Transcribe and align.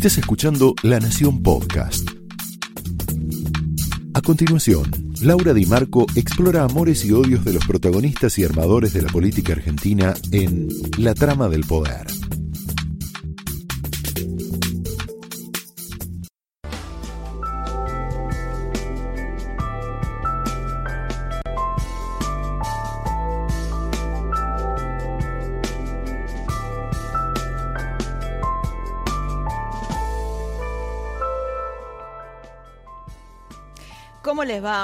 Estás 0.00 0.16
escuchando 0.16 0.74
La 0.82 0.98
Nación 0.98 1.42
Podcast. 1.42 2.08
A 4.14 4.22
continuación, 4.22 4.90
Laura 5.20 5.52
Di 5.52 5.66
Marco 5.66 6.06
explora 6.16 6.64
amores 6.64 7.04
y 7.04 7.12
odios 7.12 7.44
de 7.44 7.52
los 7.52 7.66
protagonistas 7.66 8.38
y 8.38 8.44
armadores 8.44 8.94
de 8.94 9.02
la 9.02 9.08
política 9.08 9.52
argentina 9.52 10.14
en 10.32 10.68
La 10.96 11.12
Trama 11.12 11.50
del 11.50 11.64
Poder. 11.64 12.06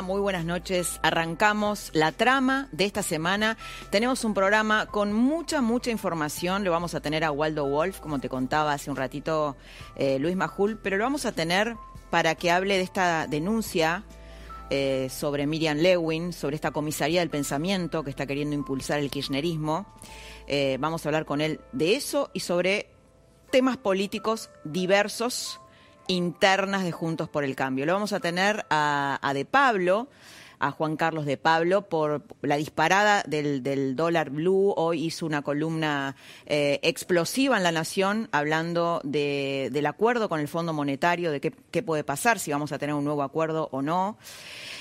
Muy 0.02 0.20
buenas 0.20 0.44
noches. 0.44 1.00
Arrancamos 1.02 1.90
la 1.94 2.12
trama 2.12 2.68
de 2.70 2.84
esta 2.84 3.02
semana. 3.02 3.56
Tenemos 3.90 4.24
un 4.24 4.34
programa 4.34 4.86
con 4.86 5.12
mucha, 5.12 5.62
mucha 5.62 5.90
información. 5.90 6.64
Lo 6.64 6.70
vamos 6.70 6.94
a 6.94 7.00
tener 7.00 7.24
a 7.24 7.30
Waldo 7.30 7.66
Wolf, 7.66 8.00
como 8.00 8.18
te 8.18 8.28
contaba 8.28 8.74
hace 8.74 8.90
un 8.90 8.96
ratito 8.96 9.56
eh, 9.96 10.18
Luis 10.18 10.36
Majul, 10.36 10.78
pero 10.82 10.98
lo 10.98 11.04
vamos 11.04 11.24
a 11.24 11.32
tener 11.32 11.76
para 12.10 12.34
que 12.34 12.50
hable 12.50 12.76
de 12.76 12.82
esta 12.82 13.26
denuncia 13.26 14.04
eh, 14.68 15.08
sobre 15.10 15.46
Miriam 15.46 15.78
Lewin, 15.78 16.34
sobre 16.34 16.56
esta 16.56 16.72
comisaría 16.72 17.20
del 17.20 17.30
pensamiento 17.30 18.04
que 18.04 18.10
está 18.10 18.26
queriendo 18.26 18.54
impulsar 18.54 18.98
el 18.98 19.10
kirchnerismo. 19.10 19.86
Eh, 20.46 20.76
vamos 20.78 21.06
a 21.06 21.08
hablar 21.08 21.24
con 21.24 21.40
él 21.40 21.60
de 21.72 21.96
eso 21.96 22.30
y 22.34 22.40
sobre 22.40 22.90
temas 23.50 23.78
políticos 23.78 24.50
diversos 24.64 25.58
internas 26.08 26.84
de 26.84 26.92
Juntos 26.92 27.28
por 27.28 27.44
el 27.44 27.56
Cambio. 27.56 27.86
Lo 27.86 27.92
vamos 27.92 28.12
a 28.12 28.20
tener 28.20 28.64
a, 28.70 29.32
De 29.34 29.44
Pablo, 29.44 30.08
a 30.58 30.70
Juan 30.70 30.96
Carlos 30.96 31.26
de 31.26 31.36
Pablo, 31.36 31.88
por 31.88 32.22
la 32.42 32.56
disparada 32.56 33.22
del, 33.26 33.96
dólar 33.96 34.30
blue. 34.30 34.72
Hoy 34.76 35.04
hizo 35.04 35.26
una 35.26 35.42
columna 35.42 36.16
eh, 36.46 36.80
explosiva 36.82 37.56
en 37.56 37.62
La 37.62 37.72
Nación 37.72 38.28
hablando 38.32 39.00
del 39.04 39.86
acuerdo 39.86 40.28
con 40.28 40.40
el 40.40 40.48
Fondo 40.48 40.72
Monetario, 40.72 41.30
de 41.30 41.40
qué, 41.40 41.82
puede 41.82 42.04
pasar, 42.04 42.38
si 42.38 42.50
vamos 42.50 42.72
a 42.72 42.78
tener 42.78 42.94
un 42.94 43.04
nuevo 43.04 43.22
acuerdo 43.22 43.68
o 43.72 43.82
no. 43.82 44.18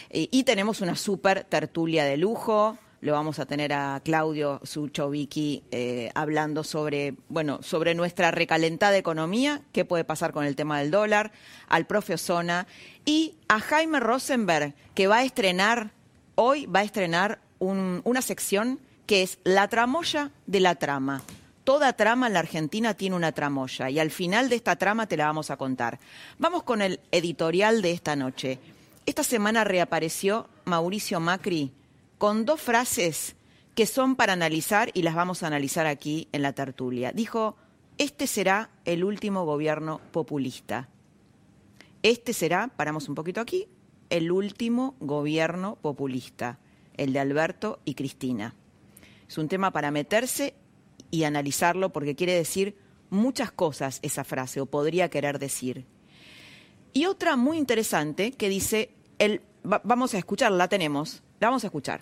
y 0.10 0.44
tenemos 0.44 0.82
una 0.82 0.96
super 0.96 1.44
tertulia 1.44 2.06
de 2.06 2.18
lujo 2.18 2.78
lo 3.06 3.14
vamos 3.14 3.38
a 3.38 3.46
tener 3.46 3.72
a 3.72 4.02
Claudio 4.04 4.60
Suchovicki 4.64 5.62
eh, 5.70 6.10
hablando 6.16 6.64
sobre, 6.64 7.14
bueno, 7.30 7.60
sobre 7.62 7.94
nuestra 7.94 8.32
recalentada 8.32 8.98
economía, 8.98 9.62
qué 9.74 9.86
puede 9.86 10.04
pasar 10.04 10.34
con 10.34 10.44
el 10.44 10.56
tema 10.56 10.80
del 10.80 10.90
dólar, 10.90 11.32
al 11.68 11.86
profe 11.86 12.16
Osona 12.16 12.66
y 13.06 13.36
a 13.48 13.60
Jaime 13.60 14.00
Rosenberg, 14.00 14.74
que 14.96 15.06
va 15.06 15.18
a 15.18 15.24
estrenar, 15.24 15.92
hoy 16.34 16.66
va 16.66 16.80
a 16.80 16.84
estrenar 16.84 17.38
una 17.60 18.24
sección 18.24 18.80
que 19.06 19.22
es 19.22 19.38
la 19.44 19.68
tramoya 19.68 20.32
de 20.48 20.62
la 20.62 20.74
trama. 20.74 21.22
Toda 21.64 21.94
trama 21.94 22.26
en 22.26 22.34
la 22.34 22.40
Argentina 22.40 22.96
tiene 22.96 23.16
una 23.16 23.34
tramoya 23.34 23.88
y 23.92 24.00
al 24.00 24.10
final 24.10 24.50
de 24.50 24.56
esta 24.56 24.78
trama 24.78 25.06
te 25.06 25.16
la 25.16 25.28
vamos 25.28 25.52
a 25.52 25.58
contar. 25.58 26.00
Vamos 26.40 26.64
con 26.64 26.82
el 26.82 27.00
editorial 27.12 27.84
de 27.84 27.92
esta 27.92 28.16
noche. 28.16 28.58
Esta 29.06 29.24
semana 29.24 29.64
reapareció 29.64 30.50
Mauricio 30.64 31.20
Macri 31.20 31.72
con 32.18 32.46
dos 32.46 32.62
frases 32.62 33.36
que 33.76 33.86
son 33.86 34.16
para 34.16 34.34
analizar 34.34 34.90
y 34.94 35.02
las 35.02 35.16
vamos 35.16 35.44
a 35.44 35.48
analizar 35.48 35.86
aquí 35.86 36.30
en 36.32 36.42
la 36.42 36.54
tertulia. 36.54 37.12
Dijo, 37.12 37.58
este 37.98 38.28
será 38.28 38.70
el 38.86 39.04
último 39.04 39.46
gobierno 39.46 40.02
populista. 40.12 40.90
Este 42.04 42.34
será, 42.34 42.70
paramos 42.70 43.10
un 43.10 43.16
poquito 43.16 43.42
aquí, 43.42 43.68
el 44.10 44.32
último 44.32 44.96
gobierno 45.00 45.78
populista, 45.82 46.60
el 46.98 47.14
de 47.14 47.20
Alberto 47.20 47.80
y 47.84 47.96
Cristina. 47.96 48.56
Es 49.28 49.38
un 49.38 49.48
tema 49.48 49.72
para 49.72 49.92
meterse 49.92 50.54
y 51.12 51.24
analizarlo 51.24 51.92
porque 51.92 52.16
quiere 52.16 52.34
decir 52.34 52.78
muchas 53.10 53.52
cosas 53.52 54.00
esa 54.02 54.24
frase, 54.24 54.62
o 54.62 54.66
podría 54.66 55.10
querer 55.10 55.40
decir. 55.40 55.86
Y 56.94 57.06
otra 57.08 57.36
muy 57.36 57.58
interesante 57.58 58.32
que 58.32 58.50
dice, 58.50 58.92
el, 59.20 59.42
vamos 59.64 60.14
a 60.14 60.18
escucharla, 60.18 60.58
la 60.58 60.68
tenemos, 60.68 61.24
vamos 61.40 61.64
a 61.64 61.68
escuchar. 61.68 62.02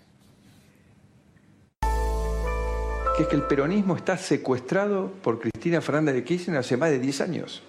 Que 3.16 3.24
es 3.24 3.28
que 3.28 3.36
el 3.36 3.44
peronismo 3.44 3.96
está 3.96 4.18
secuestrado 4.18 5.12
por 5.22 5.40
Cristina 5.40 5.82
Fernández 5.82 6.16
de 6.16 6.24
Kirchner 6.24 6.58
hace 6.58 6.78
más 6.78 6.90
de 6.90 7.00
10 7.00 7.22
años. 7.22 7.62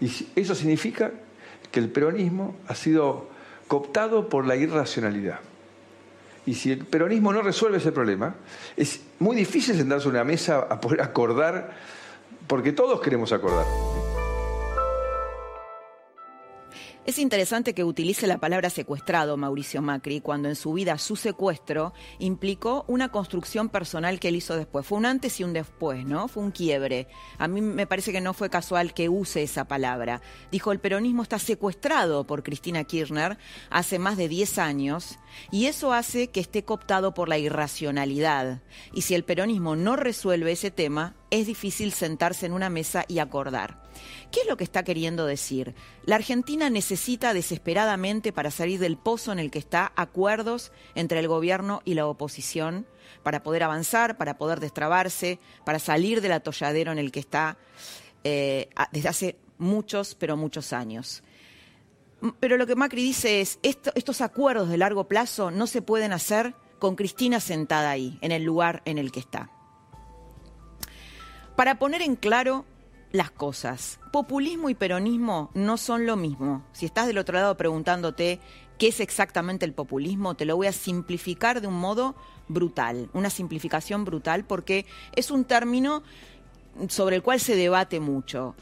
Y 0.00 0.10
eso 0.36 0.54
significa 0.54 1.12
que 1.70 1.80
el 1.80 1.88
peronismo 1.88 2.56
ha 2.68 2.74
sido 2.74 3.28
cooptado 3.68 4.28
por 4.28 4.46
la 4.46 4.56
irracionalidad. 4.56 5.40
Y 6.46 6.54
si 6.54 6.72
el 6.72 6.84
peronismo 6.84 7.32
no 7.32 7.42
resuelve 7.42 7.78
ese 7.78 7.92
problema, 7.92 8.34
es 8.76 9.00
muy 9.18 9.36
difícil 9.36 9.76
sentarse 9.76 10.08
a 10.08 10.10
una 10.10 10.24
mesa 10.24 10.66
a 10.68 10.80
poder 10.80 11.02
acordar, 11.02 11.76
porque 12.46 12.72
todos 12.72 13.00
queremos 13.00 13.32
acordar. 13.32 13.66
Es 17.06 17.18
interesante 17.18 17.72
que 17.72 17.82
utilice 17.82 18.26
la 18.26 18.38
palabra 18.38 18.68
secuestrado 18.68 19.38
Mauricio 19.38 19.80
Macri 19.80 20.20
cuando 20.20 20.50
en 20.50 20.54
su 20.54 20.74
vida 20.74 20.98
su 20.98 21.16
secuestro 21.16 21.94
implicó 22.18 22.84
una 22.88 23.08
construcción 23.08 23.70
personal 23.70 24.20
que 24.20 24.28
él 24.28 24.36
hizo 24.36 24.54
después. 24.54 24.86
Fue 24.86 24.98
un 24.98 25.06
antes 25.06 25.40
y 25.40 25.44
un 25.44 25.54
después, 25.54 26.04
¿no? 26.04 26.28
Fue 26.28 26.42
un 26.42 26.50
quiebre. 26.50 27.08
A 27.38 27.48
mí 27.48 27.62
me 27.62 27.86
parece 27.86 28.12
que 28.12 28.20
no 28.20 28.34
fue 28.34 28.50
casual 28.50 28.92
que 28.92 29.08
use 29.08 29.42
esa 29.42 29.66
palabra. 29.66 30.20
Dijo, 30.52 30.72
el 30.72 30.78
peronismo 30.78 31.22
está 31.22 31.38
secuestrado 31.38 32.26
por 32.26 32.42
Cristina 32.42 32.84
Kirchner 32.84 33.38
hace 33.70 33.98
más 33.98 34.18
de 34.18 34.28
10 34.28 34.58
años 34.58 35.18
y 35.50 35.66
eso 35.66 35.94
hace 35.94 36.28
que 36.28 36.40
esté 36.40 36.64
cooptado 36.64 37.14
por 37.14 37.30
la 37.30 37.38
irracionalidad. 37.38 38.60
Y 38.92 39.02
si 39.02 39.14
el 39.14 39.24
peronismo 39.24 39.74
no 39.74 39.96
resuelve 39.96 40.52
ese 40.52 40.70
tema, 40.70 41.16
es 41.30 41.46
difícil 41.46 41.94
sentarse 41.94 42.44
en 42.44 42.52
una 42.52 42.68
mesa 42.68 43.06
y 43.08 43.20
acordar. 43.20 43.89
¿Qué 44.30 44.40
es 44.40 44.46
lo 44.48 44.56
que 44.56 44.64
está 44.64 44.82
queriendo 44.82 45.26
decir? 45.26 45.74
La 46.04 46.16
Argentina 46.16 46.70
necesita 46.70 47.34
desesperadamente 47.34 48.32
para 48.32 48.50
salir 48.50 48.78
del 48.78 48.96
pozo 48.96 49.32
en 49.32 49.38
el 49.38 49.50
que 49.50 49.58
está 49.58 49.92
acuerdos 49.96 50.72
entre 50.94 51.20
el 51.20 51.28
gobierno 51.28 51.82
y 51.84 51.94
la 51.94 52.06
oposición 52.06 52.86
para 53.22 53.42
poder 53.42 53.62
avanzar, 53.62 54.16
para 54.16 54.38
poder 54.38 54.60
destrabarse, 54.60 55.40
para 55.64 55.78
salir 55.78 56.20
del 56.20 56.32
atolladero 56.32 56.92
en 56.92 56.98
el 56.98 57.12
que 57.12 57.20
está 57.20 57.58
eh, 58.24 58.68
desde 58.92 59.08
hace 59.08 59.36
muchos, 59.58 60.14
pero 60.14 60.36
muchos 60.36 60.72
años. 60.72 61.22
Pero 62.38 62.56
lo 62.56 62.66
que 62.66 62.76
Macri 62.76 63.02
dice 63.02 63.40
es, 63.40 63.58
estos 63.62 64.20
acuerdos 64.20 64.68
de 64.68 64.76
largo 64.76 65.08
plazo 65.08 65.50
no 65.50 65.66
se 65.66 65.82
pueden 65.82 66.12
hacer 66.12 66.54
con 66.78 66.96
Cristina 66.96 67.40
sentada 67.40 67.90
ahí, 67.90 68.18
en 68.20 68.32
el 68.32 68.42
lugar 68.42 68.82
en 68.84 68.98
el 68.98 69.12
que 69.12 69.20
está. 69.20 69.50
Para 71.56 71.78
poner 71.78 72.02
en 72.02 72.16
claro 72.16 72.64
las 73.12 73.30
cosas. 73.30 73.98
Populismo 74.12 74.70
y 74.70 74.74
peronismo 74.74 75.50
no 75.54 75.76
son 75.76 76.06
lo 76.06 76.16
mismo. 76.16 76.64
Si 76.72 76.86
estás 76.86 77.06
del 77.06 77.18
otro 77.18 77.34
lado 77.34 77.56
preguntándote 77.56 78.40
qué 78.78 78.88
es 78.88 79.00
exactamente 79.00 79.66
el 79.66 79.72
populismo, 79.72 80.34
te 80.34 80.44
lo 80.44 80.56
voy 80.56 80.66
a 80.66 80.72
simplificar 80.72 81.60
de 81.60 81.66
un 81.66 81.74
modo 81.74 82.14
brutal, 82.48 83.10
una 83.12 83.30
simplificación 83.30 84.04
brutal 84.04 84.44
porque 84.44 84.86
es 85.14 85.30
un 85.30 85.44
término 85.44 86.02
sobre 86.88 87.16
el 87.16 87.22
cual 87.22 87.40
se 87.40 87.56
debate 87.56 88.00
mucho. 88.00 88.54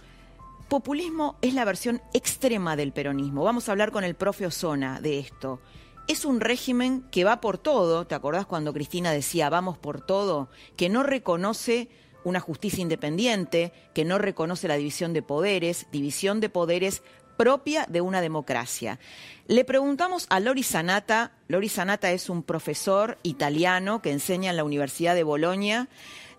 Populismo 0.68 1.36
es 1.40 1.54
la 1.54 1.64
versión 1.64 2.02
extrema 2.12 2.76
del 2.76 2.92
peronismo. 2.92 3.42
Vamos 3.42 3.68
a 3.68 3.72
hablar 3.72 3.90
con 3.90 4.04
el 4.04 4.14
profe 4.14 4.46
Osona 4.46 5.00
de 5.00 5.18
esto. 5.18 5.60
Es 6.08 6.24
un 6.24 6.40
régimen 6.40 7.04
que 7.10 7.24
va 7.24 7.40
por 7.40 7.58
todo, 7.58 8.06
¿te 8.06 8.14
acordás 8.14 8.46
cuando 8.46 8.72
Cristina 8.72 9.12
decía 9.12 9.50
vamos 9.50 9.78
por 9.78 10.00
todo? 10.00 10.48
Que 10.76 10.88
no 10.88 11.02
reconoce 11.02 11.88
una 12.24 12.40
justicia 12.40 12.82
independiente, 12.82 13.72
que 13.94 14.04
no 14.04 14.18
reconoce 14.18 14.68
la 14.68 14.76
división 14.76 15.12
de 15.12 15.22
poderes, 15.22 15.86
división 15.92 16.40
de 16.40 16.48
poderes 16.48 17.02
propia 17.36 17.86
de 17.88 18.00
una 18.00 18.20
democracia. 18.20 18.98
Le 19.46 19.64
preguntamos 19.64 20.26
a 20.28 20.40
Lori 20.40 20.62
Sanata, 20.62 21.32
Lori 21.46 21.68
Sanata 21.68 22.10
es 22.10 22.28
un 22.28 22.42
profesor 22.42 23.16
italiano 23.22 24.02
que 24.02 24.10
enseña 24.10 24.50
en 24.50 24.56
la 24.56 24.64
Universidad 24.64 25.14
de 25.14 25.22
Bolonia, 25.22 25.88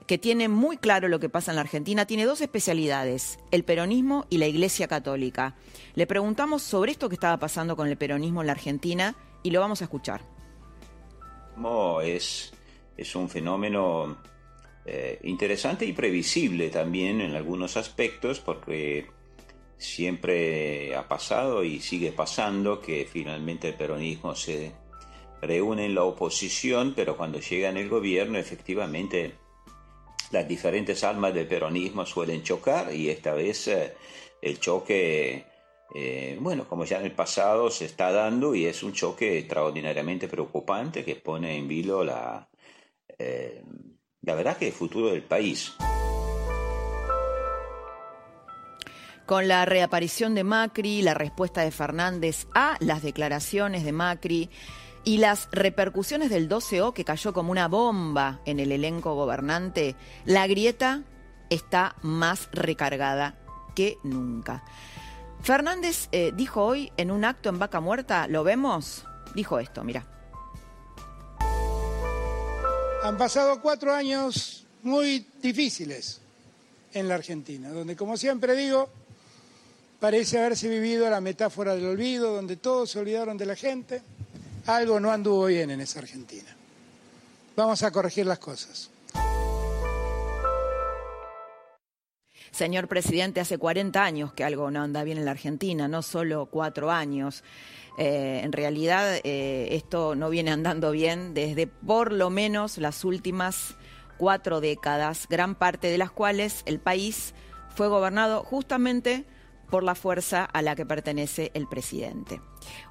que 0.05 0.17
tiene 0.17 0.49
muy 0.49 0.77
claro 0.77 1.07
lo 1.07 1.19
que 1.19 1.29
pasa 1.29 1.51
en 1.51 1.55
la 1.55 1.61
Argentina, 1.61 2.05
tiene 2.05 2.25
dos 2.25 2.41
especialidades, 2.41 3.39
el 3.51 3.63
peronismo 3.63 4.25
y 4.29 4.39
la 4.39 4.47
Iglesia 4.47 4.87
Católica. 4.87 5.55
Le 5.95 6.05
preguntamos 6.05 6.63
sobre 6.63 6.91
esto 6.91 7.09
que 7.09 7.15
estaba 7.15 7.37
pasando 7.37 7.75
con 7.75 7.87
el 7.87 7.97
peronismo 7.97 8.41
en 8.41 8.47
la 8.47 8.53
Argentina 8.53 9.15
y 9.43 9.51
lo 9.51 9.61
vamos 9.61 9.81
a 9.81 9.85
escuchar. 9.85 10.21
es, 12.01 12.51
es 12.97 13.15
un 13.15 13.29
fenómeno 13.29 14.17
eh, 14.91 15.19
interesante 15.21 15.85
y 15.85 15.93
previsible 15.93 16.69
también 16.69 17.21
en 17.21 17.35
algunos 17.35 17.77
aspectos 17.77 18.39
porque 18.39 19.05
siempre 19.77 20.95
ha 20.95 21.07
pasado 21.07 21.63
y 21.63 21.79
sigue 21.79 22.11
pasando 22.11 22.81
que 22.81 23.05
finalmente 23.05 23.67
el 23.67 23.75
peronismo 23.75 24.33
se 24.33 24.71
reúne 25.43 25.85
en 25.85 25.93
la 25.93 26.05
oposición, 26.05 26.93
pero 26.95 27.15
cuando 27.15 27.39
llega 27.39 27.69
en 27.69 27.77
el 27.77 27.87
gobierno 27.87 28.39
efectivamente 28.39 29.35
las 30.31 30.47
diferentes 30.47 31.03
almas 31.03 31.35
del 31.35 31.45
peronismo 31.45 32.03
suelen 32.07 32.41
chocar 32.41 32.91
y 32.91 33.09
esta 33.09 33.35
vez 33.35 33.67
eh, 33.67 33.93
el 34.41 34.59
choque, 34.59 35.45
eh, 35.93 36.35
bueno, 36.41 36.67
como 36.67 36.85
ya 36.85 36.97
en 36.97 37.05
el 37.05 37.11
pasado 37.11 37.69
se 37.69 37.85
está 37.85 38.11
dando 38.11 38.55
y 38.55 38.65
es 38.65 38.81
un 38.81 38.93
choque 38.93 39.37
extraordinariamente 39.37 40.27
preocupante 40.27 41.05
que 41.05 41.15
pone 41.15 41.57
en 41.57 41.67
vilo 41.67 42.03
la, 42.03 42.49
eh, 43.19 43.63
la 44.21 44.35
verdad 44.35 44.57
que 44.57 44.67
el 44.67 44.73
futuro 44.73 45.11
del 45.11 45.23
país. 45.23 45.73
Con 49.25 49.47
la 49.47 49.65
reaparición 49.65 50.33
de 50.33 50.43
Macri, 50.43 51.01
la 51.01 51.13
respuesta 51.13 51.61
de 51.61 51.71
Fernández 51.71 52.47
a 52.53 52.77
las 52.79 53.03
declaraciones 53.03 53.83
de 53.83 53.91
Macri 53.91 54.49
y 55.03 55.17
las 55.19 55.47
repercusiones 55.51 56.29
del 56.29 56.49
12O 56.49 56.93
que 56.93 57.05
cayó 57.05 57.31
como 57.31 57.51
una 57.51 57.67
bomba 57.67 58.41
en 58.45 58.59
el 58.59 58.71
elenco 58.71 59.13
gobernante, 59.15 59.95
la 60.25 60.47
grieta 60.47 61.03
está 61.49 61.95
más 62.01 62.49
recargada 62.51 63.39
que 63.75 63.97
nunca. 64.03 64.63
Fernández 65.41 66.09
eh, 66.11 66.31
dijo 66.35 66.65
hoy 66.65 66.91
en 66.97 67.11
un 67.11 67.23
acto 67.23 67.49
en 67.49 67.59
Vaca 67.59 67.79
Muerta, 67.79 68.27
¿lo 68.27 68.43
vemos? 68.43 69.05
Dijo 69.35 69.59
esto, 69.59 69.83
mira. 69.83 70.18
Han 73.01 73.17
pasado 73.17 73.61
cuatro 73.61 73.93
años 73.93 74.65
muy 74.83 75.25
difíciles 75.41 76.19
en 76.93 77.07
la 77.07 77.15
Argentina, 77.15 77.69
donde 77.69 77.95
como 77.95 78.17
siempre 78.17 78.55
digo, 78.55 78.89
parece 79.99 80.37
haberse 80.37 80.67
vivido 80.67 81.09
la 81.09 81.21
metáfora 81.21 81.75
del 81.75 81.85
olvido, 81.85 82.33
donde 82.33 82.57
todos 82.57 82.91
se 82.91 82.99
olvidaron 82.99 83.37
de 83.37 83.45
la 83.45 83.55
gente. 83.55 84.01
Algo 84.65 84.99
no 84.99 85.11
anduvo 85.11 85.45
bien 85.45 85.71
en 85.71 85.81
esa 85.81 85.99
Argentina. 85.99 86.55
Vamos 87.55 87.83
a 87.83 87.91
corregir 87.91 88.25
las 88.25 88.39
cosas. 88.39 88.89
Señor 92.59 92.89
presidente, 92.89 93.39
hace 93.39 93.57
40 93.57 94.03
años 94.03 94.33
que 94.33 94.43
algo 94.43 94.69
no 94.69 94.81
anda 94.81 95.05
bien 95.05 95.17
en 95.17 95.23
la 95.23 95.31
Argentina, 95.31 95.87
no 95.87 96.01
solo 96.01 96.47
cuatro 96.47 96.91
años. 96.91 97.41
Eh, 97.97 98.41
en 98.43 98.51
realidad 98.51 99.21
eh, 99.23 99.69
esto 99.77 100.13
no 100.13 100.29
viene 100.29 100.51
andando 100.51 100.91
bien 100.91 101.33
desde 101.33 101.67
por 101.67 102.11
lo 102.11 102.29
menos 102.29 102.77
las 102.77 103.05
últimas 103.05 103.77
cuatro 104.17 104.59
décadas, 104.59 105.25
gran 105.29 105.55
parte 105.55 105.89
de 105.89 105.97
las 105.97 106.11
cuales 106.11 106.63
el 106.65 106.81
país 106.81 107.33
fue 107.77 107.87
gobernado 107.87 108.43
justamente 108.43 109.25
por 109.69 109.83
la 109.83 109.95
fuerza 109.95 110.43
a 110.43 110.61
la 110.61 110.75
que 110.75 110.85
pertenece 110.85 111.51
el 111.53 111.65
presidente. 111.65 112.41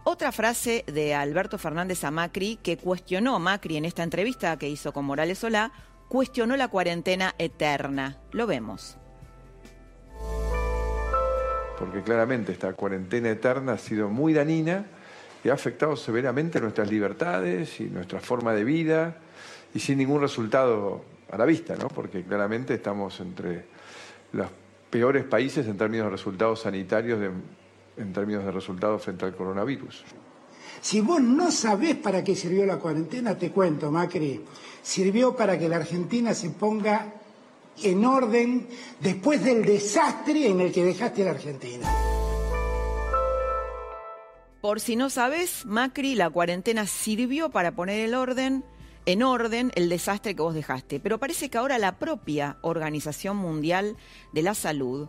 Otra 0.02 0.32
frase 0.32 0.82
de 0.86 1.14
Alberto 1.14 1.58
Fernández 1.58 2.04
a 2.04 2.10
Macri, 2.10 2.56
que 2.62 2.78
cuestionó 2.78 3.38
Macri 3.38 3.76
en 3.76 3.84
esta 3.84 4.02
entrevista 4.02 4.56
que 4.56 4.70
hizo 4.70 4.94
con 4.94 5.04
Morales 5.04 5.40
Solá, 5.40 5.72
cuestionó 6.08 6.56
la 6.56 6.68
cuarentena 6.68 7.34
eterna. 7.36 8.16
Lo 8.32 8.46
vemos 8.46 8.96
porque 11.78 12.02
claramente 12.02 12.52
esta 12.52 12.72
cuarentena 12.72 13.30
eterna 13.30 13.74
ha 13.74 13.78
sido 13.78 14.08
muy 14.08 14.32
dañina 14.32 14.86
y 15.44 15.48
ha 15.48 15.54
afectado 15.54 15.96
severamente 15.96 16.60
nuestras 16.60 16.90
libertades 16.90 17.80
y 17.80 17.84
nuestra 17.84 18.20
forma 18.20 18.52
de 18.52 18.64
vida 18.64 19.16
y 19.72 19.78
sin 19.78 19.98
ningún 19.98 20.20
resultado 20.20 21.04
a 21.30 21.36
la 21.36 21.44
vista, 21.44 21.76
¿no? 21.76 21.88
porque 21.88 22.22
claramente 22.24 22.74
estamos 22.74 23.20
entre 23.20 23.66
los 24.32 24.48
peores 24.90 25.24
países 25.24 25.66
en 25.66 25.76
términos 25.76 26.06
de 26.06 26.10
resultados 26.10 26.62
sanitarios, 26.62 27.20
en 27.96 28.12
términos 28.12 28.44
de 28.44 28.50
resultados 28.50 29.04
frente 29.04 29.24
al 29.26 29.36
coronavirus. 29.36 30.04
Si 30.80 31.00
vos 31.00 31.20
no 31.20 31.50
sabés 31.50 31.96
para 31.96 32.22
qué 32.22 32.34
sirvió 32.34 32.64
la 32.64 32.78
cuarentena, 32.78 33.36
te 33.36 33.50
cuento, 33.50 33.90
Macri. 33.90 34.44
Sirvió 34.82 35.34
para 35.34 35.58
que 35.58 35.68
la 35.68 35.76
Argentina 35.76 36.34
se 36.34 36.50
ponga 36.50 37.12
en 37.82 38.04
orden 38.04 38.68
después 39.00 39.42
del 39.44 39.64
desastre 39.64 40.48
en 40.48 40.60
el 40.60 40.72
que 40.72 40.84
dejaste 40.84 41.22
a 41.22 41.24
la 41.26 41.30
Argentina. 41.32 41.88
Por 44.60 44.80
si 44.80 44.96
no 44.96 45.08
sabes, 45.08 45.64
Macri, 45.66 46.14
la 46.14 46.30
cuarentena 46.30 46.86
sirvió 46.86 47.50
para 47.50 47.72
poner 47.72 48.00
el 48.00 48.14
orden, 48.14 48.64
en 49.06 49.22
orden 49.22 49.70
el 49.76 49.88
desastre 49.88 50.34
que 50.34 50.42
vos 50.42 50.54
dejaste. 50.54 50.98
Pero 50.98 51.18
parece 51.18 51.48
que 51.48 51.58
ahora 51.58 51.78
la 51.78 51.98
propia 51.98 52.58
Organización 52.62 53.36
Mundial 53.36 53.96
de 54.32 54.42
la 54.42 54.54
Salud 54.54 55.08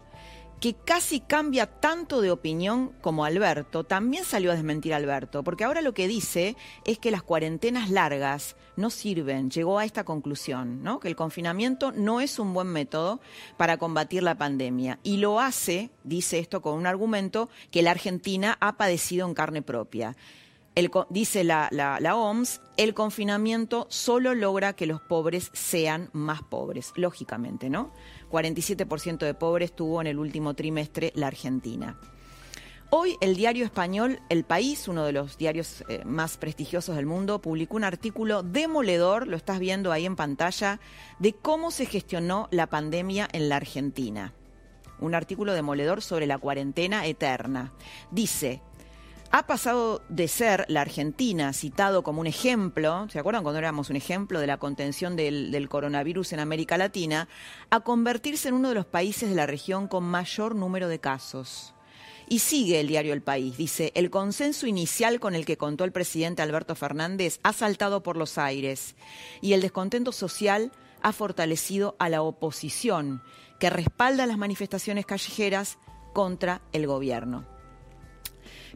que 0.59 0.73
casi 0.73 1.21
cambia 1.21 1.67
tanto 1.67 2.21
de 2.21 2.31
opinión 2.31 2.91
como 3.01 3.23
Alberto, 3.23 3.85
también 3.85 4.25
salió 4.25 4.51
a 4.51 4.55
desmentir 4.55 4.93
Alberto, 4.93 5.43
porque 5.43 5.63
ahora 5.63 5.81
lo 5.81 5.93
que 5.93 6.07
dice 6.07 6.57
es 6.85 6.99
que 6.99 7.11
las 7.11 7.23
cuarentenas 7.23 7.89
largas 7.89 8.57
no 8.75 8.89
sirven, 8.89 9.49
llegó 9.49 9.79
a 9.79 9.85
esta 9.85 10.03
conclusión, 10.03 10.83
¿no? 10.83 10.99
que 10.99 11.07
el 11.07 11.15
confinamiento 11.15 11.91
no 11.91 12.19
es 12.19 12.39
un 12.39 12.53
buen 12.53 12.67
método 12.67 13.21
para 13.57 13.77
combatir 13.77 14.23
la 14.23 14.37
pandemia. 14.37 14.99
Y 15.03 15.17
lo 15.17 15.39
hace, 15.39 15.91
dice 16.03 16.39
esto 16.39 16.61
con 16.61 16.75
un 16.75 16.87
argumento, 16.87 17.49
que 17.71 17.81
la 17.81 17.91
Argentina 17.91 18.57
ha 18.59 18.77
padecido 18.77 19.27
en 19.27 19.33
carne 19.33 19.61
propia. 19.61 20.15
dice 21.09 21.43
la, 21.43 21.69
la 21.71 22.15
OMS, 22.15 22.61
el 22.77 22.93
confinamiento 22.93 23.87
solo 23.89 24.33
logra 24.33 24.73
que 24.73 24.85
los 24.85 25.01
pobres 25.01 25.51
sean 25.53 26.09
más 26.13 26.41
pobres, 26.41 26.93
lógicamente, 26.95 27.69
¿no? 27.69 27.91
47% 28.29 29.19
de 29.19 29.33
pobres 29.33 29.75
tuvo 29.75 30.01
en 30.01 30.07
el 30.07 30.19
último 30.19 30.53
trimestre 30.53 31.11
la 31.15 31.27
Argentina. 31.27 31.97
Hoy 32.91 33.17
el 33.21 33.35
diario 33.35 33.65
español 33.65 34.19
El 34.29 34.43
País, 34.43 34.87
uno 34.87 35.05
de 35.05 35.11
los 35.11 35.37
diarios 35.37 35.83
eh, 35.89 36.03
más 36.05 36.37
prestigiosos 36.37 36.95
del 36.95 37.05
mundo, 37.05 37.39
publicó 37.39 37.75
un 37.75 37.83
artículo 37.83 38.41
demoledor, 38.41 39.27
lo 39.27 39.37
estás 39.37 39.59
viendo 39.59 39.91
ahí 39.91 40.07
en 40.07 40.15
pantalla, 40.15 40.79
de 41.19 41.33
cómo 41.33 41.69
se 41.69 41.85
gestionó 41.85 42.47
la 42.49 42.65
pandemia 42.65 43.29
en 43.31 43.47
la 43.47 43.57
Argentina. 43.57 44.33
Un 44.99 45.13
artículo 45.13 45.53
demoledor 45.53 46.01
sobre 46.01 46.25
la 46.25 46.39
cuarentena 46.39 47.05
eterna. 47.05 47.73
Dice, 48.09 48.63
ha 49.31 49.45
pasado 49.45 50.01
de 50.09 50.27
ser 50.27 50.65
la 50.69 50.81
Argentina 50.81 51.53
citado 51.53 52.03
como 52.03 52.21
un 52.21 52.27
ejemplo, 52.27 53.07
¿se 53.09 53.19
acuerdan 53.19 53.43
cuando 53.43 53.59
éramos 53.59 53.89
un 53.89 53.95
ejemplo 53.95 54.39
de 54.39 54.47
la 54.47 54.57
contención 54.57 55.15
del, 55.15 55.67
coronavirus 55.69 56.33
en 56.33 56.39
América 56.39 56.77
Latina, 56.77 57.27
a 57.69 57.81
convertirse 57.81 58.49
en 58.49 58.55
uno 58.55 58.69
de 58.69 58.75
los 58.75 58.87
países 58.87 59.29
de 59.29 59.35
la 59.35 59.45
región 59.45 59.87
con 59.87 60.03
mayor 60.03 60.55
número 60.55 60.87
de 60.87 60.99
casos? 60.99 61.75
Y 62.27 62.39
sigue 62.39 62.79
el 62.79 62.87
diario 62.87 63.13
El 63.13 63.21
País, 63.21 63.57
dice, 63.57 63.91
el 63.95 64.09
consenso 64.09 64.67
inicial 64.67 65.19
con 65.19 65.35
el 65.35 65.45
que 65.45 65.57
contó 65.57 65.83
el 65.83 65.91
presidente 65.91 66.41
Alberto 66.41 66.75
Fernández 66.75 67.39
ha 67.43 67.53
saltado 67.53 68.01
por 68.03 68.17
los 68.17 68.37
aires 68.37 68.95
y 69.41 69.53
el 69.53 69.61
descontento 69.61 70.11
social 70.11 70.71
ha 71.01 71.11
fortalecido 71.11 71.95
a 71.99 72.09
la 72.09 72.21
oposición, 72.21 73.21
que 73.59 73.69
respalda 73.69 74.25
las 74.25 74.37
manifestaciones 74.37 75.05
callejeras 75.05 75.77
contra 76.13 76.61
el 76.71 76.87
gobierno. 76.87 77.58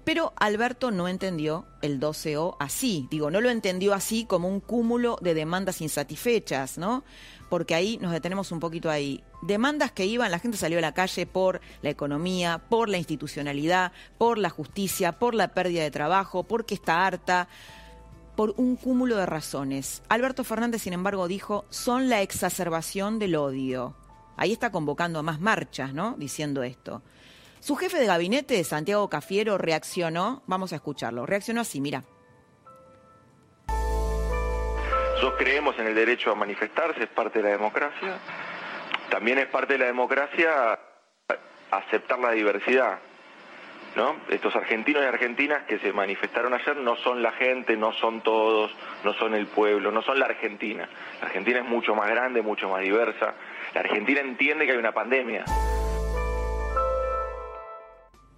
Pero 0.03 0.33
Alberto 0.35 0.91
no 0.91 1.07
entendió 1.07 1.65
el 1.81 1.99
12O 1.99 2.57
así, 2.59 3.07
digo, 3.09 3.31
no 3.31 3.39
lo 3.39 3.49
entendió 3.49 3.93
así 3.93 4.25
como 4.25 4.49
un 4.49 4.59
cúmulo 4.59 5.17
de 5.21 5.33
demandas 5.33 5.79
insatisfechas, 5.79 6.77
¿no? 6.77 7.03
Porque 7.49 7.75
ahí 7.75 7.97
nos 8.01 8.11
detenemos 8.11 8.51
un 8.51 8.59
poquito 8.59 8.89
ahí. 8.89 9.23
Demandas 9.41 9.91
que 9.91 10.05
iban, 10.05 10.31
la 10.31 10.39
gente 10.39 10.57
salió 10.57 10.79
a 10.79 10.81
la 10.81 10.93
calle 10.93 11.25
por 11.25 11.61
la 11.81 11.89
economía, 11.89 12.61
por 12.69 12.89
la 12.89 12.97
institucionalidad, 12.97 13.93
por 14.17 14.37
la 14.37 14.49
justicia, 14.49 15.13
por 15.13 15.35
la 15.35 15.49
pérdida 15.53 15.83
de 15.83 15.91
trabajo, 15.91 16.43
porque 16.43 16.73
está 16.75 17.05
harta, 17.05 17.47
por 18.35 18.55
un 18.57 18.75
cúmulo 18.75 19.15
de 19.15 19.25
razones. 19.25 20.01
Alberto 20.09 20.43
Fernández, 20.43 20.81
sin 20.81 20.93
embargo, 20.93 21.27
dijo, 21.27 21.65
son 21.69 22.09
la 22.09 22.21
exacerbación 22.21 23.19
del 23.19 23.35
odio. 23.35 23.95
Ahí 24.35 24.51
está 24.51 24.71
convocando 24.71 25.19
a 25.19 25.23
más 25.23 25.39
marchas, 25.39 25.93
¿no? 25.93 26.15
Diciendo 26.17 26.63
esto. 26.63 27.03
Su 27.63 27.77
jefe 27.77 27.97
de 27.97 28.07
gabinete, 28.07 28.61
Santiago 28.65 29.09
Cafiero, 29.09 29.57
reaccionó, 29.57 30.43
vamos 30.47 30.73
a 30.73 30.75
escucharlo, 30.75 31.25
reaccionó 31.25 31.61
así, 31.61 31.79
mira. 31.79 32.03
Nosotros 33.69 35.35
creemos 35.37 35.79
en 35.79 35.87
el 35.87 35.95
derecho 35.95 36.33
a 36.33 36.35
manifestarse, 36.35 37.03
es 37.03 37.09
parte 37.09 37.39
de 37.39 37.45
la 37.45 37.51
democracia. 37.51 38.17
También 39.09 39.39
es 39.39 39.47
parte 39.47 39.73
de 39.73 39.79
la 39.79 39.85
democracia 39.85 40.77
aceptar 41.71 42.19
la 42.19 42.31
diversidad. 42.31 42.99
¿No? 43.95 44.17
Estos 44.27 44.53
argentinos 44.57 45.01
y 45.01 45.05
argentinas 45.05 45.63
que 45.63 45.79
se 45.79 45.93
manifestaron 45.93 46.53
ayer 46.53 46.75
no 46.75 46.97
son 46.97 47.23
la 47.23 47.31
gente, 47.31 47.77
no 47.77 47.93
son 47.93 48.21
todos, 48.23 48.75
no 49.05 49.13
son 49.13 49.35
el 49.35 49.47
pueblo, 49.47 49.89
no 49.89 50.01
son 50.01 50.19
la 50.19 50.25
Argentina. 50.25 50.89
La 51.21 51.27
Argentina 51.27 51.59
es 51.59 51.65
mucho 51.65 51.95
más 51.95 52.09
grande, 52.09 52.41
mucho 52.41 52.67
más 52.67 52.81
diversa. 52.81 53.35
La 53.73 53.79
Argentina 53.79 54.19
entiende 54.19 54.65
que 54.65 54.73
hay 54.73 54.77
una 54.77 54.91
pandemia. 54.91 55.45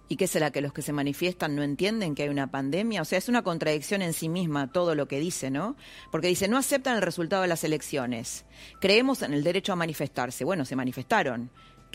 ¿Y 0.08 0.16
qué 0.16 0.28
será 0.28 0.52
que 0.52 0.60
los 0.60 0.72
que 0.72 0.82
se 0.82 0.92
manifiestan 0.92 1.56
no 1.56 1.62
entienden 1.62 2.14
que 2.14 2.22
hay 2.22 2.28
una 2.28 2.50
pandemia? 2.50 3.02
O 3.02 3.04
sea, 3.04 3.18
es 3.18 3.28
una 3.28 3.42
contradicción 3.42 4.02
en 4.02 4.12
sí 4.12 4.28
misma 4.28 4.70
todo 4.70 4.94
lo 4.94 5.08
que 5.08 5.18
dice, 5.18 5.50
¿no? 5.50 5.76
Porque 6.12 6.28
dice, 6.28 6.46
no 6.46 6.56
aceptan 6.56 6.96
el 6.96 7.02
resultado 7.02 7.42
de 7.42 7.48
las 7.48 7.64
elecciones. 7.64 8.44
Creemos 8.80 9.22
en 9.22 9.34
el 9.34 9.42
derecho 9.42 9.72
a 9.72 9.76
manifestarse. 9.76 10.44
Bueno, 10.44 10.64
se 10.64 10.76
manifestaron. 10.76 11.50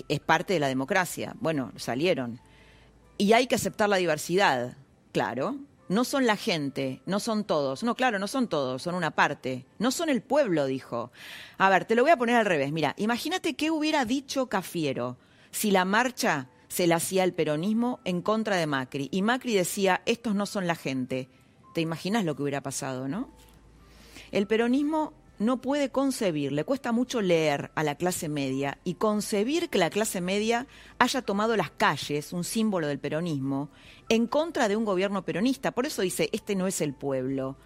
Es 0.09 0.19
parte 0.19 0.53
de 0.53 0.59
la 0.59 0.67
democracia. 0.67 1.35
Bueno, 1.39 1.71
salieron. 1.77 2.41
Y 3.17 3.31
hay 3.31 3.47
que 3.47 3.55
aceptar 3.55 3.87
la 3.87 3.97
diversidad. 3.97 4.75
Claro. 5.13 5.55
No 5.87 6.05
son 6.05 6.25
la 6.25 6.37
gente, 6.37 7.01
no 7.05 7.19
son 7.19 7.43
todos. 7.43 7.83
No, 7.83 7.95
claro, 7.95 8.17
no 8.17 8.27
son 8.27 8.47
todos, 8.47 8.81
son 8.81 8.95
una 8.95 9.11
parte. 9.11 9.65
No 9.77 9.91
son 9.91 10.07
el 10.07 10.21
pueblo, 10.21 10.65
dijo. 10.65 11.11
A 11.57 11.69
ver, 11.69 11.83
te 11.83 11.95
lo 11.95 12.03
voy 12.03 12.11
a 12.11 12.17
poner 12.17 12.37
al 12.37 12.45
revés. 12.45 12.71
Mira, 12.71 12.93
imagínate 12.97 13.55
qué 13.55 13.71
hubiera 13.71 14.05
dicho 14.05 14.47
Cafiero 14.47 15.17
si 15.51 15.69
la 15.69 15.85
marcha 15.85 16.47
se 16.71 16.87
la 16.87 16.95
hacía 16.95 17.25
el 17.25 17.33
peronismo 17.33 17.99
en 18.05 18.21
contra 18.21 18.55
de 18.55 18.65
Macri. 18.65 19.09
Y 19.11 19.23
Macri 19.23 19.53
decía, 19.53 20.01
estos 20.05 20.35
no 20.35 20.45
son 20.45 20.67
la 20.67 20.75
gente. 20.75 21.27
¿Te 21.73 21.81
imaginas 21.81 22.23
lo 22.23 22.33
que 22.33 22.43
hubiera 22.43 22.63
pasado, 22.63 23.09
no? 23.09 23.29
El 24.31 24.47
peronismo 24.47 25.11
no 25.37 25.59
puede 25.59 25.89
concebir, 25.89 26.53
le 26.53 26.63
cuesta 26.63 26.93
mucho 26.93 27.21
leer 27.21 27.71
a 27.75 27.83
la 27.83 27.95
clase 27.95 28.29
media 28.29 28.77
y 28.85 28.93
concebir 28.93 29.67
que 29.67 29.79
la 29.79 29.89
clase 29.89 30.21
media 30.21 30.65
haya 30.97 31.21
tomado 31.21 31.57
las 31.57 31.71
calles, 31.71 32.31
un 32.31 32.45
símbolo 32.45 32.87
del 32.87 32.99
peronismo, 32.99 33.69
en 34.07 34.25
contra 34.25 34.69
de 34.69 34.77
un 34.77 34.85
gobierno 34.85 35.25
peronista. 35.25 35.71
Por 35.71 35.85
eso 35.85 36.03
dice, 36.03 36.29
este 36.31 36.55
no 36.55 36.67
es 36.67 36.79
el 36.79 36.93
pueblo. 36.93 37.57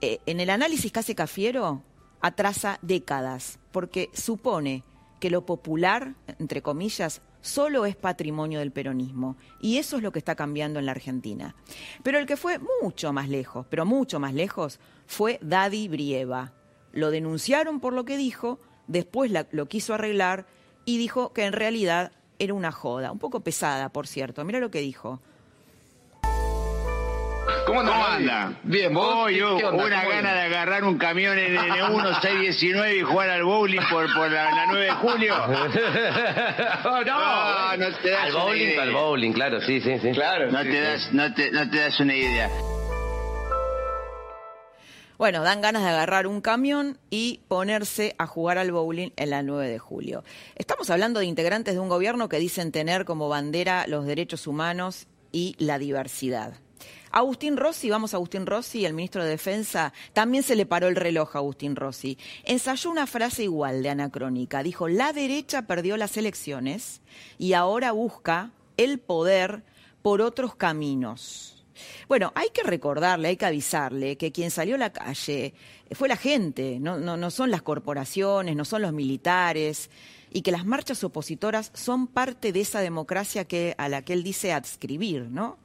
Eh, 0.00 0.18
en 0.26 0.40
el 0.40 0.50
análisis 0.50 0.90
casi 0.90 1.14
cafiero 1.14 1.84
atrasa 2.20 2.80
décadas, 2.82 3.60
porque 3.70 4.10
supone 4.12 4.82
que 5.20 5.30
lo 5.30 5.46
popular, 5.46 6.16
entre 6.40 6.60
comillas, 6.60 7.22
solo 7.42 7.84
es 7.84 7.94
patrimonio 7.94 8.60
del 8.60 8.72
peronismo. 8.72 9.36
Y 9.60 9.76
eso 9.76 9.98
es 9.98 10.02
lo 10.02 10.12
que 10.12 10.18
está 10.18 10.34
cambiando 10.34 10.78
en 10.78 10.86
la 10.86 10.92
Argentina. 10.92 11.54
Pero 12.02 12.18
el 12.18 12.26
que 12.26 12.38
fue 12.38 12.58
mucho 12.82 13.12
más 13.12 13.28
lejos, 13.28 13.66
pero 13.68 13.84
mucho 13.84 14.18
más 14.18 14.32
lejos, 14.32 14.80
fue 15.06 15.38
Daddy 15.42 15.88
Brieva. 15.88 16.52
Lo 16.92 17.10
denunciaron 17.10 17.80
por 17.80 17.92
lo 17.92 18.04
que 18.04 18.16
dijo, 18.16 18.58
después 18.86 19.30
lo 19.50 19.66
quiso 19.66 19.92
arreglar 19.92 20.46
y 20.84 20.96
dijo 20.96 21.32
que 21.32 21.44
en 21.44 21.52
realidad 21.52 22.12
era 22.38 22.54
una 22.54 22.72
joda, 22.72 23.12
un 23.12 23.18
poco 23.18 23.40
pesada, 23.40 23.90
por 23.90 24.06
cierto. 24.06 24.44
Mira 24.44 24.60
lo 24.60 24.70
que 24.70 24.80
dijo. 24.80 25.20
¿Cómo 27.66 27.80
anda? 27.80 28.52
Bien, 28.62 28.92
vos. 28.92 29.30
una 29.72 30.04
gana 30.04 30.34
de 30.34 30.40
agarrar 30.42 30.84
un 30.84 30.98
camión 30.98 31.38
en 31.38 31.56
N1619 31.56 32.96
y 33.00 33.02
jugar 33.02 33.30
al 33.30 33.44
bowling 33.44 33.80
por, 33.90 34.12
por 34.14 34.30
la, 34.30 34.66
9 34.66 34.84
de 34.84 34.90
julio. 34.92 35.34
no, 36.84 37.04
no, 37.04 37.76
no 37.76 37.96
te 38.02 38.10
das 38.10 38.24
al 38.24 38.32
bowling, 38.32 38.78
al 38.78 38.92
bowling, 38.92 39.32
claro, 39.32 39.60
sí, 39.60 39.80
sí, 39.80 39.98
sí. 40.00 40.10
Claro. 40.12 40.50
No, 40.50 40.62
te 40.62 40.80
Das, 40.80 41.12
no, 41.12 41.32
te, 41.34 41.50
no 41.50 41.68
te 41.70 41.78
das 41.78 41.98
una 42.00 42.14
idea. 42.14 42.50
Bueno, 45.18 45.42
dan 45.44 45.60
ganas 45.60 45.84
de 45.84 45.88
agarrar 45.88 46.26
un 46.26 46.40
camión 46.40 46.98
y 47.08 47.42
ponerse 47.46 48.16
a 48.18 48.26
jugar 48.26 48.58
al 48.58 48.72
bowling 48.72 49.10
en 49.16 49.30
la 49.30 49.42
9 49.42 49.68
de 49.68 49.78
julio. 49.78 50.24
Estamos 50.56 50.90
hablando 50.90 51.20
de 51.20 51.26
integrantes 51.26 51.74
de 51.74 51.80
un 51.80 51.88
gobierno 51.88 52.28
que 52.28 52.38
dicen 52.38 52.72
tener 52.72 53.04
como 53.04 53.28
bandera 53.28 53.86
los 53.86 54.04
derechos 54.04 54.48
humanos 54.48 55.06
y 55.30 55.54
la 55.58 55.78
diversidad. 55.78 56.54
Agustín 57.12 57.58
Rossi, 57.58 57.90
vamos 57.90 58.14
a 58.14 58.16
Agustín 58.16 58.46
Rossi, 58.46 58.86
el 58.86 58.94
ministro 58.94 59.22
de 59.22 59.28
Defensa, 59.28 59.92
también 60.14 60.42
se 60.42 60.56
le 60.56 60.64
paró 60.64 60.88
el 60.88 60.96
reloj 60.96 61.36
a 61.36 61.40
Agustín 61.40 61.76
Rossi. 61.76 62.16
Ensayó 62.44 62.90
una 62.90 63.06
frase 63.06 63.42
igual 63.42 63.82
de 63.82 63.90
anacrónica. 63.90 64.62
Dijo, 64.62 64.88
la 64.88 65.12
derecha 65.12 65.66
perdió 65.66 65.98
las 65.98 66.16
elecciones 66.16 67.02
y 67.36 67.52
ahora 67.52 67.92
busca 67.92 68.52
el 68.78 68.98
poder 68.98 69.62
por 70.00 70.22
otros 70.22 70.54
caminos. 70.54 71.62
Bueno, 72.08 72.32
hay 72.34 72.48
que 72.48 72.62
recordarle, 72.62 73.28
hay 73.28 73.36
que 73.36 73.46
avisarle 73.46 74.16
que 74.16 74.32
quien 74.32 74.50
salió 74.50 74.76
a 74.76 74.78
la 74.78 74.92
calle 74.92 75.52
fue 75.92 76.08
la 76.08 76.16
gente, 76.16 76.78
no, 76.80 76.98
no, 76.98 77.30
son 77.30 77.50
las 77.50 77.60
corporaciones, 77.60 78.56
no 78.56 78.64
son 78.64 78.82
los 78.82 78.92
militares, 78.94 79.90
y 80.32 80.40
que 80.40 80.50
las 80.50 80.64
marchas 80.64 81.04
opositoras 81.04 81.72
son 81.74 82.06
parte 82.06 82.52
de 82.52 82.60
esa 82.60 82.80
democracia 82.80 83.44
que, 83.44 83.74
a 83.76 83.90
la 83.90 84.02
que 84.02 84.14
él 84.14 84.22
dice 84.22 84.52
adscribir, 84.52 85.28
¿no? 85.30 85.58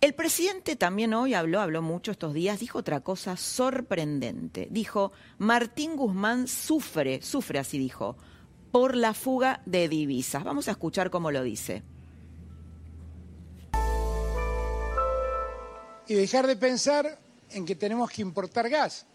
El 0.00 0.14
presidente 0.14 0.76
también 0.76 1.14
hoy 1.14 1.32
habló, 1.34 1.60
habló 1.60 1.80
mucho 1.80 2.12
estos 2.12 2.34
días, 2.34 2.60
dijo 2.60 2.78
otra 2.78 3.00
cosa 3.00 3.36
sorprendente. 3.36 4.68
Dijo, 4.70 5.12
Martín 5.38 5.96
Guzmán 5.96 6.48
sufre, 6.48 7.22
sufre 7.22 7.58
así 7.58 7.78
dijo, 7.78 8.16
por 8.70 8.94
la 8.94 9.14
fuga 9.14 9.62
de 9.64 9.88
divisas. 9.88 10.44
Vamos 10.44 10.68
a 10.68 10.72
escuchar 10.72 11.10
cómo 11.10 11.30
lo 11.30 11.42
dice. 11.42 11.82
Y 16.08 16.14
dejar 16.14 16.46
de 16.46 16.56
pensar 16.56 17.18
en 17.50 17.64
que 17.64 17.74
tenemos 17.74 18.10
que 18.10 18.22
importar 18.22 18.68
gas, 18.68 19.06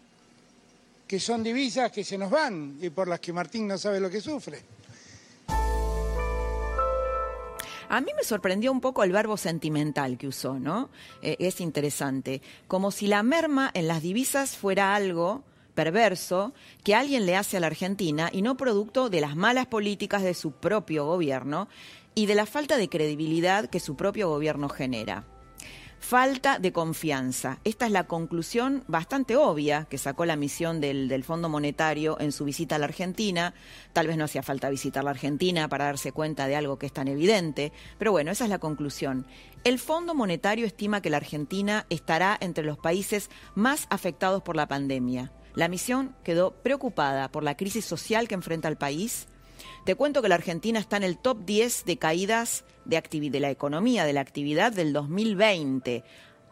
que 1.08 1.20
son 1.20 1.44
divisas 1.44 1.92
que 1.92 2.04
se 2.04 2.18
nos 2.18 2.32
van 2.32 2.78
y 2.82 2.90
por 2.90 3.08
las 3.08 3.20
que 3.20 3.32
Martín 3.32 3.68
no 3.68 3.78
sabe 3.78 4.00
lo 4.00 4.10
que 4.10 4.20
sufre. 4.20 4.62
A 7.92 8.00
mí 8.00 8.12
me 8.16 8.24
sorprendió 8.24 8.72
un 8.72 8.80
poco 8.80 9.04
el 9.04 9.12
verbo 9.12 9.36
sentimental 9.36 10.18
que 10.18 10.26
usó, 10.26 10.58
¿no? 10.58 10.90
Eh, 11.22 11.36
es 11.40 11.60
interesante. 11.60 12.42
Como 12.70 12.90
si 12.90 13.06
la 13.06 13.22
merma 13.22 13.70
en 13.74 13.90
las 13.90 14.02
divisas 14.02 14.56
fuera 14.56 14.96
algo 14.96 15.44
perverso 15.76 16.54
que 16.86 16.96
alguien 16.96 17.26
le 17.26 17.36
hace 17.36 17.58
a 17.58 17.60
la 17.60 17.68
Argentina 17.68 18.30
y 18.32 18.44
no 18.44 18.56
producto 18.56 19.10
de 19.10 19.20
las 19.20 19.36
malas 19.36 19.66
políticas 19.66 20.24
de 20.24 20.36
su 20.36 20.54
propio 20.54 21.06
gobierno 21.06 21.68
y 22.16 22.28
de 22.28 22.36
la 22.36 22.46
falta 22.46 22.78
de 22.78 22.88
credibilidad 22.88 23.70
que 23.70 23.82
su 23.82 23.98
propio 23.98 24.30
gobierno 24.30 24.70
genera. 24.70 25.26
Falta 26.02 26.58
de 26.58 26.74
confianza. 26.74 27.60
Esta 27.64 27.86
es 27.86 27.92
la 27.92 28.06
conclusión 28.06 28.84
bastante 28.88 29.38
obvia 29.38 29.86
que 29.86 30.00
sacó 30.00 30.26
la 30.26 30.36
misión 30.36 30.82
del, 30.82 31.24
Fondo 31.24 31.48
Monetario 31.48 32.20
en 32.20 32.32
su 32.34 32.44
visita 32.44 32.76
a 32.76 32.80
la 32.80 32.86
Argentina. 32.86 33.54
Tal 33.94 34.08
vez 34.08 34.18
no 34.18 34.26
hacía 34.26 34.42
falta 34.44 34.70
visitar 34.70 35.04
la 35.04 35.12
Argentina 35.12 35.70
para 35.70 35.86
darse 35.86 36.12
cuenta 36.12 36.48
de 36.48 36.56
algo 36.56 36.78
que 36.78 36.88
es 36.88 36.92
tan 36.92 37.08
evidente, 37.08 37.72
pero 38.00 38.12
bueno, 38.12 38.32
esa 38.32 38.44
es 38.44 38.50
la 38.50 38.58
conclusión. 38.58 39.26
El 39.64 39.78
Fondo 39.78 40.16
Monetario 40.16 40.66
estima 40.66 41.02
que 41.02 41.12
la 41.12 41.18
Argentina 41.18 41.86
estará 41.90 42.36
entre 42.42 42.66
los 42.66 42.80
países 42.80 43.30
más 43.54 43.86
afectados 43.90 44.42
por 44.42 44.56
la 44.56 44.68
pandemia. 44.68 45.32
La 45.54 45.70
misión 45.70 46.16
quedó 46.24 46.52
preocupada 46.52 47.32
por 47.32 47.44
la 47.44 47.56
crisis 47.56 47.86
social 47.86 48.28
que 48.28 48.36
enfrenta 48.36 48.68
el 48.68 48.76
país, 48.76 49.28
te 49.86 49.96
cuento 49.96 50.22
que 50.22 50.30
la 50.30 50.36
Argentina 50.36 50.80
está 50.80 50.98
en 50.98 51.04
el 51.04 51.18
top 51.18 51.46
10 51.46 51.86
de 51.86 51.98
caídas 51.98 52.66
de, 52.86 53.02
de 53.02 53.40
la 53.40 53.50
economía, 53.50 54.06
de 54.06 54.14
la 54.14 54.22
actividad 54.22 54.72
del 54.72 54.94
2020. 54.94 56.04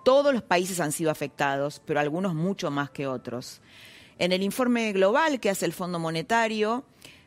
Todos 0.03 0.33
los 0.33 0.43
países 0.43 0.79
han 0.79 0.91
sido 0.91 1.11
afectados, 1.11 1.81
pero 1.85 1.99
algunos 1.99 2.33
mucho 2.33 2.71
más 2.71 2.89
que 2.89 3.07
otros. 3.07 3.61
En 4.17 4.31
el 4.31 4.43
informe 4.43 4.91
global 4.91 5.39
que 5.39 5.49
hace 5.49 5.65
el 5.65 5.73
Fondo 5.73 5.99
Monetario, 5.99 6.83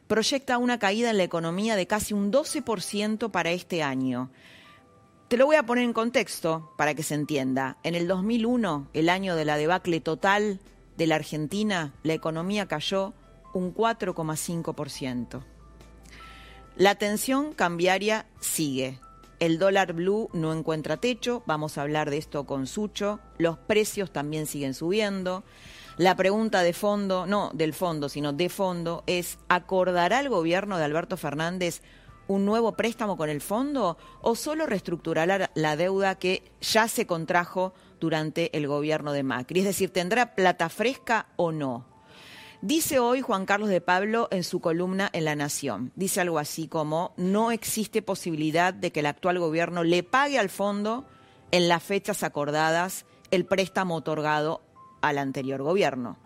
proyecta 0.06 0.58
una 0.58 0.78
caída 0.78 1.10
en 1.10 1.16
la 1.16 1.22
economía 1.22 1.76
de 1.76 1.86
casi 1.86 2.12
un 2.12 2.30
12% 2.30 3.30
para 3.30 3.50
este 3.50 3.82
año. 3.82 4.30
Te 5.28 5.38
lo 5.38 5.46
voy 5.46 5.56
a 5.56 5.64
poner 5.64 5.84
en 5.84 5.94
contexto 5.94 6.74
para 6.76 6.94
que 6.94 7.02
se 7.02 7.14
entienda. 7.14 7.78
En 7.82 7.94
el 7.94 8.06
2001, 8.06 8.88
el 8.92 9.08
año 9.08 9.36
de 9.36 9.46
la 9.46 9.56
debacle 9.56 10.00
total 10.00 10.60
de 10.98 11.06
la 11.06 11.14
Argentina, 11.14 11.94
la 12.02 12.12
economía 12.12 12.68
cayó 12.68 13.14
un 13.54 13.74
4,5%. 13.74 15.42
La 16.76 16.94
tensión 16.94 17.52
cambiaria 17.52 18.24
sigue. 18.40 18.98
El 19.40 19.58
dólar 19.58 19.92
blue 19.92 20.30
no 20.32 20.54
encuentra 20.54 20.96
techo, 20.96 21.42
vamos 21.46 21.76
a 21.76 21.82
hablar 21.82 22.08
de 22.08 22.16
esto 22.16 22.46
con 22.46 22.66
Sucho. 22.66 23.20
Los 23.36 23.58
precios 23.58 24.10
también 24.10 24.46
siguen 24.46 24.72
subiendo. 24.72 25.44
La 25.98 26.16
pregunta 26.16 26.62
de 26.62 26.72
fondo, 26.72 27.26
no 27.26 27.50
del 27.52 27.74
fondo, 27.74 28.08
sino 28.08 28.32
de 28.32 28.48
fondo, 28.48 29.04
es, 29.06 29.38
¿acordará 29.48 30.20
el 30.20 30.30
gobierno 30.30 30.78
de 30.78 30.84
Alberto 30.84 31.18
Fernández 31.18 31.82
un 32.26 32.46
nuevo 32.46 32.72
préstamo 32.72 33.18
con 33.18 33.28
el 33.28 33.42
fondo 33.42 33.98
o 34.22 34.34
solo 34.34 34.64
reestructurará 34.64 35.50
la 35.54 35.76
deuda 35.76 36.14
que 36.14 36.52
ya 36.62 36.88
se 36.88 37.06
contrajo 37.06 37.74
durante 38.00 38.56
el 38.56 38.66
gobierno 38.66 39.12
de 39.12 39.24
Macri? 39.24 39.60
Es 39.60 39.66
decir, 39.66 39.90
¿tendrá 39.90 40.34
plata 40.34 40.70
fresca 40.70 41.26
o 41.36 41.52
no? 41.52 41.91
Dice 42.62 43.00
hoy 43.00 43.22
Juan 43.22 43.44
Carlos 43.44 43.70
de 43.70 43.80
Pablo 43.80 44.28
en 44.30 44.44
su 44.44 44.60
columna 44.60 45.10
en 45.12 45.24
La 45.24 45.34
Nación, 45.34 45.90
dice 45.96 46.20
algo 46.20 46.38
así 46.38 46.68
como, 46.68 47.12
no 47.16 47.50
existe 47.50 48.02
posibilidad 48.02 48.72
de 48.72 48.92
que 48.92 49.00
el 49.00 49.06
actual 49.06 49.40
gobierno 49.40 49.82
le 49.82 50.04
pague 50.04 50.38
al 50.38 50.48
fondo 50.48 51.04
en 51.50 51.68
las 51.68 51.82
fechas 51.82 52.22
acordadas 52.22 53.04
el 53.32 53.46
préstamo 53.46 53.96
otorgado 53.96 54.62
al 55.00 55.18
anterior 55.18 55.60
gobierno. 55.60 56.18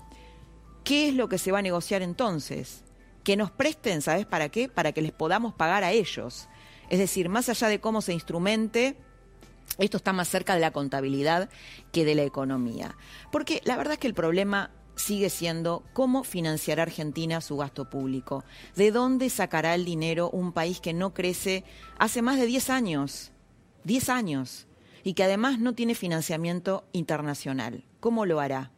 ¿Qué 0.85 1.09
es 1.09 1.15
lo 1.15 1.31
que 1.31 1.39
se 1.39 1.53
va 1.53 1.61
a 1.61 1.63
negociar 1.63 2.03
entonces? 2.03 2.85
Que 3.25 3.39
nos 3.39 3.51
presten, 3.51 4.03
¿sabes 4.03 4.27
para 4.27 4.51
qué? 4.51 4.69
Para 4.69 4.93
que 4.93 5.01
les 5.01 5.13
podamos 5.13 5.55
pagar 5.55 5.85
a 5.85 5.93
ellos. 5.93 6.51
Es 6.91 6.99
decir, 6.99 7.31
más 7.31 7.49
allá 7.49 7.69
de 7.69 7.81
cómo 7.81 8.03
se 8.03 8.13
instrumente, 8.13 8.99
esto 9.79 9.97
está 9.97 10.13
más 10.13 10.29
cerca 10.29 10.53
de 10.53 10.61
la 10.61 10.71
contabilidad 10.71 11.49
que 11.93 12.05
de 12.05 12.15
la 12.15 12.25
economía. 12.25 12.95
Porque 13.33 13.63
la 13.65 13.79
verdad 13.79 13.95
es 13.95 14.01
que 14.01 14.07
el 14.07 14.13
problema 14.13 14.71
sigue 14.97 15.31
siendo 15.31 15.85
cómo 15.93 16.25
financiará 16.25 16.83
Argentina 16.83 17.41
su 17.41 17.57
gasto 17.57 17.89
público. 17.89 18.45
¿De 18.75 18.91
dónde 18.91 19.31
sacará 19.31 19.75
el 19.75 19.85
dinero 19.85 20.31
un 20.31 20.53
país 20.53 20.81
que 20.81 20.95
no 20.95 21.15
crece 21.15 21.65
hace 21.99 22.23
más 22.23 22.39
de 22.39 22.47
10 22.47 22.71
años? 22.71 23.31
10 23.85 24.09
años. 24.09 24.67
Y 25.05 25.15
que 25.15 25.23
además 25.23 25.61
no 25.61 25.75
tiene 25.75 25.95
financiamiento 25.95 26.85
internacional. 26.93 27.85
¿Cómo 28.01 28.27
lo 28.27 28.41
hará? 28.41 28.73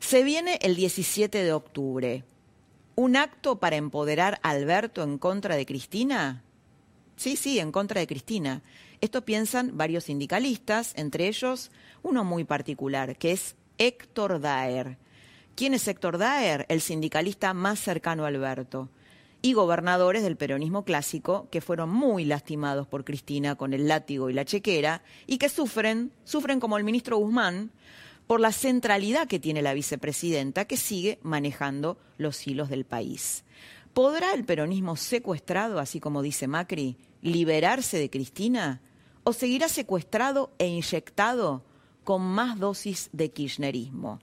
Se 0.00 0.22
viene 0.22 0.58
el 0.60 0.76
17 0.76 1.42
de 1.42 1.52
octubre. 1.52 2.24
¿Un 2.96 3.16
acto 3.16 3.58
para 3.58 3.76
empoderar 3.76 4.38
a 4.42 4.50
Alberto 4.50 5.02
en 5.02 5.16
contra 5.16 5.56
de 5.56 5.64
Cristina? 5.64 6.42
Sí, 7.16 7.36
sí, 7.36 7.58
en 7.58 7.72
contra 7.72 8.00
de 8.00 8.06
Cristina. 8.06 8.62
Esto 9.00 9.24
piensan 9.24 9.78
varios 9.78 10.04
sindicalistas, 10.04 10.92
entre 10.96 11.28
ellos 11.28 11.70
uno 12.02 12.24
muy 12.24 12.44
particular, 12.44 13.16
que 13.16 13.32
es 13.32 13.56
Héctor 13.78 14.40
Daer 14.40 14.98
¿Quién 15.60 15.74
es 15.74 15.86
Héctor 15.88 16.16
Daer? 16.16 16.64
El 16.70 16.80
sindicalista 16.80 17.52
más 17.52 17.78
cercano 17.78 18.24
a 18.24 18.28
Alberto. 18.28 18.88
y 19.42 19.52
gobernadores 19.52 20.22
del 20.22 20.38
peronismo 20.38 20.86
clásico 20.86 21.48
que 21.50 21.60
fueron 21.60 21.90
muy 21.90 22.24
lastimados 22.24 22.86
por 22.86 23.04
Cristina 23.04 23.56
con 23.56 23.74
el 23.74 23.86
látigo 23.86 24.30
y 24.30 24.32
la 24.32 24.46
chequera 24.46 25.02
y 25.26 25.36
que 25.36 25.50
sufren, 25.50 26.12
sufren 26.24 26.60
como 26.60 26.78
el 26.78 26.84
ministro 26.84 27.18
Guzmán, 27.18 27.72
por 28.26 28.40
la 28.40 28.52
centralidad 28.52 29.28
que 29.28 29.38
tiene 29.38 29.60
la 29.60 29.74
vicepresidenta 29.74 30.64
que 30.64 30.78
sigue 30.78 31.18
manejando 31.20 31.98
los 32.16 32.46
hilos 32.46 32.70
del 32.70 32.86
país. 32.86 33.44
¿Podrá 33.92 34.32
el 34.32 34.46
peronismo 34.46 34.96
secuestrado, 34.96 35.78
así 35.78 36.00
como 36.00 36.22
dice 36.22 36.48
Macri, 36.48 36.96
liberarse 37.20 37.98
de 37.98 38.08
Cristina? 38.08 38.80
¿O 39.24 39.34
seguirá 39.34 39.68
secuestrado 39.68 40.54
e 40.56 40.68
inyectado 40.68 41.62
con 42.02 42.22
más 42.22 42.58
dosis 42.58 43.10
de 43.12 43.30
kirchnerismo? 43.30 44.20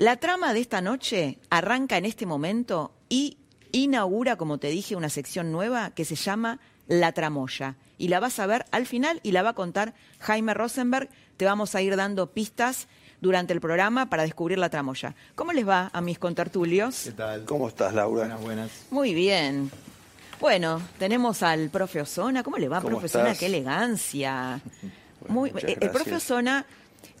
La 0.00 0.16
trama 0.16 0.54
de 0.54 0.60
esta 0.60 0.80
noche 0.80 1.38
arranca 1.50 1.98
en 1.98 2.06
este 2.06 2.24
momento 2.24 2.90
y 3.10 3.36
inaugura, 3.70 4.36
como 4.36 4.56
te 4.56 4.68
dije, 4.68 4.96
una 4.96 5.10
sección 5.10 5.52
nueva 5.52 5.90
que 5.90 6.06
se 6.06 6.14
llama 6.14 6.58
La 6.88 7.12
Tramoya. 7.12 7.76
Y 7.98 8.08
la 8.08 8.18
vas 8.18 8.38
a 8.38 8.46
ver 8.46 8.64
al 8.70 8.86
final 8.86 9.20
y 9.22 9.32
la 9.32 9.42
va 9.42 9.50
a 9.50 9.54
contar 9.54 9.92
Jaime 10.20 10.54
Rosenberg. 10.54 11.10
Te 11.36 11.44
vamos 11.44 11.74
a 11.74 11.82
ir 11.82 11.96
dando 11.96 12.30
pistas 12.30 12.88
durante 13.20 13.52
el 13.52 13.60
programa 13.60 14.08
para 14.08 14.22
descubrir 14.22 14.56
la 14.56 14.70
tramoya. 14.70 15.14
¿Cómo 15.34 15.52
les 15.52 15.68
va 15.68 15.90
a 15.92 16.00
mis 16.00 16.18
contertulios? 16.18 17.02
¿Qué 17.04 17.12
tal? 17.12 17.44
¿Cómo 17.44 17.68
estás, 17.68 17.92
Laura? 17.92 18.22
Buenas, 18.22 18.40
buenas. 18.40 18.70
Muy 18.90 19.12
bien. 19.12 19.70
Bueno, 20.40 20.80
tenemos 20.98 21.42
al 21.42 21.68
profe 21.68 22.00
Osona. 22.00 22.42
¿Cómo 22.42 22.56
le 22.56 22.70
va, 22.70 22.80
¿Cómo 22.80 23.00
profe 23.00 23.18
Osona? 23.18 23.34
Qué 23.34 23.44
elegancia. 23.44 24.62
Bueno, 25.20 25.34
Muy, 25.34 25.50
eh, 25.50 25.76
el 25.78 25.90
profe. 25.90 26.14
Osona 26.14 26.64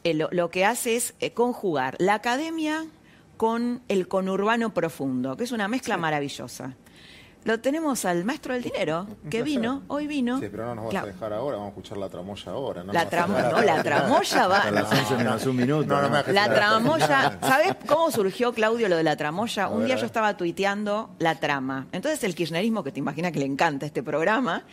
eh, 0.04 0.14
lo, 0.14 0.28
lo 0.32 0.50
que 0.50 0.64
hace 0.64 0.96
es 0.96 1.14
eh, 1.20 1.32
conjugar 1.32 1.96
la 1.98 2.14
academia 2.14 2.86
con 3.36 3.82
el 3.88 4.06
conurbano 4.08 4.74
profundo, 4.74 5.36
que 5.36 5.44
es 5.44 5.52
una 5.52 5.68
mezcla 5.68 5.96
maravillosa. 5.96 6.74
Lo 7.42 7.58
tenemos 7.58 8.04
al 8.04 8.22
maestro 8.26 8.52
del 8.52 8.62
dinero, 8.62 9.06
que 9.30 9.42
vino, 9.42 9.82
hoy 9.88 10.06
vino. 10.06 10.38
Sí, 10.40 10.48
pero 10.50 10.66
no 10.66 10.74
nos 10.74 10.92
vas 10.92 11.04
a 11.04 11.06
dejar 11.06 11.32
ahora, 11.32 11.56
vamos 11.56 11.68
a 11.68 11.70
escuchar 11.70 11.96
la 11.96 12.10
tramoya 12.10 12.52
ahora. 12.52 12.84
No 12.84 12.92
La 12.92 13.08
tramo- 13.08 13.34
dejar 13.34 13.52
no, 13.54 13.62
la 13.62 13.82
tramoya 13.82 14.46
va- 14.46 14.60
A 14.60 14.70
las 14.70 14.92
11 14.92 15.16
menos 15.16 15.46
un 15.46 15.56
minuto. 15.56 15.86
No, 15.86 16.02
no 16.02 16.10
me 16.10 16.18
dejes 16.18 16.34
La 16.34 16.52
tramoya, 16.54 17.38
¿sabes 17.40 17.76
cómo 17.86 18.10
surgió, 18.10 18.52
Claudio, 18.52 18.90
lo 18.90 18.96
de 18.98 19.04
la 19.04 19.16
tramoya? 19.16 19.68
Un 19.70 19.78
ver, 19.78 19.86
día 19.86 19.96
yo 19.96 20.04
estaba 20.04 20.36
tuiteando 20.36 21.14
la 21.18 21.36
trama. 21.40 21.86
Entonces 21.92 22.22
el 22.24 22.34
kirchnerismo, 22.34 22.84
que 22.84 22.92
te 22.92 22.98
imaginas 22.98 23.32
que 23.32 23.38
le 23.38 23.46
encanta 23.46 23.86
este 23.86 24.02
programa, 24.02 24.64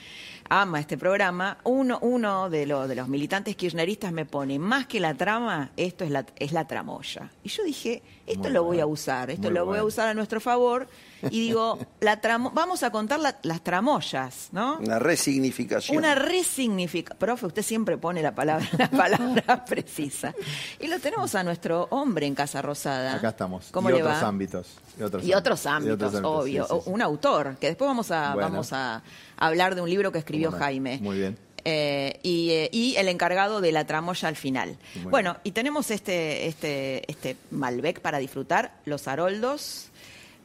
ama 0.50 0.80
este 0.80 0.98
programa, 0.98 1.58
uno, 1.64 2.00
uno 2.02 2.50
de, 2.50 2.66
lo- 2.66 2.88
de 2.88 2.96
los 2.96 3.08
militantes 3.08 3.56
kirchneristas 3.56 4.12
me 4.12 4.26
pone, 4.26 4.60
más 4.60 4.88
que 4.88 5.00
la 5.00 5.14
trama, 5.14 5.72
esto 5.78 6.04
es 6.04 6.12
la, 6.12 6.26
es 6.38 6.52
la 6.52 6.66
tramoya. 6.68 7.32
Y 7.44 7.50
yo 7.50 7.64
dije, 7.64 8.02
esto 8.28 8.44
Muy 8.44 8.52
lo 8.52 8.64
voy 8.64 8.80
a 8.82 8.86
usar, 8.86 9.30
esto 9.32 9.48
muy 9.48 9.54
lo 9.56 9.66
voy 9.66 9.80
a 9.80 9.84
usar 9.84 10.08
a 10.10 10.14
nuestro 10.14 10.40
favor. 10.40 10.88
Y 11.32 11.40
digo, 11.40 11.80
la 12.02 12.22
tramo- 12.22 12.52
vamos 12.54 12.84
a 12.84 12.92
contar 12.92 13.20
la- 13.20 13.40
las 13.42 13.64
tramoyas, 13.64 14.50
¿no? 14.52 14.78
Una 14.78 15.00
resignificación. 15.00 15.98
Una 15.98 16.14
resignificación. 16.14 17.18
Profe, 17.18 17.46
usted 17.48 17.64
siempre 17.64 17.98
pone 17.98 18.22
la 18.22 18.36
palabra, 18.36 18.68
la 18.78 18.90
palabra 18.90 19.66
precisa. 19.66 20.36
Y 20.80 20.88
lo 20.88 21.00
tenemos 21.00 21.34
a 21.36 21.44
nuestro 21.44 21.88
hombre 21.90 22.28
en 22.28 22.36
Casa 22.36 22.62
Rosada. 22.62 23.16
Acá 23.16 23.30
estamos. 23.30 23.70
¿Cómo 23.72 23.90
y 23.90 23.94
le 23.94 24.04
otros 24.04 24.22
va? 24.22 24.28
ámbitos. 24.28 24.68
Y 25.00 25.04
otros, 25.04 25.24
Y 25.26 25.34
otros 25.34 25.66
y 25.66 25.68
ámbitos, 25.68 26.16
obvio. 26.24 26.68
sí, 26.68 26.74
sí, 26.76 26.82
sí. 26.86 26.90
Un 26.92 27.02
autor, 27.02 27.56
que 27.60 27.68
después 27.68 27.88
vamos 27.88 28.12
a, 28.12 28.34
Bueno. 28.34 28.50
vamos 28.50 28.74
a 28.74 29.02
hablar 29.38 29.74
de 29.76 29.82
un 29.82 29.90
libro 29.90 30.12
que 30.12 30.20
escribió. 30.20 30.52
Jaime. 30.52 31.00
Muy 31.02 31.18
bien. 31.18 31.38
Eh, 31.70 32.22
y, 32.24 32.52
eh, 32.52 32.70
y 32.72 32.96
el 32.96 33.10
encargado 33.10 33.60
de 33.60 33.74
la 33.74 33.86
tramoya 33.86 34.30
al 34.30 34.38
final. 34.38 34.78
Muy 35.04 35.12
bueno, 35.12 35.36
y 35.44 35.52
tenemos 35.52 35.92
este, 35.92 36.48
este, 36.48 37.04
este 37.12 37.36
Malbec 37.52 38.00
para 38.00 38.20
disfrutar, 38.20 38.72
los 38.86 39.10
Haroldos, 39.10 39.90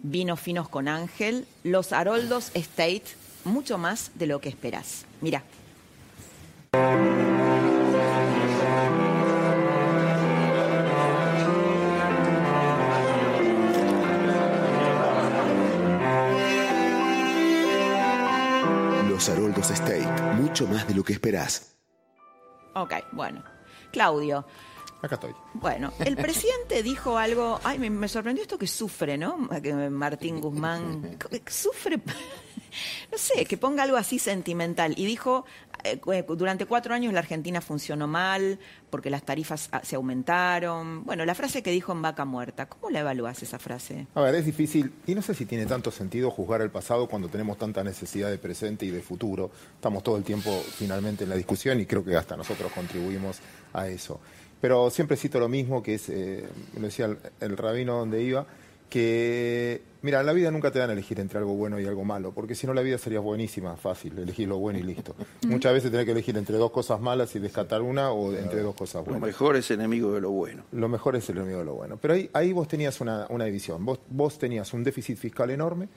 vinos 0.02 0.40
finos 0.40 0.68
con 0.68 0.88
Ángel, 0.88 1.46
los 1.62 1.92
Haroldos 1.92 2.50
Estate, 2.54 3.04
mucho 3.44 3.78
más 3.78 4.10
de 4.16 4.26
lo 4.26 4.40
que 4.40 4.48
esperás. 4.48 5.04
Mira. 5.20 5.44
State, 19.70 20.06
mucho 20.34 20.66
más 20.66 20.86
de 20.86 20.94
lo 20.94 21.04
que 21.04 21.12
esperás. 21.12 21.76
Ok, 22.74 22.94
bueno. 23.12 23.44
Claudio, 23.92 24.46
Acá 25.02 25.16
estoy. 25.16 25.34
Bueno, 25.54 25.92
el 25.98 26.16
presidente 26.16 26.80
dijo 26.84 27.18
algo, 27.18 27.60
ay, 27.64 27.78
me, 27.80 27.90
me 27.90 28.06
sorprendió 28.06 28.42
esto 28.42 28.56
que 28.56 28.68
sufre, 28.68 29.18
¿no? 29.18 29.48
Que 29.60 29.74
Martín 29.90 30.40
Guzmán 30.40 31.18
sufre, 31.48 32.00
no 33.10 33.18
sé, 33.18 33.44
que 33.44 33.56
ponga 33.56 33.82
algo 33.82 33.96
así 33.96 34.18
sentimental. 34.18 34.94
Y 34.96 35.04
dijo, 35.06 35.44
eh, 35.84 35.98
cu- 35.98 36.36
durante 36.36 36.66
cuatro 36.66 36.94
años 36.94 37.12
la 37.12 37.20
Argentina 37.20 37.60
funcionó 37.60 38.06
mal 38.06 38.58
porque 38.90 39.10
las 39.10 39.22
tarifas 39.24 39.68
ah, 39.72 39.80
se 39.82 39.96
aumentaron. 39.96 41.04
Bueno, 41.04 41.24
la 41.24 41.34
frase 41.34 41.62
que 41.62 41.70
dijo 41.70 41.92
en 41.92 42.02
Vaca 42.02 42.24
Muerta, 42.24 42.66
¿cómo 42.66 42.90
la 42.90 43.00
evalúas 43.00 43.42
esa 43.42 43.58
frase? 43.58 44.06
A 44.14 44.20
ver, 44.20 44.34
es 44.34 44.46
difícil, 44.46 44.92
y 45.06 45.14
no 45.14 45.22
sé 45.22 45.34
si 45.34 45.46
tiene 45.46 45.66
tanto 45.66 45.90
sentido 45.90 46.30
juzgar 46.30 46.60
el 46.62 46.70
pasado 46.70 47.08
cuando 47.08 47.28
tenemos 47.28 47.58
tanta 47.58 47.82
necesidad 47.84 48.30
de 48.30 48.38
presente 48.38 48.86
y 48.86 48.90
de 48.90 49.00
futuro. 49.02 49.50
Estamos 49.74 50.02
todo 50.02 50.16
el 50.16 50.24
tiempo 50.24 50.50
finalmente 50.76 51.24
en 51.24 51.30
la 51.30 51.36
discusión 51.36 51.80
y 51.80 51.86
creo 51.86 52.04
que 52.04 52.16
hasta 52.16 52.36
nosotros 52.36 52.70
contribuimos 52.72 53.38
a 53.72 53.88
eso. 53.88 54.20
Pero 54.60 54.90
siempre 54.90 55.16
cito 55.16 55.40
lo 55.40 55.48
mismo, 55.48 55.82
que 55.82 55.94
es, 55.94 56.08
eh, 56.08 56.46
lo 56.76 56.82
decía 56.82 57.16
el 57.40 57.56
rabino 57.56 57.98
donde 57.98 58.22
iba, 58.22 58.46
que, 58.92 59.80
mira, 60.02 60.20
en 60.20 60.26
la 60.26 60.34
vida 60.34 60.50
nunca 60.50 60.70
te 60.70 60.78
dan 60.78 60.90
a 60.90 60.92
elegir 60.92 61.18
entre 61.18 61.38
algo 61.38 61.54
bueno 61.54 61.80
y 61.80 61.86
algo 61.86 62.04
malo, 62.04 62.32
porque 62.32 62.54
si 62.54 62.66
no 62.66 62.74
la 62.74 62.82
vida 62.82 62.98
sería 62.98 63.20
buenísima, 63.20 63.74
fácil, 63.76 64.18
elegir 64.18 64.46
lo 64.48 64.58
bueno 64.58 64.78
y 64.78 64.82
listo. 64.82 65.16
Muchas 65.46 65.72
veces 65.72 65.90
tenés 65.90 66.04
que 66.04 66.12
elegir 66.12 66.36
entre 66.36 66.58
dos 66.58 66.70
cosas 66.70 67.00
malas 67.00 67.34
y 67.34 67.38
descartar 67.38 67.80
una 67.80 68.10
o 68.12 68.34
entre 68.34 68.60
dos 68.60 68.74
cosas 68.74 68.96
Lo 69.06 69.12
buenas. 69.12 69.22
mejor 69.22 69.56
es 69.56 69.70
enemigo 69.70 70.12
de 70.12 70.20
lo 70.20 70.30
bueno. 70.30 70.64
Lo 70.72 70.90
mejor 70.90 71.16
es 71.16 71.26
el 71.30 71.38
enemigo 71.38 71.60
de 71.60 71.64
lo 71.64 71.74
bueno. 71.74 71.96
Pero 72.00 72.12
ahí, 72.12 72.28
ahí 72.34 72.52
vos 72.52 72.68
tenías 72.68 73.00
una, 73.00 73.26
una 73.30 73.46
división. 73.46 73.82
Vos, 73.82 74.00
vos 74.10 74.38
tenías 74.38 74.74
un 74.74 74.84
déficit 74.84 75.16
fiscal 75.16 75.48
enorme. 75.50 75.88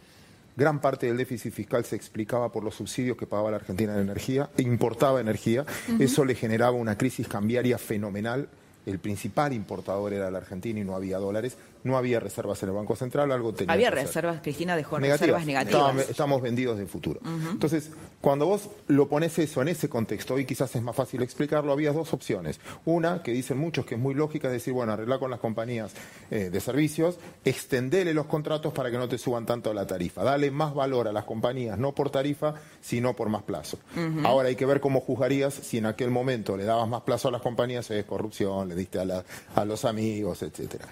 Gran 0.55 0.79
parte 0.79 1.07
del 1.07 1.17
déficit 1.17 1.51
fiscal 1.53 1.83
se 1.83 1.97
explicaba 1.97 2.49
por 2.49 2.63
los 2.63 2.75
subsidios 2.75 3.17
que 3.17 3.27
pagaba 3.27 3.51
la 3.51 3.57
Argentina 3.57 3.93
en 3.93 3.99
energía, 3.99 4.49
e 4.57 4.61
importaba 4.61 5.19
energía. 5.19 5.65
Eso 5.99 6.23
le 6.23 6.33
generaba 6.33 6.77
una 6.77 6.97
crisis 6.97 7.27
cambiaria 7.27 7.77
fenomenal. 7.77 8.47
El 8.85 8.99
principal 8.99 9.51
importador 9.51 10.13
era 10.13 10.31
la 10.31 10.37
Argentina 10.37 10.79
y 10.79 10.85
no 10.85 10.95
había 10.95 11.17
dólares. 11.17 11.57
No 11.85 11.97
había 11.97 12.19
reservas 12.19 12.61
en 12.63 12.69
el 12.69 12.75
Banco 12.75 12.95
Central, 12.97 13.31
algo 13.31 13.53
tenía 13.53 13.71
Había 13.73 13.89
que 13.91 13.99
hacer 13.99 14.07
reservas, 14.07 14.41
Cristina 14.41 14.75
dejó 14.75 14.99
negativas. 14.99 15.19
reservas 15.41 15.45
negativas. 15.45 16.09
Estamos 16.09 16.41
vendidos 16.41 16.77
de 16.77 16.85
futuro. 16.87 17.21
Entonces, 17.51 17.91
cuando 18.19 18.45
vos 18.47 18.69
lo 18.87 19.07
pones 19.07 19.39
eso 19.39 19.61
en 19.61 19.67
ese 19.69 19.87
contexto, 19.87 20.33
hoy 20.33 20.45
quizás 20.45 20.75
es 20.75 20.81
más 20.81 20.95
fácil 20.95 21.21
explicarlo, 21.21 21.71
había 21.71 21.93
dos 21.93 22.11
opciones. 22.11 22.59
Una, 22.85 23.21
que 23.23 23.31
dicen 23.31 23.57
muchos 23.57 23.85
que 23.85 23.95
es 23.95 24.01
muy 24.01 24.13
lógica, 24.15 24.47
es 24.47 24.53
decir, 24.53 24.73
bueno, 24.73 24.91
arreglar 24.93 25.19
con 25.19 25.29
las 25.31 25.39
compañías 25.39 25.93
eh, 26.31 26.49
de 26.51 26.59
servicios, 26.59 27.17
extenderle 27.45 28.13
los 28.15 28.25
contratos 28.25 28.73
para 28.73 28.89
que 28.89 28.97
no 28.97 29.07
te 29.07 29.17
suban 29.19 29.45
tanto 29.45 29.73
la 29.73 29.85
tarifa, 29.85 30.23
darle 30.23 30.49
más 30.51 30.73
valor 30.73 31.07
a 31.07 31.11
las 31.13 31.25
compañías, 31.25 31.77
no 31.77 31.93
por 31.93 32.09
tarifa, 32.09 32.55
sino 32.81 33.15
por 33.15 33.29
más 33.29 33.43
plazo. 33.43 33.77
Ahora 34.25 34.49
hay 34.49 34.55
que 34.55 34.65
ver 34.65 34.79
cómo 34.79 35.01
juzgarías 35.01 35.53
si 35.53 35.77
en 35.77 35.85
aquel 35.85 36.09
momento 36.09 36.57
le 36.57 36.65
dabas 36.65 36.89
más 36.89 37.03
plazo 37.03 37.27
a 37.27 37.31
las 37.31 37.41
compañías, 37.43 37.91
es 37.91 38.05
corrupción, 38.05 38.69
le 38.69 38.75
diste 38.75 38.97
a, 38.99 39.05
la- 39.05 39.23
a 39.55 39.65
los 39.65 39.85
amigos, 39.85 40.41
etcétera. 40.41 40.85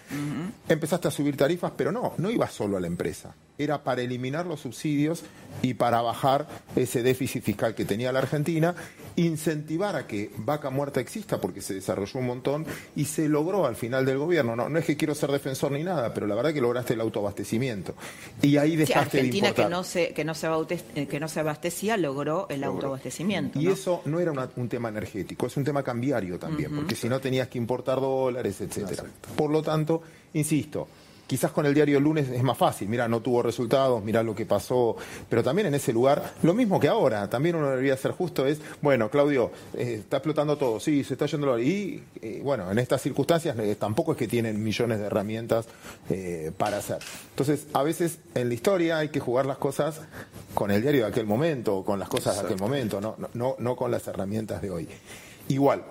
Empezaste 0.84 1.08
a 1.08 1.12
subir 1.12 1.38
tarifas, 1.38 1.72
pero 1.78 1.94
no, 1.94 2.14
no 2.18 2.30
iba 2.30 2.46
solo 2.50 2.76
a 2.76 2.80
la 2.82 2.88
empresa. 2.88 3.34
Era 3.58 3.84
para 3.84 4.02
eliminar 4.02 4.46
los 4.48 4.62
subsidios 4.62 5.24
y 5.62 5.76
para 5.76 6.02
bajar 6.02 6.48
ese 6.76 7.04
déficit 7.04 7.44
fiscal 7.44 7.76
que 7.76 7.86
tenía 7.86 8.12
la 8.12 8.20
Argentina, 8.20 8.74
incentivar 9.16 9.96
a 9.96 10.08
que 10.08 10.32
vaca 10.38 10.72
muerta 10.72 11.00
exista, 11.00 11.40
porque 11.40 11.62
se 11.62 11.76
desarrolló 11.76 12.20
un 12.20 12.26
montón 12.26 12.66
y 12.96 13.06
se 13.06 13.30
logró 13.30 13.66
al 13.68 13.76
final 13.76 14.06
del 14.06 14.18
gobierno. 14.18 14.56
No, 14.56 14.70
no 14.70 14.80
es 14.80 14.86
que 14.86 14.98
quiero 14.98 15.14
ser 15.14 15.32
defensor 15.32 15.72
ni 15.72 15.84
nada, 15.84 16.14
pero 16.14 16.26
la 16.26 16.34
verdad 16.36 16.52
que 16.52 16.62
lograste 16.62 16.94
el 16.96 17.02
autoabastecimiento. 17.02 17.94
Y 18.42 18.58
ahí 18.58 18.72
Sí, 18.72 18.78
dejaste 18.78 19.18
de 19.18 19.22
Argentina 19.22 19.48
importar. 19.50 19.66
que 19.68 19.72
no 19.72 19.84
se 19.84 20.14
que 20.14 20.26
no 20.26 20.34
se 20.34 20.48
abaute- 20.48 20.82
eh, 20.96 21.08
que 21.08 21.20
no 21.20 21.28
se 21.28 21.40
abastecía 21.40 21.96
logró 21.98 22.48
el 22.50 22.64
autoabastecimiento. 22.64 23.60
Y 23.62 23.66
¿no? 23.66 23.72
eso 23.74 24.02
no 24.06 24.20
era 24.20 24.32
una- 24.32 24.50
un 24.56 24.68
tema 24.68 24.90
energético, 24.90 25.46
es 25.48 25.56
un 25.58 25.64
tema 25.64 25.84
cambiario 25.84 26.40
también, 26.40 26.76
porque 26.76 26.96
si 26.96 27.08
no 27.08 27.20
tenías 27.20 27.48
que 27.50 27.58
importar 27.60 28.00
dólares, 28.02 28.60
etcétera. 28.62 29.04
Por 29.36 29.52
lo 29.52 29.62
tanto, 29.62 30.02
insisto, 30.34 30.88
quizás 31.28 31.52
con 31.52 31.66
el 31.66 31.74
diario 31.74 31.98
el 31.98 32.04
lunes 32.04 32.30
es 32.30 32.44
más 32.44 32.58
fácil, 32.58 32.90
mira, 32.90 33.08
no 33.08 33.22
tuvo 33.22 33.42
resultados, 33.42 34.04
mira 34.04 34.24
lo 34.24 34.36
que 34.36 34.46
pasó, 34.46 34.96
pero 35.30 35.44
también 35.44 35.68
en 35.68 35.76
ese 35.76 35.94
lugar, 35.94 36.34
lo 36.44 36.54
mismo 36.54 36.80
que 36.80 36.88
ahora, 36.88 37.30
también 37.30 37.56
uno 37.56 37.70
debería 37.70 37.96
ser 37.98 38.12
justo, 38.12 38.46
es, 38.46 38.60
bueno, 38.82 39.10
Claudio, 39.10 39.52
eh, 39.74 40.00
está 40.02 40.18
explotando 40.18 40.58
todo, 40.58 40.80
sí, 40.80 41.04
se 41.04 41.14
está 41.14 41.26
yendo 41.26 41.48
dólar. 41.48 41.64
y 41.66 42.04
eh, 42.22 42.42
bueno, 42.44 42.72
en 42.72 42.80
estas 42.80 43.02
circunstancias 43.02 43.58
eh, 43.58 43.76
tampoco 43.76 44.14
es 44.14 44.18
que 44.18 44.28
tienen 44.28 44.62
millones 44.64 45.00
de 45.00 45.06
herramientas 45.06 45.66
para 46.58 46.78
hacer. 46.78 47.00
Entonces, 47.30 47.68
a 47.74 47.82
veces 47.84 48.20
en 48.36 48.50
la 48.50 48.54
historia 48.54 48.98
hay 48.98 49.10
que 49.10 49.20
jugar 49.20 49.46
las 49.46 49.58
cosas 49.58 50.02
con 50.54 50.72
el 50.72 50.82
diario 50.82 51.04
de 51.04 51.08
aquel 51.08 51.26
momento, 51.26 51.84
con 51.84 52.00
las 52.00 52.10
cosas 52.10 52.36
de 52.36 52.42
aquel 52.42 52.60
momento, 52.60 53.02
no, 53.02 53.16
no, 53.18 53.30
no, 53.34 53.56
no 53.58 53.76
con 53.76 53.90
las 53.92 54.08
herramientas 54.08 54.62
de 54.62 54.70
hoy. 54.70 54.88
Igual, 55.48 55.84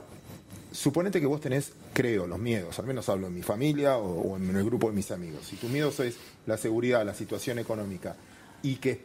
suponete 0.72 1.20
que 1.20 1.26
vos 1.26 1.40
tenés, 1.40 1.72
creo, 1.92 2.26
los 2.26 2.38
miedos, 2.38 2.78
al 2.78 2.86
menos 2.86 3.08
hablo 3.08 3.26
en 3.28 3.34
mi 3.34 3.42
familia 3.42 3.96
o, 3.98 4.32
o 4.32 4.36
en 4.36 4.54
el 4.54 4.64
grupo 4.64 4.88
de 4.88 4.96
mis 4.96 5.10
amigos. 5.10 5.46
Si 5.46 5.56
tu 5.56 5.68
miedo 5.68 5.90
es 5.90 6.16
la 6.46 6.56
seguridad, 6.56 7.04
la 7.04 7.14
situación 7.14 7.58
económica 7.58 8.16
y 8.62 8.76
que 8.76 9.02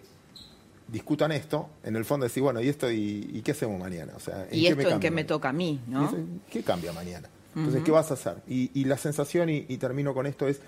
discutan 0.87 1.31
esto, 1.31 1.69
en 1.83 1.95
el 1.95 2.05
fondo 2.05 2.25
decir, 2.25 2.43
bueno, 2.43 2.61
¿y 2.61 2.69
esto 2.69 2.89
y, 2.89 3.29
y 3.33 3.41
qué 3.41 3.51
hacemos 3.51 3.79
mañana? 3.79 4.13
O 4.15 4.19
sea, 4.19 4.47
¿Y 4.51 4.61
qué 4.63 4.69
esto 4.69 4.81
en 4.81 4.89
cambia 4.89 5.09
qué 5.09 5.11
me 5.15 5.23
toca 5.23 5.49
a 5.49 5.53
mí, 5.53 5.81
no? 5.87 6.13
¿Qué 6.49 6.63
cambia 6.63 6.93
mañana? 6.93 7.29
Entonces. 7.55 7.83
¿qué 7.83 7.91
vas 7.91 8.11
a 8.11 8.13
hacer? 8.13 8.35
Y, 8.47 8.69
y 8.79 8.85
la 8.85 8.97
sensación, 8.97 9.49
y, 9.49 9.65
y 9.67 9.77
termino 9.77 10.13
con 10.13 10.27
esto, 10.27 10.47
es, 10.47 10.61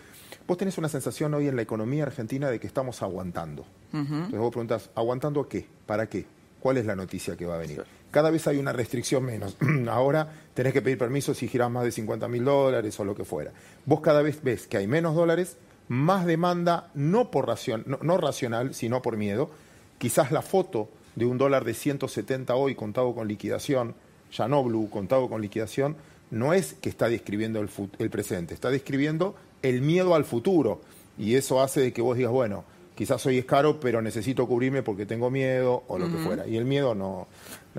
vos 0.47 0.57
tenés 0.57 0.77
una 0.79 0.89
sensación 0.89 1.33
hoy 1.35 1.47
en 1.47 1.55
la 1.55 1.62
economía 1.62 2.03
argentina 2.03 2.49
de 2.49 2.59
que 2.59 2.67
estamos 2.67 3.01
aguantando. 3.03 3.65
Entonces 3.93 4.39
vos 4.39 4.49
preguntás, 4.49 4.89
¿aguantando 4.95 5.47
qué? 5.47 5.67
¿Para 5.85 6.09
qué? 6.09 6.25
¿Cuál 6.59 6.77
es 6.77 6.85
la 6.85 6.95
noticia 6.95 7.38
que 7.38 7.45
va 7.45 7.55
a 7.55 7.57
venir? 7.59 7.83
Cada 8.11 8.31
vez 8.31 8.47
hay 8.47 8.57
una 8.57 8.73
restricción 8.73 9.23
menos. 9.23 9.55
Ahora 9.89 10.31
tenés 10.53 10.73
que 10.73 10.81
pedir 10.81 10.97
permiso 10.97 11.33
si 11.33 11.47
girás 11.47 11.69
más 11.69 11.83
de 11.83 11.91
50 11.91 12.27
mil 12.27 12.43
dólares 12.43 12.99
o 12.99 13.05
lo 13.05 13.15
que 13.15 13.25
fuera. 13.25 13.51
Vos 13.85 14.01
cada 14.01 14.21
vez 14.21 14.41
ves 14.43 14.67
que 14.67 14.77
hay 14.77 14.87
menos 14.87 15.15
dólares, 15.15 15.57
más 15.87 16.25
demanda, 16.25 16.89
no, 16.93 17.31
por 17.31 17.47
racion- 17.47 17.83
no, 17.85 17.99
no 18.01 18.17
racional, 18.17 18.73
sino 18.73 19.01
por 19.01 19.17
miedo. 19.17 19.49
Quizás 19.97 20.31
la 20.31 20.41
foto 20.41 20.89
de 21.15 21.25
un 21.25 21.37
dólar 21.37 21.65
de 21.65 21.73
170 21.73 22.55
hoy 22.55 22.75
contado 22.75 23.13
con 23.13 23.27
liquidación, 23.27 23.95
ya 24.31 24.47
no 24.47 24.63
blue, 24.63 24.89
contado 24.89 25.27
con 25.29 25.41
liquidación, 25.41 25.95
no 26.31 26.53
es 26.53 26.73
que 26.73 26.89
está 26.89 27.09
describiendo 27.09 27.59
el, 27.59 28.09
presente, 28.09 28.53
está 28.53 28.69
describiendo 28.69 29.35
el 29.61 29.81
miedo 29.81 30.15
al 30.15 30.25
futuro. 30.25 30.81
Y 31.17 31.35
eso 31.35 31.61
hace 31.61 31.81
de 31.81 31.91
que 31.91 32.01
vos 32.01 32.15
digas, 32.15 32.31
bueno, 32.31 32.63
quizás 32.95 33.25
hoy 33.25 33.39
es 33.39 33.45
caro, 33.45 33.79
pero 33.79 34.01
necesito 34.01 34.47
cubrirme 34.47 34.83
porque 34.83 35.05
tengo 35.05 35.29
miedo 35.31 35.83
o 35.87 35.97
lo 35.97 36.07
que 36.09 36.17
fuera. 36.17 36.47
Y 36.47 36.55
el 36.55 36.65
miedo 36.65 36.93
no, 36.95 37.27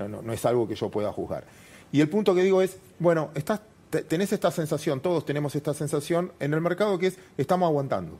no, 0.07 0.33
es 0.33 0.45
algo 0.45 0.67
que 0.67 0.75
yo 0.75 0.89
pueda 0.89 1.11
juzgar. 1.11 1.43
Y 1.91 2.01
el 2.01 2.09
punto 2.09 2.33
que 2.35 2.41
digo 2.43 2.61
es, 2.61 2.77
bueno, 2.99 3.29
estás, 3.35 3.61
te- 3.89 4.03
tenés 4.03 4.31
esta 4.33 4.49
sensación, 4.51 5.01
todos 5.01 5.25
tenemos 5.25 5.55
esta 5.55 5.73
sensación 5.73 6.31
en 6.39 6.53
el 6.53 6.61
mercado 6.61 6.97
que 6.99 7.07
es, 7.07 7.17
estamos 7.37 7.67
aguantando. 7.67 8.17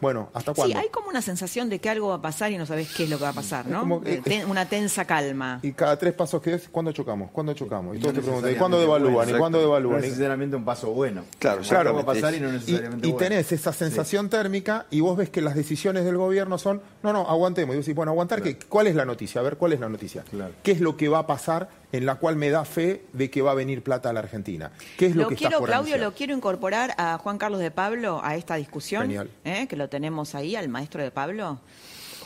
Bueno, 0.00 0.30
¿hasta 0.34 0.52
Sí, 0.52 0.56
cuándo? 0.56 0.78
hay 0.78 0.88
como 0.88 1.08
una 1.08 1.20
sensación 1.22 1.68
de 1.68 1.78
que 1.78 1.90
algo 1.90 2.08
va 2.08 2.14
a 2.16 2.22
pasar 2.22 2.50
y 2.52 2.56
no 2.58 2.64
sabes 2.66 2.92
qué 2.94 3.04
es 3.04 3.10
lo 3.10 3.18
que 3.18 3.24
va 3.24 3.30
a 3.30 3.34
pasar, 3.34 3.66
¿no? 3.66 3.80
como 3.80 4.02
Eh, 4.04 4.20
ten- 4.24 4.48
una 4.50 4.66
tensa 4.66 5.04
calma. 5.04 5.60
Y 5.62 5.72
cada 5.72 5.98
tres 5.98 6.14
pasos 6.14 6.40
que 6.40 6.54
es, 6.54 6.68
¿cuándo 6.68 6.92
chocamos? 6.92 7.30
¿Cuándo 7.30 7.52
chocamos? 7.52 7.96
Y 7.96 8.00
todos 8.00 8.14
te 8.14 8.20
preguntan, 8.22 8.50
¿y 8.52 8.54
cuándo 8.54 8.80
devalúan? 8.80 9.12
bueno, 9.12 9.36
¿Y 9.36 9.38
cuándo 9.38 9.60
devalúan? 9.60 9.96
No 9.96 10.02
necesariamente 10.02 10.56
un 10.56 10.64
paso 10.64 10.90
bueno. 10.92 11.24
Claro, 11.38 11.62
Claro, 11.62 11.94
va 11.94 12.00
a 12.02 12.06
pasar 12.06 12.34
y 12.34 12.40
no 12.40 12.48
Y- 12.48 12.52
necesariamente 12.52 13.06
y, 13.06 13.12
bueno. 13.12 13.28
tenés 13.28 13.52
esa 13.52 13.72
sensación 13.72 14.28
térmica 14.30 14.86
y 14.90 15.00
vos 15.00 15.16
ves 15.16 15.30
que 15.30 15.42
las 15.42 15.54
decisiones 15.54 16.04
del 16.04 16.16
gobierno 16.16 16.56
son, 16.58 16.80
no, 17.02 17.12
no, 17.12 17.28
aguantemos. 17.28 17.74
Y 17.74 17.78
vos 17.78 17.86
decís, 17.86 17.96
bueno, 17.96 18.12
aguantar, 18.12 18.42
¿qué? 18.42 18.56
¿cuál 18.56 18.86
es 18.86 18.94
la 18.94 19.04
noticia? 19.04 19.40
A 19.40 19.44
ver, 19.44 19.56
¿cuál 19.56 19.72
es 19.74 19.80
la 19.80 19.88
noticia? 19.88 20.24
¿Qué 20.62 20.72
es 20.72 20.80
lo 20.80 20.96
que 20.96 21.08
va 21.08 21.18
a 21.20 21.26
pasar 21.26 21.68
en 21.92 22.06
la 22.06 22.16
cual 22.16 22.36
me 22.36 22.50
da 22.50 22.64
fe 22.64 23.04
de 23.12 23.30
que 23.30 23.42
va 23.42 23.52
a 23.52 23.54
venir 23.54 23.82
plata 23.82 24.10
a 24.10 24.12
la 24.12 24.20
Argentina? 24.20 24.70
¿Qué 24.96 25.06
es 25.06 25.16
lo, 25.16 25.22
Lo 25.22 25.28
que 25.28 25.36
quiero, 25.36 25.48
estás 25.50 25.60
por 25.60 25.68
Claudio, 25.68 25.94
anunciar? 25.94 26.10
lo 26.10 26.16
quiero 26.16 26.34
incorporar 26.34 26.94
a 26.98 27.18
Juan 27.18 27.38
Carlos 27.38 27.60
de 27.60 27.70
Pablo 27.70 28.20
a 28.22 28.36
esta 28.36 28.56
discusión, 28.56 29.02
Genial. 29.02 29.30
¿eh? 29.44 29.66
que 29.68 29.76
lo 29.76 29.88
tenemos 29.88 30.34
ahí, 30.34 30.56
al 30.56 30.68
maestro 30.68 31.02
de 31.02 31.10
Pablo. 31.10 31.60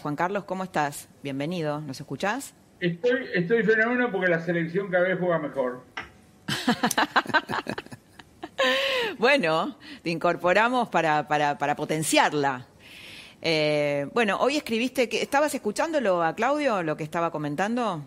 Juan 0.03 0.17
Carlos, 0.17 0.45
¿cómo 0.45 0.65
estás? 0.65 1.09
Bienvenido, 1.23 1.81
¿nos 1.81 1.99
escuchás? 1.99 2.55
Estoy, 2.81 3.27
estoy 3.35 3.63
fenómeno 3.63 4.11
porque 4.13 4.29
la 4.29 4.41
selección 4.45 4.91
cada 4.91 5.09
vez 5.09 5.19
juega 5.19 5.39
mejor. 5.39 5.85
Bueno, 9.19 9.77
te 10.03 10.11
incorporamos 10.11 10.89
para, 10.89 11.29
para, 11.29 11.59
para 11.59 11.77
potenciarla. 11.77 12.67
Eh, 13.43 14.07
bueno, 14.15 14.39
hoy 14.41 14.57
escribiste 14.57 15.09
que 15.09 15.23
estabas 15.23 15.55
escuchándolo 15.55 16.23
a 16.23 16.35
Claudio, 16.35 16.83
lo 16.83 16.97
que 16.97 17.05
estaba 17.05 17.31
comentando. 17.31 18.03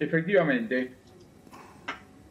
Efectivamente. 0.00 0.94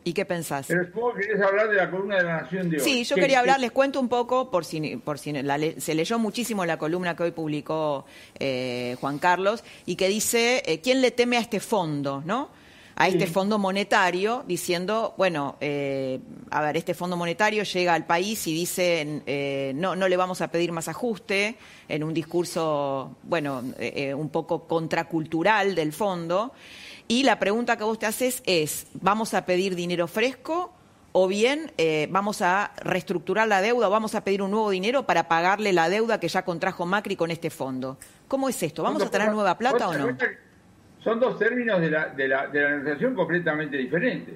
¿Y 0.04 0.14
qué 0.14 0.26
pensás? 0.26 0.66
Pero 0.68 0.86
supongo 0.86 1.14
que 1.14 1.22
querés 1.28 1.42
hablar 1.42 1.70
de 1.70 1.76
la 1.76 1.92
columna 1.92 2.16
de 2.18 2.24
la 2.24 2.42
Nación 2.42 2.70
de 2.70 2.78
hoy. 2.78 2.84
Sí, 2.84 3.04
yo 3.04 3.16
¿Qué- 3.16 3.22
quería 3.22 3.36
qué- 3.36 3.40
hablar, 3.42 3.60
les 3.60 3.72
cuento 3.72 4.00
un 4.00 4.10
poco, 4.10 4.50
por 4.50 4.66
si, 4.66 4.96
por 4.98 5.20
si 5.20 5.32
la 5.34 5.60
se 5.78 5.94
leyó 5.94 6.18
muchísimo 6.18 6.66
la 6.66 6.78
columna 6.78 7.16
que 7.16 7.24
hoy 7.24 7.32
publicó 7.32 8.06
eh, 8.40 8.96
Juan 9.00 9.20
Carlos, 9.20 9.64
y 9.86 9.96
que 9.98 10.08
dice, 10.08 10.64
eh, 10.66 10.80
¿quién 10.82 11.02
le 11.02 11.12
teme 11.12 11.38
a 11.38 11.42
este 11.42 11.60
fondo, 11.60 12.24
no? 12.26 12.50
A 12.96 13.08
este 13.08 13.28
fondo 13.28 13.58
monetario, 13.60 14.44
diciendo, 14.46 15.14
bueno, 15.18 15.56
eh, 15.62 16.20
a 16.52 16.62
ver, 16.62 16.76
este 16.76 16.94
fondo 16.94 17.16
monetario 17.16 17.64
llega 17.64 17.94
al 17.94 18.06
país 18.06 18.46
y 18.48 18.54
dice, 18.54 19.22
eh, 19.26 19.72
no, 19.76 19.96
no 19.96 20.10
le 20.10 20.18
vamos 20.18 20.42
a 20.42 20.50
pedir 20.50 20.74
más 20.74 20.90
ajuste, 20.90 21.56
en 21.88 22.04
un 22.04 22.14
discurso, 22.14 23.16
bueno, 23.24 23.64
eh, 23.80 24.14
un 24.14 24.28
poco 24.30 24.68
contracultural 24.68 25.76
del 25.76 25.94
fondo. 25.94 26.52
Y 27.12 27.24
la 27.24 27.40
pregunta 27.40 27.76
que 27.76 27.84
vos 27.84 27.98
te 27.98 28.06
haces 28.06 28.44
es, 28.46 28.86
¿vamos 28.94 29.34
a 29.34 29.44
pedir 29.48 29.74
dinero 29.74 30.08
fresco 30.08 30.72
o 31.12 31.28
bien 31.28 31.72
eh, 31.80 32.08
vamos 32.12 32.44
a 32.44 32.72
reestructurar 32.84 33.48
la 33.48 33.62
deuda 33.62 33.88
o 33.88 33.90
vamos 33.90 34.14
a 34.14 34.24
pedir 34.24 34.44
un 34.44 34.52
nuevo 34.52 34.70
dinero 34.70 35.08
para 35.08 35.28
pagarle 35.28 35.74
la 35.74 35.90
deuda 35.90 36.20
que 36.20 36.28
ya 36.28 36.46
contrajo 36.46 36.86
Macri 36.86 37.16
con 37.16 37.32
este 37.32 37.50
fondo? 37.50 37.98
¿Cómo 38.28 38.48
es 38.48 38.62
esto? 38.62 38.84
¿Vamos 38.84 39.02
a 39.02 39.10
tener 39.10 39.32
nueva 39.32 39.58
plata 39.58 39.90
o 39.90 39.94
no? 39.98 40.16
Son 41.04 41.20
dos 41.20 41.40
términos 41.40 41.82
de 41.82 41.90
la, 41.90 42.10
de, 42.10 42.28
la, 42.28 42.46
de 42.46 42.62
la 42.62 42.70
negociación 42.72 43.16
completamente 43.16 43.76
diferentes. 43.78 44.36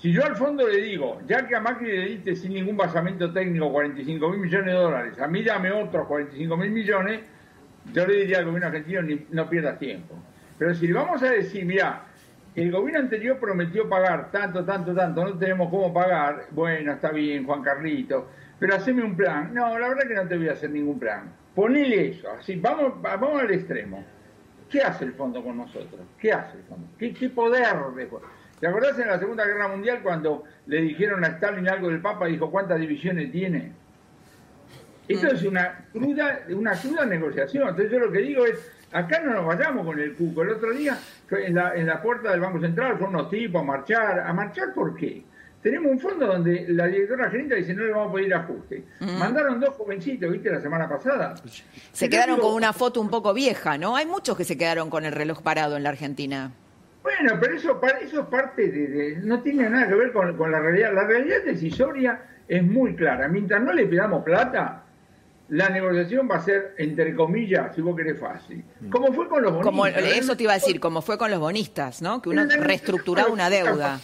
Si 0.00 0.10
yo 0.10 0.24
al 0.24 0.34
fondo 0.36 0.66
le 0.66 0.78
digo, 0.78 1.20
ya 1.28 1.46
que 1.46 1.54
a 1.54 1.60
Macri 1.60 1.88
le 1.94 2.06
diste 2.06 2.36
sin 2.36 2.54
ningún 2.54 2.76
basamento 2.78 3.30
técnico 3.34 3.70
45 3.70 4.30
mil 4.30 4.40
millones 4.40 4.66
de 4.66 4.72
dólares, 4.72 5.18
a 5.20 5.26
mí 5.26 5.42
dame 5.42 5.70
otros 5.72 6.06
45 6.06 6.56
mil 6.56 6.70
millones, 6.70 7.20
yo 7.92 8.06
le 8.06 8.14
diría 8.16 8.38
al 8.38 8.46
gobierno 8.46 8.68
argentino, 8.68 9.02
ni- 9.02 9.26
no 9.30 9.46
pierdas 9.50 9.78
tiempo. 9.78 10.14
Pero 10.56 10.74
si 10.74 10.86
le 10.86 10.94
vamos 10.94 11.22
a 11.22 11.30
decir, 11.30 11.66
mira, 11.66 12.06
el 12.56 12.70
gobierno 12.70 13.00
anterior 13.00 13.38
prometió 13.38 13.88
pagar 13.88 14.30
tanto, 14.30 14.64
tanto, 14.64 14.94
tanto, 14.94 15.24
no 15.24 15.38
tenemos 15.38 15.68
cómo 15.70 15.92
pagar, 15.92 16.46
bueno, 16.50 16.92
está 16.92 17.10
bien, 17.10 17.44
Juan 17.44 17.62
Carlito, 17.62 18.28
pero 18.58 18.76
haceme 18.76 19.02
un 19.02 19.16
plan. 19.16 19.52
No, 19.52 19.76
la 19.78 19.88
verdad 19.88 20.06
que 20.06 20.14
no 20.14 20.28
te 20.28 20.36
voy 20.36 20.48
a 20.48 20.52
hacer 20.52 20.70
ningún 20.70 20.98
plan. 20.98 21.32
Ponele 21.54 22.08
eso, 22.10 22.30
así, 22.30 22.56
vamos, 22.56 23.00
vamos 23.02 23.40
al 23.42 23.50
extremo. 23.50 24.04
¿Qué 24.70 24.80
hace 24.82 25.04
el 25.04 25.12
fondo 25.12 25.42
con 25.42 25.56
nosotros? 25.56 26.00
¿Qué 26.18 26.32
hace 26.32 26.56
el 26.58 26.64
fondo? 26.64 26.86
¿Qué, 26.98 27.12
qué 27.12 27.28
poder? 27.28 27.66
de- 27.96 28.08
¿Te 28.60 28.66
acordás 28.68 28.98
en 28.98 29.08
la 29.08 29.18
Segunda 29.18 29.44
Guerra 29.44 29.68
Mundial 29.68 30.00
cuando 30.02 30.44
le 30.66 30.80
dijeron 30.80 31.22
a 31.24 31.28
Stalin 31.28 31.68
algo 31.68 31.88
del 31.88 32.00
Papa? 32.00 32.26
Dijo, 32.26 32.50
¿cuántas 32.50 32.80
divisiones 32.80 33.30
tiene? 33.30 33.72
Esto 35.06 35.28
es 35.28 35.42
una 35.44 35.84
cruda, 35.92 36.40
una 36.48 36.72
cruda 36.72 37.04
negociación. 37.04 37.68
Entonces 37.68 37.92
yo 37.92 37.98
lo 37.98 38.10
que 38.10 38.20
digo 38.20 38.46
es, 38.46 38.72
acá 38.94 39.20
no 39.20 39.34
nos 39.34 39.44
vayamos 39.46 39.84
con 39.84 39.98
el 40.00 40.14
cuco. 40.14 40.42
El 40.42 40.50
otro 40.50 40.72
día, 40.72 40.96
en 41.30 41.54
la, 41.54 41.74
en 41.74 41.86
la 41.86 42.00
puerta 42.00 42.30
del 42.30 42.40
Banco 42.40 42.60
Central, 42.60 42.92
fueron 42.96 43.14
unos 43.16 43.28
tipos 43.30 43.60
a 43.60 43.64
marchar. 43.64 44.20
¿A 44.20 44.32
marchar 44.32 44.72
por 44.74 44.96
qué? 44.96 45.22
Tenemos 45.62 45.92
un 45.92 45.98
fondo 45.98 46.26
donde 46.26 46.66
la 46.68 46.86
directora 46.86 47.30
gerente 47.30 47.54
dice, 47.56 47.72
no 47.74 47.84
le 47.84 47.90
vamos 47.92 48.10
a 48.10 48.14
pedir 48.16 48.34
ajuste. 48.34 48.84
Mandaron 49.00 49.58
dos 49.60 49.70
jovencitos, 49.76 50.30
¿viste? 50.30 50.50
La 50.50 50.60
semana 50.60 50.88
pasada. 50.88 51.34
Se 51.92 52.08
quedaron 52.10 52.36
digo, 52.36 52.48
con 52.48 52.56
una 52.56 52.72
foto 52.74 53.00
un 53.00 53.08
poco 53.08 53.32
vieja, 53.32 53.78
¿no? 53.78 53.96
Hay 53.96 54.04
muchos 54.06 54.36
que 54.36 54.44
se 54.44 54.58
quedaron 54.58 54.90
con 54.90 55.04
el 55.06 55.12
reloj 55.12 55.42
parado 55.42 55.76
en 55.78 55.82
la 55.82 55.88
Argentina. 55.88 56.52
Bueno, 57.02 57.38
pero 57.40 57.56
eso, 57.56 57.80
eso 58.02 58.20
es 58.20 58.26
parte 58.28 58.68
de, 58.70 58.86
de- 58.88 59.16
no 59.22 59.40
tiene 59.42 59.68
nada 59.70 59.88
que 59.88 59.94
ver 59.94 60.12
con, 60.12 60.36
con 60.36 60.50
la 60.52 60.60
realidad. 60.60 60.92
La 60.94 61.04
realidad 61.04 61.38
decisoria 61.44 62.20
es 62.46 62.62
muy 62.62 62.94
clara. 62.94 63.26
Mientras 63.28 63.62
no 63.62 63.72
le 63.72 63.86
pidamos 63.86 64.22
plata, 64.22 64.83
la 65.48 65.68
negociación 65.68 66.28
va 66.30 66.36
a 66.36 66.40
ser, 66.42 66.74
entre 66.78 67.14
comillas, 67.14 67.74
si 67.74 67.80
vos 67.82 67.94
querés, 67.96 68.18
fácil. 68.18 68.64
Como 68.90 69.12
fue 69.12 69.28
con 69.28 69.42
los 69.42 69.52
bonistas. 69.52 69.70
Como 69.70 69.86
eso 69.86 70.36
te 70.36 70.42
iba 70.44 70.52
a 70.52 70.56
decir, 70.56 70.80
como 70.80 71.02
fue 71.02 71.18
con 71.18 71.30
los 71.30 71.38
bonistas, 71.40 72.00
¿no? 72.02 72.22
Que 72.22 72.30
uno 72.30 72.44
reestructuraba 72.46 73.28
una 73.30 73.50
deuda. 73.50 74.00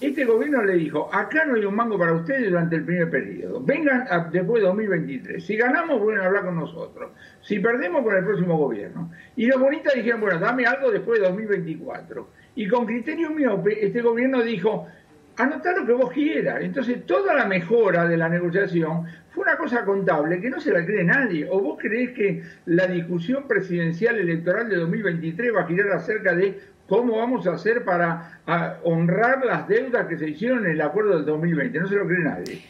Este 0.00 0.24
gobierno 0.24 0.64
le 0.64 0.72
dijo, 0.74 1.08
acá 1.14 1.44
no 1.44 1.54
hay 1.54 1.64
un 1.64 1.76
mango 1.76 1.96
para 1.96 2.12
ustedes 2.12 2.50
durante 2.50 2.74
el 2.74 2.84
primer 2.84 3.08
periodo. 3.08 3.60
Vengan 3.62 4.04
a- 4.10 4.28
después 4.32 4.60
de 4.60 4.66
2023. 4.66 5.44
Si 5.46 5.54
ganamos, 5.56 6.00
vuelven 6.00 6.24
a 6.24 6.26
hablar 6.26 6.44
con 6.44 6.56
nosotros. 6.56 7.12
Si 7.42 7.60
perdemos, 7.60 8.02
con 8.02 8.16
el 8.16 8.24
próximo 8.24 8.58
gobierno. 8.58 9.12
Y 9.36 9.46
los 9.46 9.60
bonistas 9.60 9.94
dijeron, 9.94 10.20
bueno, 10.20 10.40
dame 10.40 10.66
algo 10.66 10.90
después 10.90 11.20
de 11.20 11.28
2024. 11.28 12.28
Y 12.56 12.66
con 12.66 12.84
criterio 12.84 13.30
miope, 13.30 13.86
este 13.86 14.02
gobierno 14.02 14.42
dijo, 14.42 14.88
anotá 15.36 15.72
lo 15.72 15.86
que 15.86 15.92
vos 15.92 16.12
quieras. 16.12 16.58
Entonces, 16.60 17.04
toda 17.06 17.34
la 17.34 17.44
mejora 17.44 18.06
de 18.06 18.16
la 18.16 18.28
negociación 18.28 19.06
fue 19.30 19.44
una 19.44 19.56
cosa 19.56 19.84
contable 19.84 20.40
que 20.40 20.50
no 20.50 20.60
se 20.60 20.72
la 20.72 20.84
cree 20.84 21.04
nadie. 21.04 21.46
¿O 21.50 21.60
vos 21.60 21.78
creés 21.80 22.10
que 22.12 22.42
la 22.66 22.86
discusión 22.86 23.46
presidencial 23.48 24.18
electoral 24.18 24.68
de 24.68 24.76
2023 24.76 25.54
va 25.54 25.62
a 25.62 25.66
girar 25.66 25.92
acerca 25.92 26.34
de 26.34 26.60
cómo 26.86 27.18
vamos 27.18 27.46
a 27.46 27.52
hacer 27.52 27.84
para 27.84 28.40
a, 28.46 28.78
honrar 28.84 29.44
las 29.44 29.66
deudas 29.68 30.06
que 30.06 30.18
se 30.18 30.28
hicieron 30.28 30.66
en 30.66 30.72
el 30.72 30.80
acuerdo 30.80 31.16
del 31.16 31.24
2020? 31.24 31.78
No 31.80 31.88
se 31.88 31.96
lo 31.96 32.06
cree 32.06 32.20
nadie. 32.20 32.62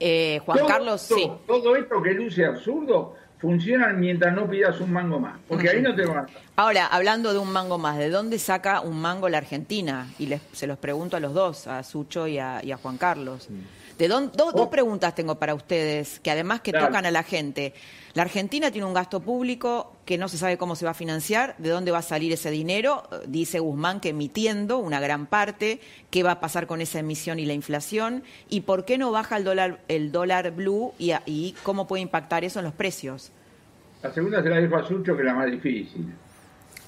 Eh, 0.00 0.40
Juan 0.44 0.58
Todo 0.58 0.66
Carlos, 0.66 1.00
sí. 1.00 1.30
Todo 1.46 1.76
esto 1.76 2.02
que 2.02 2.12
luce 2.12 2.44
absurdo 2.44 3.14
funciona 3.42 3.88
mientras 3.88 4.32
no 4.32 4.48
pidas 4.48 4.80
un 4.80 4.92
mango 4.92 5.18
más. 5.18 5.34
Porque 5.48 5.68
ahí 5.68 5.82
no 5.82 5.92
te 5.96 6.06
van 6.06 6.18
a... 6.18 6.26
Ahora, 6.54 6.86
hablando 6.86 7.32
de 7.32 7.40
un 7.40 7.52
mango 7.52 7.76
más, 7.76 7.98
¿de 7.98 8.08
dónde 8.08 8.38
saca 8.38 8.80
un 8.80 9.00
mango 9.00 9.28
la 9.28 9.38
Argentina? 9.38 10.06
Y 10.16 10.26
les, 10.26 10.40
se 10.52 10.68
los 10.68 10.78
pregunto 10.78 11.16
a 11.16 11.20
los 11.20 11.34
dos, 11.34 11.66
a 11.66 11.82
Sucho 11.82 12.28
y 12.28 12.38
a, 12.38 12.60
y 12.62 12.70
a 12.70 12.76
Juan 12.76 12.98
Carlos. 12.98 13.48
De 13.98 14.08
dónde- 14.08 14.32
dos, 14.36 14.54
dos 14.54 14.68
preguntas 14.68 15.14
tengo 15.14 15.36
para 15.38 15.54
ustedes, 15.54 16.18
que 16.20 16.30
además 16.30 16.60
que 16.60 16.72
Dale. 16.72 16.86
tocan 16.86 17.06
a 17.06 17.10
la 17.10 17.22
gente. 17.22 17.74
La 18.14 18.22
Argentina 18.22 18.70
tiene 18.70 18.86
un 18.86 18.94
gasto 18.94 19.20
público 19.20 19.96
que 20.04 20.18
no 20.18 20.28
se 20.28 20.36
sabe 20.38 20.58
cómo 20.58 20.76
se 20.76 20.84
va 20.84 20.90
a 20.90 20.94
financiar, 20.94 21.54
de 21.58 21.70
dónde 21.70 21.90
va 21.92 21.98
a 21.98 22.02
salir 22.02 22.32
ese 22.32 22.50
dinero. 22.50 23.04
Dice 23.26 23.58
Guzmán 23.58 24.00
que 24.00 24.10
emitiendo 24.10 24.78
una 24.78 25.00
gran 25.00 25.26
parte, 25.26 25.80
qué 26.10 26.22
va 26.22 26.32
a 26.32 26.40
pasar 26.40 26.66
con 26.66 26.80
esa 26.80 26.98
emisión 26.98 27.38
y 27.38 27.46
la 27.46 27.52
inflación, 27.54 28.22
y 28.48 28.62
por 28.62 28.84
qué 28.84 28.98
no 28.98 29.12
baja 29.12 29.36
el 29.36 29.44
dólar, 29.44 29.80
el 29.88 30.10
dólar 30.12 30.50
blue 30.50 30.92
y, 30.98 31.12
a- 31.12 31.22
y 31.26 31.54
cómo 31.62 31.86
puede 31.86 32.02
impactar 32.02 32.44
eso 32.44 32.58
en 32.58 32.64
los 32.66 32.74
precios. 32.74 33.30
La 34.02 34.12
segunda 34.12 34.42
se 34.42 34.48
la 34.48 34.56
dejo 34.60 34.76
a 34.76 34.86
Sucho, 34.86 35.14
que 35.14 35.22
es 35.22 35.26
la 35.26 35.34
más 35.34 35.50
difícil. 35.50 36.12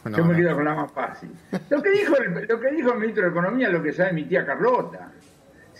No, 0.04 0.16
Yo 0.18 0.24
me 0.24 0.32
no. 0.34 0.38
quedo 0.40 0.54
con 0.56 0.64
la 0.66 0.74
más 0.74 0.92
fácil. 0.92 1.30
Lo 1.70 1.80
que, 1.82 1.90
dijo 1.90 2.16
el, 2.18 2.46
lo 2.46 2.60
que 2.60 2.70
dijo 2.72 2.92
el 2.92 2.98
ministro 2.98 3.24
de 3.24 3.30
Economía 3.30 3.68
es 3.68 3.72
lo 3.72 3.82
que 3.82 3.92
sabe 3.92 4.12
mi 4.12 4.24
tía 4.24 4.44
Carlota. 4.44 5.10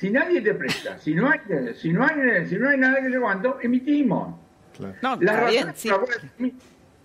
Si 0.05 0.11
nadie 0.11 0.43
te 0.43 0.53
presta, 0.53 0.99
si 0.99 1.15
no 1.15 1.31
hay, 1.31 1.41
si 1.77 1.91
no 1.91 2.05
hay, 2.05 2.47
si 2.47 2.57
no 2.57 2.69
hay 2.69 2.77
nada 2.77 3.01
que 3.01 3.09
se 3.11 3.19
cuánto, 3.19 3.57
emitimos. 3.63 4.35
No, 5.01 5.17
Las 5.19 5.51
bien, 5.51 5.67
razones, 5.69 5.79
sí. 5.81 5.89
por 5.89 6.01
las, 6.01 6.09
cuales 6.11 6.21
se 6.21 6.43
emite- 6.43 6.63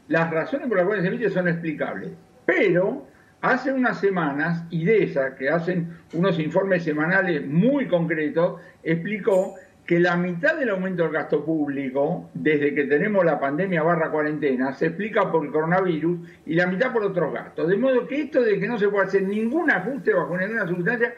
las 0.10 0.32
razones 0.32 0.68
por 0.68 0.78
las 0.78 0.86
cuales 0.86 1.04
se 1.04 1.08
emite 1.08 1.30
son 1.30 1.48
explicables. 1.48 2.10
Pero 2.46 3.08
hace 3.40 3.72
unas 3.72 4.02
semanas, 4.02 4.64
IDESA, 4.70 5.36
que 5.38 5.50
hacen 5.50 5.94
unos 6.12 6.38
informes 6.40 6.84
semanales 6.84 7.48
muy 7.48 7.88
concretos, 7.88 8.60
explicó 8.84 9.56
que 9.86 9.98
la 9.98 10.18
mitad 10.18 10.58
del 10.58 10.68
aumento 10.72 11.04
del 11.04 11.14
gasto 11.14 11.46
público, 11.46 12.30
desde 12.34 12.76
que 12.76 12.84
tenemos 12.84 13.24
la 13.24 13.40
pandemia 13.40 13.82
barra 13.82 14.12
cuarentena, 14.12 14.74
se 14.74 14.88
explica 14.88 15.32
por 15.32 15.46
el 15.46 15.54
coronavirus 15.54 16.20
y 16.48 16.54
la 16.54 16.68
mitad 16.68 16.92
por 16.92 17.04
otros 17.06 17.34
gastos. 17.34 17.70
De 17.70 17.78
modo 17.78 18.06
que 18.06 18.24
esto 18.24 18.42
de 18.42 18.60
que 18.60 18.68
no 18.68 18.78
se 18.78 18.90
puede 18.90 19.08
hacer 19.08 19.24
ningún 19.24 19.72
ajuste 19.72 20.14
bajo 20.14 20.38
ninguna 20.38 20.66
circunstancia, 20.66 21.14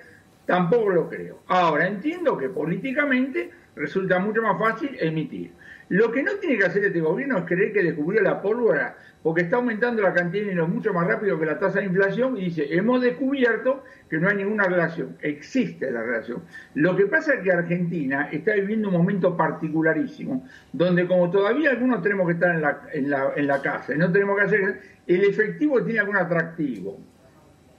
tampoco 0.51 0.89
lo 0.89 1.07
creo. 1.07 1.43
Ahora, 1.47 1.87
entiendo 1.87 2.37
que 2.37 2.49
políticamente 2.49 3.51
resulta 3.73 4.19
mucho 4.19 4.41
más 4.41 4.59
fácil 4.59 4.97
emitir. 4.99 5.53
Lo 5.87 6.11
que 6.11 6.23
no 6.23 6.33
tiene 6.41 6.57
que 6.57 6.65
hacer 6.65 6.83
este 6.83 6.99
gobierno 6.99 7.37
es 7.37 7.45
creer 7.45 7.71
que 7.71 7.81
descubrió 7.81 8.21
la 8.21 8.41
pólvora, 8.41 8.97
porque 9.23 9.43
está 9.43 9.55
aumentando 9.55 10.01
la 10.01 10.13
cantidad 10.13 10.43
de 10.43 10.49
dinero 10.49 10.67
mucho 10.67 10.93
más 10.93 11.07
rápido 11.07 11.39
que 11.39 11.45
la 11.45 11.57
tasa 11.57 11.79
de 11.79 11.85
inflación 11.85 12.35
y 12.35 12.45
dice, 12.45 12.67
hemos 12.69 13.01
descubierto 13.01 13.85
que 14.09 14.17
no 14.17 14.27
hay 14.27 14.35
ninguna 14.35 14.65
relación. 14.65 15.15
Existe 15.21 15.89
la 15.89 16.03
relación. 16.03 16.43
Lo 16.73 16.97
que 16.97 17.05
pasa 17.05 17.35
es 17.35 17.43
que 17.43 17.51
Argentina 17.53 18.27
está 18.29 18.53
viviendo 18.53 18.89
un 18.89 18.95
momento 18.95 19.37
particularísimo, 19.37 20.45
donde 20.73 21.07
como 21.07 21.31
todavía 21.31 21.69
algunos 21.69 22.01
tenemos 22.01 22.27
que 22.27 22.33
estar 22.33 22.55
en 22.55 22.61
la, 22.61 22.81
en 22.91 23.09
la, 23.09 23.31
en 23.37 23.47
la 23.47 23.61
casa 23.61 23.95
y 23.95 23.97
no 23.97 24.11
tenemos 24.11 24.37
que 24.37 24.43
hacer, 24.43 24.81
el 25.07 25.23
efectivo 25.23 25.81
tiene 25.81 26.01
algún 26.01 26.17
atractivo. 26.17 26.99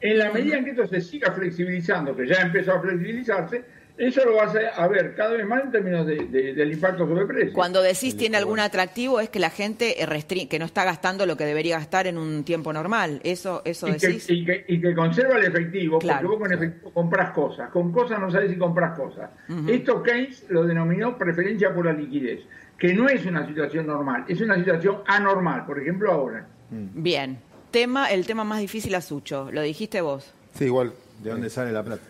En 0.03 0.19
la 0.19 0.31
medida 0.33 0.59
en 0.59 0.65
que 0.65 0.71
esto 0.73 0.87
se 0.87 1.01
siga 1.01 1.33
flexibilizando, 1.33 2.15
que 2.17 2.27
ya 2.27 2.43
empezó 2.43 2.73
a 2.73 2.81
flexibilizarse, 2.81 3.65
eso 3.97 4.25
lo 4.25 4.35
vas 4.37 4.53
a 4.75 4.89
ver 4.89 5.15
cada 5.15 5.33
vez 5.35 5.47
más 5.47 5.63
en 5.65 5.71
términos 5.71 6.07
de- 6.07 6.27
de- 6.27 6.55
del 6.55 6.73
impacto 6.73 7.07
sobre 7.07 7.27
precios. 7.27 7.53
Cuando 7.55 7.83
decís 7.83 8.17
tiene 8.17 8.39
algún 8.39 8.59
atractivo 8.59 9.21
es 9.21 9.29
que 9.29 9.39
la 9.39 9.51
gente 9.51 10.03
eh, 10.03 10.07
restri- 10.07 10.49
que 10.49 10.59
no 10.59 10.65
está 10.65 10.83
gastando 10.85 11.25
lo 11.27 11.37
que 11.37 11.45
debería 11.45 11.77
gastar 11.79 12.07
en 12.07 12.17
un 12.19 12.43
tiempo 12.43 12.73
normal. 12.73 13.21
Eso, 13.23 13.63
eso 13.67 13.87
y 13.89 13.93
que, 13.99 14.07
decís. 14.09 14.31
y, 14.31 14.45
que, 14.45 14.65
y 14.67 14.81
que 14.81 14.95
conserva 14.95 15.37
el 15.39 15.45
efectivo, 15.45 15.99
Claro. 15.99 16.21
porque 16.23 16.37
vos 16.37 16.49
con 16.49 16.53
efectivo 16.55 16.91
compras 16.93 17.31
cosas, 17.31 17.71
con 17.71 17.93
cosas 17.93 18.19
no 18.19 18.31
sabes 18.31 18.51
si 18.51 18.57
compras 18.57 18.99
cosas. 18.99 19.31
Esto 19.69 20.03
Keynes 20.03 20.47
lo 20.49 20.65
denominó 20.65 21.17
preferencia 21.19 21.73
por 21.73 21.85
la 21.85 21.93
liquidez, 21.93 22.41
que 22.79 22.95
no 22.95 23.09
es 23.09 23.25
una 23.27 23.47
situación 23.47 23.87
normal, 23.87 24.25
es 24.27 24.41
una 24.41 24.57
situación 24.57 24.99
anormal, 25.07 25.67
por 25.67 25.79
ejemplo 25.79 26.11
ahora. 26.11 26.47
Bien. 26.71 27.39
Tema, 27.73 28.11
el 28.13 28.27
tema 28.27 28.45
más 28.45 28.61
difícil 28.61 28.95
a 28.95 29.01
Sucho. 29.01 29.51
Lo 29.51 29.63
dijiste 29.63 30.01
vos. 30.01 30.27
Sí, 30.57 30.65
igual. 30.67 30.93
¿De 31.23 31.31
dónde 31.31 31.51
sale 31.51 31.71
la 31.71 31.85
plata? 31.85 32.03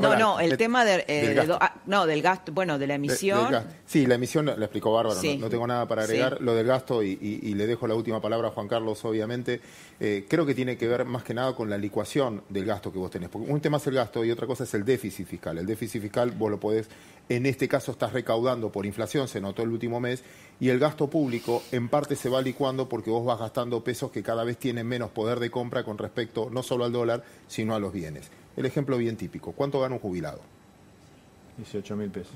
No, 0.00 0.16
no, 0.18 0.40
el 0.40 0.56
tema 0.56 0.84
de, 0.84 1.04
eh, 1.06 1.20
del 1.22 1.28
de 1.28 1.34
gasto. 1.34 1.58
ah, 1.60 1.74
no, 1.86 2.06
del 2.06 2.22
gasto, 2.22 2.50
bueno, 2.50 2.76
de 2.76 2.88
la 2.88 2.94
emisión. 2.96 3.54
sí, 3.86 4.04
la 4.04 4.16
emisión 4.16 4.46
la 4.46 4.52
explicó 4.54 4.92
Bárbaro, 4.92 5.22
no- 5.22 5.36
no, 5.38 5.48
tengo 5.48 5.64
nada 5.66 5.86
para 5.86 6.02
agregar. 6.02 6.38
Sí. 6.38 6.44
Lo 6.44 6.54
del 6.56 6.66
gasto, 6.66 7.04
y, 7.04 7.10
y- 7.20 7.38
y 7.48 7.54
le 7.54 7.68
dejo 7.68 7.86
la 7.86 7.94
última 7.94 8.20
palabra 8.20 8.48
a 8.48 8.50
Juan 8.50 8.66
Carlos, 8.66 9.04
obviamente, 9.04 9.60
eh, 10.00 10.26
creo 10.28 10.44
que 10.44 10.56
tiene 10.56 10.76
que 10.76 10.88
ver 10.88 11.04
más 11.04 11.22
que 11.22 11.34
nada 11.34 11.54
con 11.54 11.70
la 11.70 11.78
licuación 11.78 12.42
del 12.48 12.64
gasto 12.64 12.90
que 12.92 12.98
vos 12.98 13.12
tenés. 13.12 13.28
Porque 13.28 13.48
un 13.52 13.60
tema 13.60 13.76
es 13.76 13.86
el 13.86 13.94
gasto 13.94 14.24
y 14.24 14.32
otra 14.32 14.48
cosa 14.48 14.64
es 14.64 14.74
el 14.74 14.84
déficit 14.84 15.28
fiscal. 15.28 15.58
El 15.58 15.66
déficit 15.66 16.02
fiscal 16.02 16.32
vos 16.32 16.50
lo 16.50 16.58
podés, 16.58 16.88
en 17.30 17.46
este 17.46 17.66
caso 17.68 17.92
estás 17.92 18.12
recaudando 18.12 18.70
por 18.70 18.84
inflación, 18.84 19.26
se 19.28 19.40
notó 19.40 19.62
el 19.62 19.70
último 19.70 20.00
mes, 20.00 20.22
y 20.58 20.68
el 20.68 20.78
gasto 20.78 21.08
público 21.08 21.62
en 21.72 21.88
parte 21.88 22.16
se 22.16 22.28
va 22.28 22.42
licuando 22.42 22.88
porque 22.88 23.08
vos 23.10 23.24
vas 23.24 23.38
gastando 23.38 23.82
pesos 23.82 24.10
que 24.10 24.22
cada 24.22 24.44
vez 24.44 24.58
tienen 24.58 24.86
menos 24.86 25.10
poder 25.10 25.38
de 25.40 25.50
compra 25.50 25.84
con 25.84 25.96
respecto 25.96 26.50
no 26.50 26.62
solo 26.62 26.84
al 26.84 26.92
dólar, 26.92 27.24
sino 27.46 27.74
a 27.74 27.78
los 27.80 27.92
bienes. 27.92 28.30
El 28.56 28.66
ejemplo 28.66 28.98
bien 28.98 29.16
típico, 29.16 29.52
¿cuánto 29.52 29.80
gana 29.80 29.94
un 29.94 30.00
jubilado? 30.00 30.40
18 31.56 31.96
mil 31.96 32.10
pesos. 32.10 32.34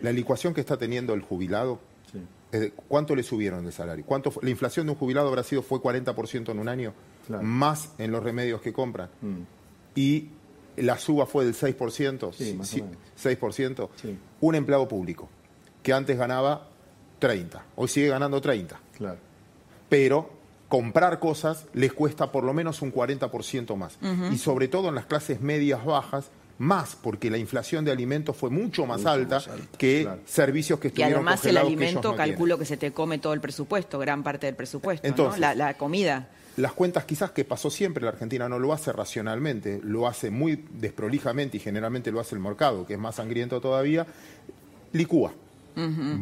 La 0.00 0.12
licuación 0.12 0.54
que 0.54 0.60
está 0.60 0.76
teniendo 0.76 1.14
el 1.14 1.20
jubilado, 1.22 1.78
Sí. 2.10 2.18
de 2.58 2.72
¿cuánto 2.88 3.14
le 3.14 3.22
subieron 3.22 3.64
el 3.66 3.72
salario? 3.72 4.04
¿Cuánto 4.04 4.30
fue- 4.30 4.42
la 4.44 4.50
inflación 4.50 4.86
de 4.86 4.92
un 4.92 4.98
jubilado 4.98 5.28
habrá 5.28 5.42
sido 5.42 5.62
fue 5.62 5.80
40% 5.80 6.52
en 6.52 6.58
un 6.58 6.68
año, 6.68 6.92
Claro. 7.26 7.42
más 7.42 7.90
en 7.98 8.10
los 8.12 8.22
remedios 8.22 8.60
que 8.62 8.72
compran. 8.72 9.08
Mm. 9.20 9.42
Y 9.94 10.28
la 10.76 10.98
suba 10.98 11.26
fue 11.26 11.44
del 11.44 11.54
6%, 11.54 12.32
Sí, 12.32 12.54
más 12.54 12.72
o 12.74 12.76
menos. 12.76 12.96
6%. 13.22 13.88
Sí. 14.00 14.16
Un 14.40 14.54
empleado 14.54 14.88
público 14.88 15.28
que 15.82 15.92
antes 15.92 16.16
ganaba 16.16 16.68
30, 17.18 17.64
hoy 17.76 17.88
sigue 17.88 18.08
ganando 18.08 18.40
30, 18.40 18.80
Claro. 18.96 19.18
pero 19.88 20.30
comprar 20.68 21.18
cosas 21.18 21.66
les 21.74 21.92
cuesta 21.92 22.32
por 22.32 22.44
lo 22.44 22.54
menos 22.54 22.80
un 22.82 22.92
40% 22.92 23.76
más. 23.76 23.98
Y 24.32 24.38
sobre 24.38 24.68
todo 24.68 24.88
en 24.88 24.94
las 24.94 25.06
clases 25.06 25.40
medias 25.40 25.84
bajas, 25.84 26.30
más, 26.58 26.96
porque 27.00 27.28
la 27.30 27.38
inflación 27.38 27.84
de 27.84 27.90
alimentos 27.90 28.36
fue 28.36 28.48
mucho 28.48 28.86
más 28.86 29.04
alta 29.04 29.42
que 29.78 30.08
servicios 30.26 30.78
que 30.78 30.88
Y 30.88 30.90
estuvieron 30.90 31.14
además 31.16 31.34
el 31.34 31.40
congelados 31.56 31.68
que 31.68 31.72
ellos 31.74 31.82
alimento, 31.88 32.08
tienen. 32.10 32.28
calculo 32.30 32.58
que 32.58 32.64
se 32.64 32.76
te 32.76 32.92
come 32.92 33.18
todo 33.18 33.32
el 33.32 33.40
presupuesto, 33.40 33.98
gran 33.98 34.22
parte 34.22 34.46
del 34.46 34.54
presupuesto, 34.54 35.06
¿no? 35.06 35.10
Entonces- 35.10 35.40
la, 35.40 35.54
la 35.54 35.74
comida. 35.76 36.28
Las 36.56 36.72
cuentas 36.72 37.04
quizás 37.06 37.30
que 37.30 37.44
pasó 37.44 37.70
siempre, 37.70 38.04
la 38.04 38.10
Argentina 38.10 38.48
no 38.48 38.58
lo 38.58 38.72
hace 38.72 38.92
racionalmente, 38.92 39.80
lo 39.82 40.06
hace 40.06 40.30
muy 40.30 40.64
desprolijamente 40.72 41.56
y 41.56 41.60
generalmente 41.60 42.10
lo 42.12 42.20
hace 42.20 42.34
el 42.34 42.40
mercado, 42.42 42.86
que 42.86 42.94
es 42.94 42.98
más 43.00 43.14
sangriento 43.16 43.60
todavía, 43.60 44.06
licúa. 44.92 45.32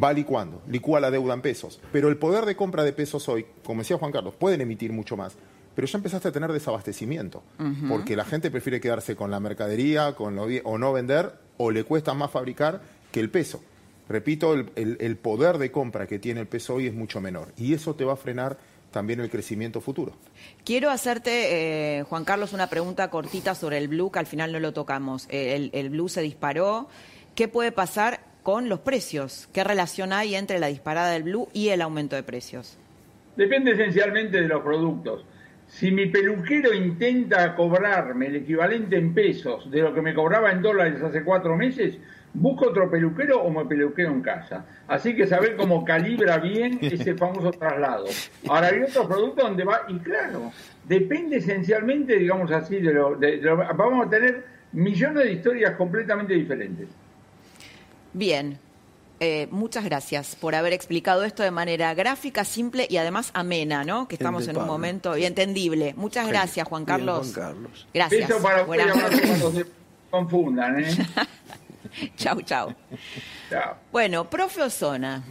Va 0.01 0.13
licuando, 0.13 0.61
licúa 0.69 1.01
la 1.01 1.11
deuda 1.11 1.33
en 1.33 1.41
pesos. 1.41 1.81
Pero 1.91 2.07
el 2.07 2.15
poder 2.15 2.45
de 2.45 2.55
compra 2.55 2.83
de 2.83 2.93
pesos 2.93 3.27
hoy, 3.27 3.45
como 3.65 3.81
decía 3.81 3.97
Juan 3.97 4.13
Carlos, 4.13 4.33
pueden 4.39 4.61
emitir 4.61 4.93
mucho 4.93 5.17
más. 5.17 5.33
Pero 5.75 5.87
ya 5.87 5.97
empezaste 5.97 6.29
a 6.29 6.31
tener 6.31 6.51
desabastecimiento, 6.53 7.43
porque 7.89 8.15
la 8.15 8.23
gente 8.25 8.49
prefiere 8.51 8.79
quedarse 8.81 9.15
con 9.15 9.31
la 9.31 9.39
mercadería, 9.41 10.15
con 10.15 10.35
lo 10.35 10.47
o 10.63 10.77
no 10.77 10.93
vender, 10.93 11.33
o 11.57 11.71
le 11.71 11.83
cuesta 11.83 12.13
más 12.13 12.31
fabricar 12.31 12.81
que 13.11 13.19
el 13.19 13.29
peso. 13.29 13.61
Repito, 14.09 14.53
el, 14.53 14.69
el- 14.75 14.97
el 14.99 15.15
poder 15.17 15.57
de 15.57 15.71
compra 15.71 16.07
que 16.07 16.19
tiene 16.19 16.41
el 16.41 16.47
peso 16.47 16.75
hoy 16.75 16.87
es 16.87 16.93
mucho 16.93 17.19
menor. 17.21 17.49
Y 17.57 17.73
eso 17.73 17.95
te 17.95 18.03
va 18.05 18.13
a 18.13 18.17
frenar 18.17 18.57
también 18.91 19.19
el 19.21 19.29
crecimiento 19.29 19.81
futuro. 19.81 20.13
Quiero 20.63 20.89
hacerte, 20.89 21.99
eh, 21.99 22.03
Juan 22.03 22.25
Carlos, 22.25 22.53
una 22.53 22.67
pregunta 22.67 23.09
cortita 23.09 23.55
sobre 23.55 23.77
el 23.77 23.87
blue, 23.87 24.11
que 24.11 24.19
al 24.19 24.27
final 24.27 24.51
no 24.51 24.59
lo 24.59 24.73
tocamos. 24.73 25.27
Eh, 25.29 25.55
El, 25.55 25.71
el 25.73 25.89
blue 25.89 26.09
se 26.09 26.21
disparó. 26.21 26.87
¿Qué 27.35 27.47
puede 27.47 27.71
pasar 27.71 28.19
con 28.43 28.69
los 28.69 28.79
precios? 28.79 29.47
¿Qué 29.53 29.63
relación 29.63 30.13
hay 30.13 30.35
entre 30.35 30.59
la 30.59 30.67
disparada 30.67 31.11
del 31.11 31.23
blue 31.23 31.47
y 31.53 31.69
el 31.69 31.81
aumento 31.81 32.15
de 32.15 32.23
precios? 32.23 32.77
Depende 33.37 33.71
esencialmente 33.71 34.41
de 34.41 34.47
los 34.47 34.61
productos. 34.61 35.23
Si 35.67 35.89
mi 35.89 36.07
peluquero 36.07 36.73
intenta 36.73 37.55
cobrarme 37.55 38.27
el 38.27 38.35
equivalente 38.35 38.97
en 38.97 39.13
pesos 39.13 39.71
de 39.71 39.79
lo 39.81 39.93
que 39.93 40.01
me 40.01 40.13
cobraba 40.13 40.51
en 40.51 40.61
dólares 40.61 41.01
hace 41.01 41.23
cuatro 41.23 41.55
meses, 41.55 41.97
busco 42.33 42.69
otro 42.69 42.89
peluquero 42.89 43.41
o 43.41 43.49
me 43.49 43.65
peluqueo 43.65 44.09
en 44.09 44.21
casa. 44.21 44.65
Así 44.87 45.15
que 45.15 45.27
saber 45.27 45.55
cómo 45.55 45.83
calibra 45.85 46.37
bien 46.37 46.79
ese 46.81 47.13
famoso 47.15 47.51
traslado. 47.51 48.05
Ahora 48.47 48.67
hay 48.67 48.81
otros 48.83 49.05
productos 49.07 49.43
donde 49.45 49.63
va, 49.63 49.81
y 49.87 49.97
claro, 49.99 50.51
depende 50.87 51.37
esencialmente, 51.37 52.17
digamos 52.17 52.51
así, 52.51 52.77
de 52.79 52.93
lo, 52.93 53.15
de- 53.15 53.37
de 53.37 53.41
lo- 53.43 53.57
vamos 53.57 54.07
a 54.07 54.09
tener 54.09 54.45
millones 54.73 55.23
de 55.25 55.31
historias 55.33 55.75
completamente 55.75 56.33
diferentes. 56.33 56.87
Bien. 58.13 58.57
Eh, 59.23 59.47
muchas 59.51 59.85
gracias 59.85 60.35
por 60.35 60.55
haber 60.55 60.73
explicado 60.73 61.23
esto 61.23 61.43
de 61.43 61.51
manera 61.51 61.93
gráfica, 61.93 62.43
simple 62.43 62.87
y 62.89 62.97
además 62.97 63.29
amena, 63.35 63.83
¿no? 63.83 64.07
Que 64.07 64.15
estamos 64.15 64.47
en 64.47 64.57
un 64.57 64.65
momento 64.65 65.15
y 65.15 65.25
entendible. 65.25 65.93
Muchas 65.95 66.27
gracias, 66.27 66.67
Juan 66.67 66.85
Bien, 66.85 66.97
Carlos. 66.97 67.31
Juan 67.35 67.45
Carlos. 67.53 67.87
Gracias. 67.93 68.27
Beso 68.27 68.41
para 68.41 68.63
Buenas 68.63 68.97
cuando 68.97 69.51
se 69.51 69.65
confundan, 70.09 70.83
¿eh? 70.83 70.87
Chau, 72.17 72.41
chau. 72.41 72.73
Chao. 73.49 73.75
Bueno, 73.91 74.29
profe 74.29 74.61
Osona, 74.61 75.23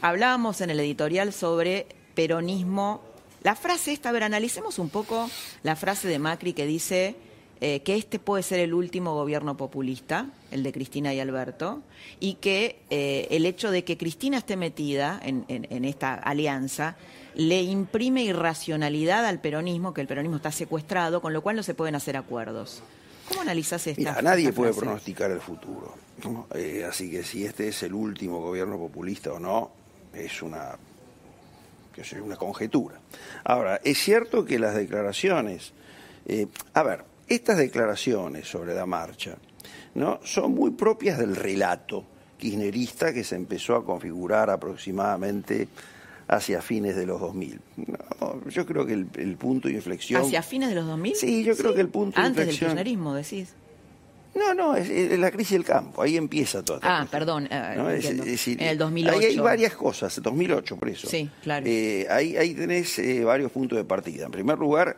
hablábamos 0.00 0.60
en 0.60 0.70
el 0.70 0.80
editorial 0.80 1.32
sobre 1.32 1.86
peronismo. 2.14 3.02
La 3.42 3.56
frase 3.56 3.92
esta, 3.92 4.10
a 4.10 4.12
ver, 4.12 4.22
analicemos 4.24 4.78
un 4.78 4.88
poco 4.88 5.28
la 5.62 5.74
frase 5.76 6.06
de 6.08 6.18
Macri 6.18 6.52
que 6.52 6.66
dice 6.66 7.16
eh, 7.60 7.80
que 7.80 7.96
este 7.96 8.18
puede 8.18 8.42
ser 8.42 8.60
el 8.60 8.74
último 8.74 9.14
gobierno 9.14 9.56
populista, 9.56 10.26
el 10.50 10.62
de 10.62 10.72
Cristina 10.72 11.12
y 11.14 11.20
Alberto, 11.20 11.82
y 12.20 12.34
que 12.34 12.80
eh, 12.90 13.26
el 13.30 13.46
hecho 13.46 13.70
de 13.70 13.84
que 13.84 13.96
Cristina 13.96 14.38
esté 14.38 14.56
metida 14.56 15.18
en, 15.22 15.44
en- 15.48 15.66
en 15.70 15.84
esta 15.84 16.14
alianza 16.14 16.96
le 17.34 17.62
imprime 17.62 18.22
irracionalidad 18.24 19.24
al 19.26 19.40
peronismo, 19.40 19.94
que 19.94 20.02
el 20.02 20.06
peronismo 20.06 20.36
está 20.36 20.52
secuestrado, 20.52 21.20
con 21.22 21.32
lo 21.32 21.40
cual 21.42 21.56
no 21.56 21.62
se 21.62 21.74
pueden 21.74 21.94
hacer 21.94 22.16
acuerdos. 22.16 22.82
¿Cómo 23.28 23.40
analizás 23.42 23.86
esta 23.86 23.98
Mira, 24.00 24.22
nadie 24.22 24.52
puede 24.52 24.72
frase? 24.72 24.84
pronosticar 24.86 25.30
el 25.30 25.40
futuro. 25.40 25.94
¿no? 26.24 26.46
Eh, 26.54 26.84
así 26.88 27.10
que 27.10 27.22
si 27.22 27.44
este 27.44 27.68
es 27.68 27.82
el 27.82 27.94
último 27.94 28.40
gobierno 28.40 28.78
populista 28.78 29.32
o 29.32 29.38
no, 29.38 29.70
es 30.12 30.42
una, 30.42 30.76
qué 31.94 32.04
sé 32.04 32.16
yo, 32.16 32.24
una 32.24 32.36
conjetura. 32.36 33.00
Ahora, 33.44 33.80
es 33.82 33.98
cierto 33.98 34.44
que 34.44 34.58
las 34.58 34.74
declaraciones, 34.74 35.72
eh, 36.26 36.46
a 36.74 36.82
ver, 36.82 37.04
estas 37.28 37.56
declaraciones 37.58 38.48
sobre 38.48 38.74
la 38.74 38.86
marcha, 38.86 39.36
¿no? 39.94 40.20
son 40.24 40.52
muy 40.54 40.72
propias 40.72 41.18
del 41.18 41.36
relato 41.36 42.04
kirchnerista 42.38 43.12
que 43.12 43.24
se 43.24 43.36
empezó 43.36 43.76
a 43.76 43.84
configurar 43.84 44.50
aproximadamente 44.50 45.68
hacia 46.34 46.62
fines 46.62 46.96
de 46.96 47.06
los 47.06 47.20
2000. 47.20 47.60
No, 48.20 48.48
yo 48.48 48.64
creo 48.66 48.86
que 48.86 48.94
el, 48.94 49.06
el 49.16 49.36
punto 49.36 49.68
de 49.68 49.74
inflexión... 49.74 50.22
¿Hacia 50.22 50.42
fines 50.42 50.68
de 50.70 50.74
los 50.76 50.86
2000? 50.86 51.14
Sí, 51.16 51.44
yo 51.44 51.56
creo 51.56 51.74
que 51.74 51.80
el 51.80 51.88
punto 51.88 52.20
de 52.20 52.26
Antes 52.26 52.36
del 52.46 52.54
inflexión... 52.54 52.70
kirchnerismo, 52.70 53.14
decís. 53.14 53.54
No, 54.34 54.54
no, 54.54 54.74
es, 54.74 54.88
es 54.88 55.18
la 55.18 55.30
crisis 55.30 55.52
del 55.52 55.64
campo, 55.64 56.00
ahí 56.00 56.16
empieza 56.16 56.62
todo. 56.64 56.80
Ah, 56.82 57.06
perdón, 57.10 57.48
eh, 57.50 57.74
¿no? 57.76 57.90
Es- 57.90 58.06
es 58.06 58.48
en 58.48 58.60
el 58.60 58.78
2008. 58.78 59.18
Ahí 59.18 59.24
hay 59.26 59.38
varias 59.38 59.74
cosas, 59.74 60.18
2008 60.22 60.76
por 60.78 60.88
eso. 60.88 61.06
Sí, 61.06 61.28
claro. 61.42 61.66
Eh, 61.68 62.06
ahí, 62.08 62.34
ahí 62.38 62.54
tenés 62.54 62.98
eh, 62.98 63.22
varios 63.24 63.52
puntos 63.52 63.76
de 63.76 63.84
partida. 63.84 64.24
En 64.24 64.32
primer 64.32 64.58
lugar, 64.58 64.96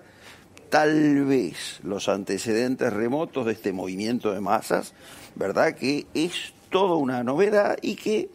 tal 0.70 1.24
vez 1.24 1.80
los 1.82 2.08
antecedentes 2.08 2.92
remotos 2.92 3.44
de 3.46 3.52
este 3.54 3.72
movimiento 3.72 4.32
de 4.32 4.40
masas, 4.40 4.94
¿verdad? 5.34 5.74
Que 5.74 6.06
es 6.14 6.52
toda 6.70 6.94
una 6.94 7.24
novedad 7.24 7.76
y 7.82 7.96
que 7.96 8.30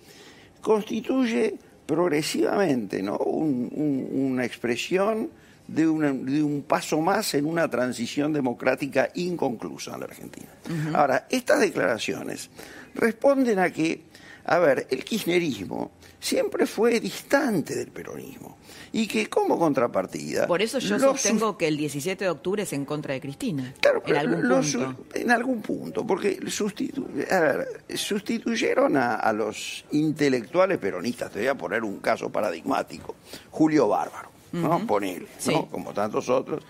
constituye 0.60 1.56
progresivamente 1.90 3.02
¿no? 3.02 3.18
Un- 3.18 3.70
un- 3.74 4.32
una 4.34 4.46
expresión 4.46 5.30
de, 5.68 5.88
una- 5.88 6.14
de 6.14 6.44
un 6.44 6.62
paso 6.64 7.02
más 7.02 7.34
en 7.34 7.46
una 7.46 7.68
transición 7.68 8.32
democrática 8.32 9.10
inconclusa 9.16 9.94
en 9.96 10.00
la 10.02 10.06
Argentina. 10.06 10.48
Ahora, 10.94 11.28
estas 11.30 11.60
declaraciones 11.62 12.50
responden 12.96 13.58
a 13.60 13.72
que, 13.72 14.02
a 14.46 14.60
ver, 14.60 14.86
el 14.92 15.04
kirchnerismo 15.04 15.92
siempre 16.20 16.66
fue 16.68 17.00
distante 17.00 17.76
del 17.76 17.88
peronismo 17.90 18.58
y 18.92 19.08
que 19.08 19.28
como 19.28 19.58
contrapartida... 19.60 20.48
Por 20.48 20.62
eso 20.62 20.80
yo 20.80 20.98
sostengo 21.00 21.58
que 21.58 21.68
el 21.68 21.78
17 21.78 22.24
de 22.26 22.30
octubre 22.30 22.64
es 22.64 22.74
en 22.74 22.86
contra 22.86 23.14
de 23.14 23.22
Cristina. 23.22 23.74
Claro, 23.82 24.02
en 24.06 24.16
algún 24.16 24.42
punto. 24.50 24.96
en 25.14 25.32
algún 25.32 25.62
punto, 25.62 26.06
porque 26.08 26.40
sustitu- 26.42 27.32
a 27.32 27.40
ver, 27.40 27.68
sustituyeron 27.96 28.98
a, 28.98 29.16
a 29.16 29.34
los 29.34 29.86
intelectuales 29.92 30.78
peronistas. 30.78 31.32
Te 31.32 31.40
voy 31.40 31.48
a 31.48 31.56
poner 31.56 31.84
un 31.84 32.00
caso 32.00 32.30
paradigmático. 32.30 33.16
Julio 33.52 33.88
Bárbaro, 33.88 34.30
¿no? 34.54 34.78
Ujú. 34.78 34.88
Ponele, 34.88 35.28
Sí. 35.38 35.52
¿no? 35.54 35.68
Como 35.68 35.94
tantos 35.94 36.28
otros, 36.30 36.64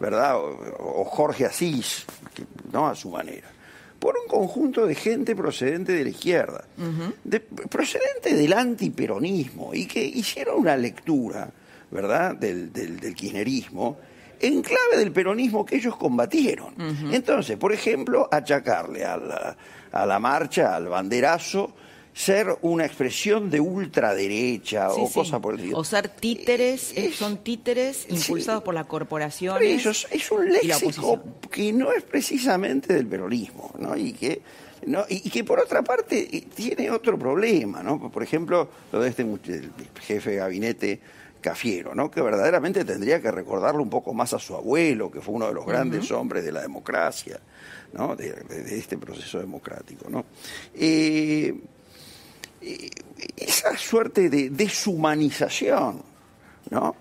¿verdad? 0.00 0.36
O, 0.36 1.00
o 1.00 1.04
Jorge 1.04 1.44
Asís, 1.46 2.04
que- 2.34 2.44
¿no? 2.72 2.86
A 2.88 2.94
su 2.94 3.10
manera. 3.10 3.48
Por 3.98 4.14
un 4.18 4.28
conjunto 4.28 4.86
de 4.86 4.94
gente 4.94 5.34
procedente 5.34 5.92
de 5.92 6.04
la 6.04 6.10
izquierda, 6.10 6.64
de- 7.24 7.40
procedente 7.40 8.34
del 8.34 8.52
antiperonismo, 8.52 9.74
y 9.74 9.86
que 9.86 10.04
hicieron 10.04 10.60
una 10.60 10.76
lectura, 10.76 11.50
¿verdad?, 11.96 12.36
del, 12.36 12.72
del, 12.72 13.00
del 13.00 13.14
kirchnerismo 13.14 13.98
en 14.40 14.62
clave 14.62 14.98
del 14.98 15.12
peronismo 15.12 15.64
que 15.64 15.76
ellos 15.76 15.96
combatieron. 15.96 16.74
Entonces, 17.12 17.56
por 17.56 17.72
ejemplo, 17.72 18.28
achacarle 18.30 19.04
a 19.04 19.16
la, 19.16 19.56
a 19.92 20.06
la 20.06 20.18
marcha, 20.18 20.76
al 20.76 20.88
banderazo, 20.88 21.72
ser 22.12 22.56
una 22.62 22.86
expresión 22.86 23.50
de 23.50 23.60
ultraderecha 23.60 24.88
Sí, 24.90 25.00
o 25.02 25.06
sí. 25.06 25.14
cosa 25.14 25.40
por 25.40 25.54
el 25.54 25.60
estilo. 25.60 25.78
O 25.78 25.84
ser 25.84 26.08
títeres, 26.08 26.92
eh, 26.96 27.12
son 27.12 27.38
títeres 27.38 28.06
impulsados 28.08 28.62
por 28.62 28.74
las 28.74 28.86
corporaciones. 28.86 29.82
Por 29.82 29.92
eso 29.92 30.08
es, 30.10 30.30
un 30.30 30.50
léxico 30.50 31.22
que 31.50 31.72
no 31.72 31.92
es 31.92 32.02
precisamente 32.04 32.94
del 32.94 33.06
peronismo, 33.06 33.70
¿no? 33.78 33.96
Y 33.96 34.12
que, 34.12 34.40
¿no? 34.86 35.04
y, 35.08 35.28
que 35.28 35.44
por 35.44 35.60
otra 35.60 35.82
parte 35.82 36.28
eh, 36.34 36.46
tiene 36.54 36.90
otro 36.90 37.18
problema, 37.18 37.82
¿no? 37.82 38.10
Por 38.10 38.22
ejemplo, 38.22 38.68
lo 38.92 39.00
de 39.00 39.10
este 39.10 39.22
el 39.22 39.70
jefe 40.00 40.30
de 40.30 40.36
gabinete 40.36 41.00
Cafiero, 41.46 41.94
¿no? 41.94 42.10
Que 42.10 42.20
verdaderamente 42.20 42.84
tendría 42.84 43.22
que 43.22 43.30
recordarle 43.30 43.80
un 43.80 43.88
poco 43.88 44.12
más 44.12 44.32
a 44.34 44.38
su 44.40 44.56
abuelo, 44.56 45.12
que 45.12 45.20
fue 45.20 45.32
uno 45.36 45.46
de 45.46 45.54
los 45.54 45.64
grandes 45.64 46.10
hombres 46.10 46.44
de 46.44 46.50
la 46.50 46.60
democracia, 46.60 47.38
¿no? 47.92 48.16
De, 48.16 48.32
de- 48.32 48.62
de 48.64 48.78
este 48.78 48.98
proceso 48.98 49.38
democrático, 49.38 50.10
¿no? 50.10 50.24
Eh, 50.74 51.54
eh, 52.62 52.90
esa 53.36 53.76
suerte 53.78 54.28
de 54.28 54.50
deshumanización, 54.50 56.02
¿no? 56.70 56.96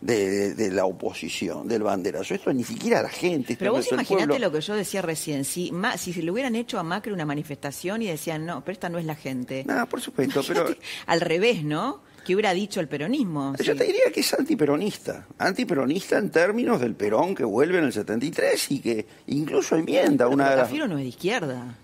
De, 0.00 0.70
la 0.70 0.84
oposición, 0.84 1.66
del 1.66 1.82
banderazo. 1.82 2.32
Esto 2.32 2.52
ni 2.52 2.62
siquiera 2.62 3.02
la 3.02 3.08
gente. 3.08 3.56
Pero 3.58 3.72
vos 3.72 3.90
imaginate 3.90 4.38
lo 4.38 4.52
que 4.52 4.60
yo 4.60 4.76
decía 4.76 5.02
recién, 5.02 5.44
si, 5.44 5.72
Ma- 5.72 5.96
si 5.96 6.12
se 6.12 6.22
le 6.22 6.30
hubieran 6.30 6.54
hecho 6.54 6.78
a 6.78 6.84
Macri 6.84 7.10
una 7.10 7.24
manifestación 7.26 8.02
y 8.02 8.06
decían, 8.06 8.46
no, 8.46 8.60
pero 8.60 8.74
esta 8.74 8.88
no 8.88 8.98
es 9.00 9.04
la 9.06 9.16
gente. 9.16 9.64
No, 9.66 9.88
por 9.88 10.00
supuesto, 10.00 10.40
pero 10.46 10.66
Al 11.06 11.20
revés, 11.20 11.64
¿no? 11.64 12.06
Que 12.28 12.34
hubiera 12.34 12.52
dicho 12.52 12.78
el 12.80 12.88
peronismo. 12.88 13.54
yo 13.58 13.72
sí. 13.72 13.78
te 13.78 13.84
diría 13.84 14.12
que 14.12 14.20
es 14.20 14.34
antiperonista. 14.34 15.26
Antiperonista 15.38 16.18
en 16.18 16.30
términos 16.30 16.78
del 16.78 16.94
Perón 16.94 17.34
que 17.34 17.42
vuelve 17.42 17.78
en 17.78 17.84
el 17.84 17.92
73 17.94 18.70
y 18.72 18.80
que 18.80 19.06
incluso 19.28 19.76
enmienda 19.76 20.28
una 20.28 20.50
Pero 20.50 20.66
de 20.68 20.88
no 20.88 20.98
es 20.98 21.04
de 21.04 21.08
izquierda. 21.08 21.74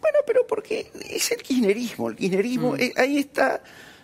Bueno, 0.00 0.18
pero 0.24 0.46
porque 0.46 0.92
es 1.10 1.32
el 1.32 1.38
kirchnerismo. 1.42 2.10
El 2.10 2.14
kirchnerismo, 2.14 2.72
Mm. 2.74 2.80
eh, 2.80 2.92
ahí 2.96 3.18
está 3.18 3.60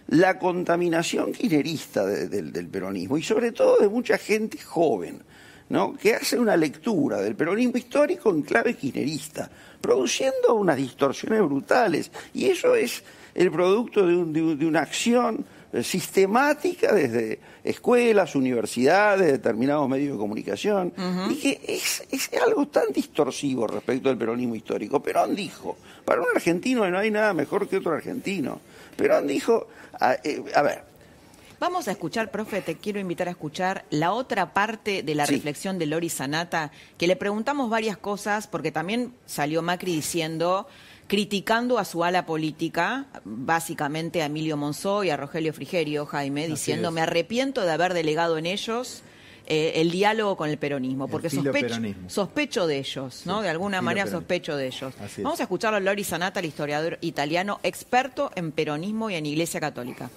la 0.09 0.37
contaminación 0.37 1.31
kirchnerista 1.33 2.05
de- 2.05 2.27
del- 2.29 2.53
del 2.53 2.67
peronismo 2.67 3.17
y 3.17 3.23
sobre 3.23 3.53
todo 3.53 3.79
de 3.79 3.89
mucha 3.89 4.19
gente 4.19 4.59
joven, 4.59 5.23
¿no? 5.69 5.95
que 5.97 6.17
hace 6.17 6.37
una 6.41 6.57
lectura 6.57 7.21
del 7.23 7.37
peronismo 7.37 7.79
histórico 7.79 8.31
en 8.31 8.43
clave 8.43 8.75
kirchnerista, 8.75 9.49
produciendo 9.81 10.55
unas 10.57 10.77
distorsiones 10.77 11.41
brutales. 11.43 12.11
Y 12.35 12.47
eso 12.47 12.75
es 12.75 13.05
el 13.33 13.53
producto 13.53 14.05
de, 14.07 14.17
un- 14.17 14.33
de 14.33 14.43
un- 14.43 14.59
de 14.59 14.67
una 14.67 14.81
acción 14.81 15.45
sistemática 15.83 16.93
desde 16.95 17.41
escuelas, 17.65 18.35
universidades, 18.35 19.33
determinados 19.33 19.89
medios 19.89 20.13
de 20.13 20.19
comunicación, 20.19 20.93
y 21.31 21.35
que 21.37 21.61
es, 21.67 22.05
es 22.11 22.31
algo 22.43 22.67
tan 22.69 22.93
distorsivo 22.93 23.67
respecto 23.67 24.09
al 24.11 24.19
peronismo 24.19 24.55
histórico. 24.55 25.03
Perón 25.03 25.35
dijo, 25.35 25.77
para 26.05 26.21
un 26.21 26.29
argentino 26.35 26.89
no 26.91 26.99
hay 26.99 27.11
nada 27.11 27.33
mejor 27.33 27.69
que 27.69 27.79
otro 27.79 27.93
argentino. 27.95 28.61
Perón 28.97 29.27
dijo, 29.27 29.67
a, 30.01 30.15
eh, 30.23 30.43
a 30.55 30.63
ver, 30.63 30.95
Vamos 31.61 31.89
a 31.89 31.93
escuchar, 31.93 32.31
profe, 32.31 32.61
te 32.61 32.75
quiero 32.77 32.99
invitar 32.99 33.27
a 33.29 33.31
escuchar 33.31 33.85
la 33.89 34.13
otra 34.13 34.53
parte 34.53 35.03
de 35.03 35.15
la 35.15 35.25
Sí. 35.25 35.37
reflexión 35.37 35.79
de 35.79 35.87
Lori 35.87 36.11
Sanata, 36.11 36.73
que 36.99 37.07
le 37.07 37.17
preguntamos 37.17 37.71
varias 37.71 37.97
cosas, 37.97 38.47
porque 38.49 38.71
también 38.71 39.15
salió 39.25 39.63
Macri 39.63 39.95
diciendo, 39.95 40.67
criticando 41.07 41.79
a 41.79 41.85
su 41.85 42.05
ala 42.05 42.27
política, 42.27 43.07
básicamente 43.25 44.23
a 44.23 44.27
Emilio 44.27 44.57
Monzó 44.57 45.05
y 45.05 45.11
a 45.11 45.17
Rogelio 45.17 45.53
Frigerio, 45.53 46.07
Jaime, 46.07 46.49
diciendo, 46.49 46.89
es. 46.89 46.95
me 46.95 47.01
arrepiento 47.03 47.63
de 47.63 47.73
haber 47.73 47.95
delegado 47.95 48.39
en 48.39 48.47
ellos 48.47 49.03
eh, 49.47 49.73
el 49.77 49.91
diálogo 49.91 50.37
con 50.37 50.49
el 50.49 50.57
peronismo, 50.57 51.07
porque 51.07 51.29
sospecho, 51.29 51.53
peronismo. 51.53 52.09
sospecho 52.09 52.67
de 52.67 52.79
ellos, 52.79 53.23
¿no? 53.27 53.43
de 53.43 53.51
alguna 53.51 53.83
manera 53.83 54.05
peronismo. 54.05 54.21
sospecho 54.21 54.57
de 54.57 54.67
ellos. 54.67 54.95
Vamos 55.19 55.41
a 55.41 55.43
escucharlo 55.43 55.77
a 55.77 55.81
Lori 55.81 56.05
Sanata, 56.05 56.41
el 56.41 56.47
historiador 56.47 56.99
italiano, 57.03 57.61
experto 57.63 58.31
en 58.37 58.53
peronismo 58.53 59.11
y 59.11 59.17
en 59.17 59.27
Iglesia 59.27 59.61
Católica. 59.61 60.11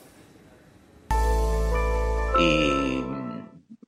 Y, 2.40 3.02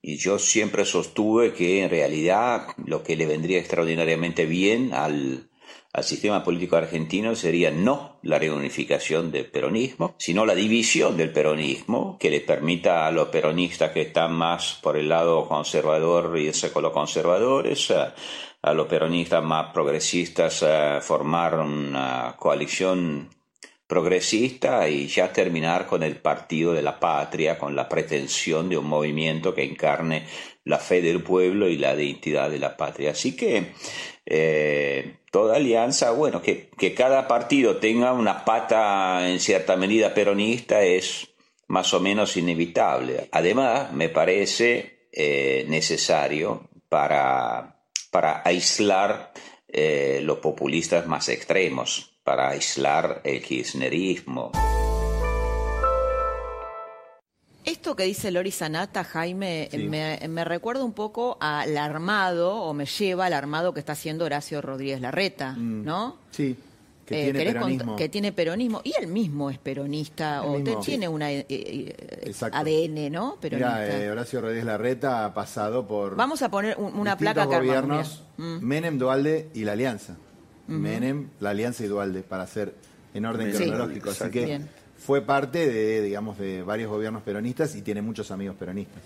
y 0.02 0.16
yo 0.18 0.38
siempre 0.38 0.84
sostuve 0.84 1.54
que 1.54 1.84
en 1.84 1.88
realidad 1.88 2.66
lo 2.84 3.02
que 3.02 3.16
le 3.16 3.24
vendría 3.24 3.58
extraordinariamente 3.58 4.44
bien 4.44 4.92
al, 4.92 5.49
al 5.92 6.04
sistema 6.04 6.44
político 6.44 6.76
argentino 6.76 7.34
sería 7.34 7.70
no 7.70 8.18
la 8.22 8.38
reunificación 8.38 9.32
del 9.32 9.46
peronismo, 9.46 10.14
sino 10.18 10.46
la 10.46 10.54
división 10.54 11.16
del 11.16 11.32
peronismo 11.32 12.16
que 12.18 12.30
le 12.30 12.40
permita 12.40 13.06
a 13.06 13.10
los 13.10 13.28
peronistas 13.28 13.90
que 13.90 14.02
están 14.02 14.32
más 14.32 14.78
por 14.82 14.96
el 14.96 15.08
lado 15.08 15.48
conservador 15.48 16.38
irse 16.38 16.72
con 16.72 16.84
los 16.84 16.92
conservadores, 16.92 17.90
a, 17.90 18.14
a 18.62 18.74
los 18.74 18.86
peronistas 18.86 19.42
más 19.42 19.72
progresistas 19.72 20.62
eh, 20.62 20.98
formar 21.00 21.58
una 21.58 22.36
coalición 22.38 23.28
progresista 23.86 24.88
y 24.88 25.08
ya 25.08 25.32
terminar 25.32 25.86
con 25.86 26.04
el 26.04 26.16
partido 26.16 26.72
de 26.72 26.82
la 26.82 27.00
patria, 27.00 27.58
con 27.58 27.74
la 27.74 27.88
pretensión 27.88 28.68
de 28.68 28.78
un 28.78 28.86
movimiento 28.86 29.52
que 29.52 29.64
encarne 29.64 30.26
la 30.64 30.78
fe 30.78 31.02
del 31.02 31.24
pueblo 31.24 31.68
y 31.68 31.76
la 31.76 31.94
identidad 31.94 32.48
de 32.48 32.60
la 32.60 32.76
patria. 32.76 33.10
Así 33.10 33.34
que 33.34 33.72
eh, 34.24 35.16
toda 35.30 35.56
alianza, 35.56 36.10
bueno, 36.10 36.42
que, 36.42 36.70
que 36.76 36.94
cada 36.94 37.28
partido 37.28 37.76
tenga 37.76 38.12
una 38.12 38.44
pata 38.44 39.28
en 39.28 39.40
cierta 39.40 39.76
medida 39.76 40.12
peronista 40.12 40.82
es 40.82 41.28
más 41.68 41.94
o 41.94 42.00
menos 42.00 42.36
inevitable. 42.36 43.28
Además, 43.30 43.92
me 43.92 44.08
parece 44.08 45.06
eh, 45.12 45.64
necesario 45.68 46.68
para, 46.88 47.84
para 48.10 48.42
aislar 48.44 49.32
eh, 49.68 50.20
los 50.22 50.38
populistas 50.38 51.06
más 51.06 51.28
extremos, 51.28 52.18
para 52.24 52.50
aislar 52.50 53.20
el 53.24 53.40
kirchnerismo. 53.40 54.50
Esto 57.70 57.94
que 57.94 58.02
dice 58.04 58.30
Lori 58.30 58.50
Sanata, 58.50 59.04
Jaime, 59.04 59.68
Sí. 59.70 59.78
me, 59.78 60.18
me 60.28 60.44
recuerda 60.44 60.82
un 60.82 60.92
poco 60.92 61.36
al 61.40 61.76
armado, 61.76 62.54
o 62.56 62.74
me 62.74 62.84
lleva 62.86 63.26
al 63.26 63.32
armado 63.32 63.72
que 63.72 63.80
está 63.80 63.92
haciendo 63.92 64.24
Horacio 64.24 64.60
Rodríguez 64.60 65.00
Larreta, 65.00 65.52
Mm. 65.52 65.84
¿no? 65.84 66.16
Sí, 66.32 66.56
que 67.06 67.20
Eh, 67.20 67.24
tiene 67.24 67.38
¿querés 67.38 67.54
cont- 67.54 67.58
peronismo. 67.58 67.96
que 67.96 68.08
tiene 68.08 68.32
peronismo. 68.32 68.80
Y 68.84 68.92
él 69.00 69.06
mismo 69.06 69.50
es 69.50 69.58
peronista, 69.58 70.42
o 70.42 70.58
mismo. 70.58 70.80
tiene 70.80 71.08
una 71.08 71.30
eh, 71.32 71.46
eh. 71.48 72.32
ADN, 72.52 73.10
¿no? 73.10 73.36
Peronista. 73.40 73.74
Mira, 73.80 73.96
eh, 74.04 74.10
Horacio 74.10 74.40
Rodríguez 74.40 74.64
Larreta 74.64 75.24
ha 75.24 75.34
pasado 75.34 75.86
por 75.86 76.16
Vamos 76.16 76.42
a 76.42 76.50
poner 76.50 76.76
un- 76.78 76.94
una 76.98 77.16
placa 77.16 77.44
gobiernos. 77.44 78.22
Mm. 78.36 78.58
Menem, 78.60 78.98
Dualde 78.98 79.48
y 79.54 79.64
la 79.64 79.72
Alianza. 79.72 80.16
Menem, 80.66 81.28
la 81.40 81.50
Alianza 81.50 81.84
y 81.84 81.88
Dualde, 81.88 82.22
para 82.22 82.44
hacer 82.44 82.74
en 83.12 83.26
orden 83.26 83.52
Sí. 83.56 83.64
cronológico. 83.64 84.10
Así 84.10 84.30
que 84.30 84.44
Bien. 84.44 84.68
Fue 85.00 85.22
parte 85.22 85.66
de, 85.68 86.02
digamos, 86.02 86.38
de 86.38 86.62
varios 86.62 86.90
gobiernos 86.90 87.22
peronistas 87.22 87.74
y 87.74 87.82
tiene 87.82 88.02
muchos 88.02 88.30
amigos 88.30 88.56
peronistas. 88.56 89.02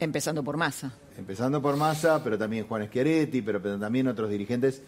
Empezando 0.00 0.42
por 0.44 0.56
Massa. 0.56 0.92
Empezando 1.18 1.60
por 1.60 1.76
Massa, 1.76 2.22
pero 2.22 2.38
también 2.38 2.66
Juan 2.66 2.86
Schiaretti, 2.86 3.42
pero, 3.42 3.60
pero 3.60 3.78
también 3.78 4.06
otros 4.06 4.30
dirigentes 4.30 4.80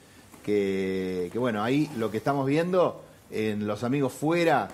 que, 0.45 1.29
que, 1.33 1.39
bueno, 1.39 1.63
ahí 1.63 1.91
lo 1.97 2.11
que 2.11 2.17
estamos 2.17 2.47
viendo 2.47 3.03
en 3.31 3.67
los 3.67 3.83
amigos 3.83 4.13
fuera, 4.13 4.69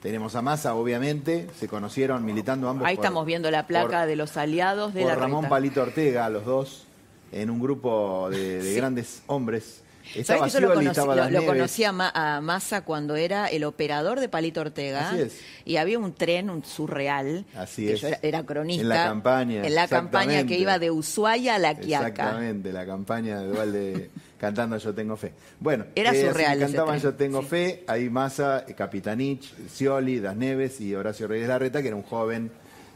tenemos 0.00 0.34
a 0.36 0.42
Massa, 0.42 0.74
obviamente, 0.74 1.48
se 1.58 1.66
conocieron 1.68 2.24
militando 2.24 2.68
ambos. 2.68 2.86
Ahí 2.86 2.96
por- 2.96 3.04
estamos 3.04 3.26
viendo 3.26 3.50
la 3.50 3.66
placa 3.66 3.98
por- 4.00 4.06
de 4.08 4.16
los 4.16 4.36
aliados 4.36 4.94
de 4.94 5.00
por 5.02 5.10
la 5.10 5.16
Ramón. 5.16 5.48
Palito 5.48 5.82
Ortega, 5.82 6.28
los 6.30 6.44
dos, 6.44 6.86
en 7.32 7.50
un 7.50 7.60
grupo 7.60 8.28
de, 8.30 8.62
de 8.62 8.70
Sí. 8.70 8.76
grandes 8.76 9.22
hombres. 9.26 9.82
¿Sabes 10.24 10.42
que 10.42 10.50
yo 10.50 10.60
lo 10.68 10.74
conocí, 10.74 11.00
lo- 11.00 11.30
lo 11.30 11.46
conocí 11.46 11.84
a, 11.84 11.92
Ma- 11.92 12.12
a 12.14 12.40
Massa 12.40 12.82
cuando 12.84 13.16
era 13.16 13.46
el 13.48 13.64
operador 13.64 14.20
de 14.20 14.28
Palito 14.28 14.60
Ortega? 14.60 15.10
Así 15.10 15.20
es. 15.22 15.40
Y 15.64 15.76
había 15.76 15.98
un 15.98 16.12
tren, 16.14 16.50
un 16.50 16.64
surreal, 16.64 17.44
Así 17.56 17.86
que 17.86 17.92
es. 17.94 18.00
yo 18.00 18.08
era, 18.08 18.18
era 18.22 18.42
cronista. 18.44 18.82
En 18.82 18.88
la 18.88 19.04
campaña, 19.04 19.66
En 19.66 19.74
la 19.74 19.88
campaña 19.88 20.44
que 20.46 20.58
iba 20.58 20.78
de 20.78 20.90
Ushuaia 20.90 21.54
a 21.54 21.58
La 21.58 21.74
Quiaca. 21.78 22.08
Exactamente, 22.08 22.72
la 22.72 22.86
campaña 22.86 23.40
de 23.40 23.46
Dualde 23.48 24.10
cantando 24.38 24.76
Yo 24.78 24.94
Tengo 24.94 25.16
Fe. 25.16 25.32
Bueno, 25.60 25.84
Era 25.94 26.12
eh, 26.12 26.26
surreal 26.26 26.58
cantaban 26.58 26.98
Yo 26.98 27.14
Tengo 27.14 27.42
Fe, 27.42 27.84
ahí 27.86 28.08
Massa, 28.10 28.64
eh, 28.66 28.74
Capitanich, 28.74 29.52
Scioli, 29.68 30.18
Das 30.20 30.36
Neves 30.36 30.80
y 30.80 30.94
Horacio 30.94 31.28
Reyes 31.28 31.48
Larreta, 31.48 31.82
que 31.82 31.88
era 31.88 31.96
un 31.96 32.02
joven 32.02 32.50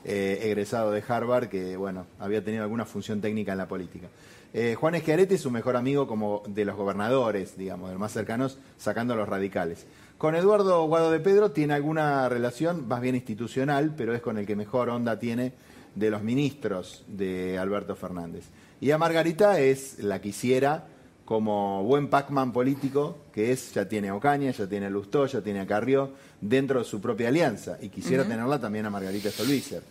eh, 0.06 0.40
egresado 0.42 0.90
de 0.90 1.02
Harvard 1.06 1.48
que, 1.48 1.76
bueno, 1.76 2.06
había 2.18 2.42
tenido 2.44 2.62
alguna 2.62 2.84
función 2.84 3.20
técnica 3.20 3.52
en 3.52 3.58
la 3.58 3.68
política. 3.68 4.08
Eh, 4.56 4.76
Juan 4.76 4.94
Schiaretti 4.94 5.34
es 5.34 5.40
su 5.40 5.50
mejor 5.50 5.76
amigo 5.76 6.06
como 6.06 6.44
de 6.46 6.64
los 6.64 6.76
gobernadores, 6.76 7.58
digamos, 7.58 7.88
de 7.88 7.94
los 7.94 8.00
más 8.00 8.12
cercanos, 8.12 8.56
sacando 8.78 9.12
a 9.12 9.16
los 9.16 9.28
radicales. 9.28 9.84
Con 10.16 10.36
Eduardo 10.36 10.86
Guado 10.86 11.10
de 11.10 11.18
Pedro 11.18 11.50
tiene 11.50 11.74
alguna 11.74 12.28
relación 12.28 12.86
más 12.86 13.00
bien 13.00 13.16
institucional, 13.16 13.94
pero 13.96 14.14
es 14.14 14.22
con 14.22 14.38
el 14.38 14.46
que 14.46 14.54
mejor 14.54 14.90
onda 14.90 15.18
tiene 15.18 15.54
de 15.96 16.08
los 16.08 16.22
ministros 16.22 17.04
de 17.08 17.58
Alberto 17.58 17.96
Fernández. 17.96 18.44
Y 18.80 18.92
a 18.92 18.98
Margarita 18.98 19.58
es 19.58 19.98
la 19.98 20.20
quisiera 20.20 20.86
como 21.24 21.82
buen 21.82 22.08
Pac-Man 22.08 22.52
político, 22.52 23.18
que 23.32 23.50
es, 23.50 23.74
ya 23.74 23.88
tiene 23.88 24.10
a 24.10 24.14
Ocaña, 24.14 24.52
ya 24.52 24.68
tiene 24.68 24.86
a 24.86 24.90
Lustó, 24.90 25.26
ya 25.26 25.40
tiene 25.40 25.60
a 25.60 25.66
Carrió, 25.66 26.12
dentro 26.40 26.78
de 26.78 26.84
su 26.84 27.00
propia 27.00 27.26
alianza. 27.26 27.76
Y 27.80 27.88
quisiera 27.88 28.22
tenerla 28.22 28.60
también 28.60 28.86
a 28.86 28.90
Margarita 28.90 29.30
Stolbizer, 29.30 29.82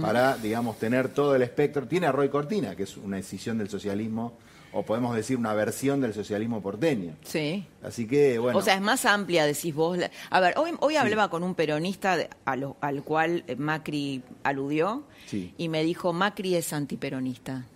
Para, 0.00 0.36
digamos, 0.36 0.78
tener 0.78 1.08
todo 1.08 1.34
el 1.34 1.42
espectro. 1.42 1.86
Tiene 1.88 2.06
a 2.06 2.12
Roy 2.12 2.28
Cortina, 2.28 2.76
que 2.76 2.84
es 2.84 2.96
una 2.96 3.16
decisión 3.16 3.58
del 3.58 3.68
socialismo, 3.68 4.34
o 4.72 4.84
podemos 4.84 5.14
decir 5.16 5.36
una 5.36 5.52
versión 5.54 6.00
del 6.00 6.14
socialismo 6.14 6.62
porteño. 6.62 7.14
Sí. 7.24 7.66
Así 7.82 8.06
que, 8.06 8.38
bueno. 8.38 8.58
O 8.58 8.62
sea, 8.62 8.74
es 8.74 8.80
más 8.80 9.04
amplia, 9.04 9.44
decís 9.44 9.74
vos. 9.74 9.98
A 10.30 10.40
ver, 10.40 10.54
hoy, 10.56 10.70
hoy 10.80 10.96
hablaba 10.96 11.28
con 11.28 11.42
un 11.42 11.54
peronista 11.56 12.16
de- 12.16 12.30
a 12.44 12.54
lo- 12.56 12.76
al 12.80 13.02
cual 13.02 13.42
eh, 13.48 13.56
Macri 13.56 14.22
aludió 14.44 15.02
sí, 15.26 15.52
y 15.58 15.68
me 15.68 15.82
dijo, 15.82 16.12
Macri 16.12 16.54
es 16.54 16.72
antiperonista. 16.72 17.66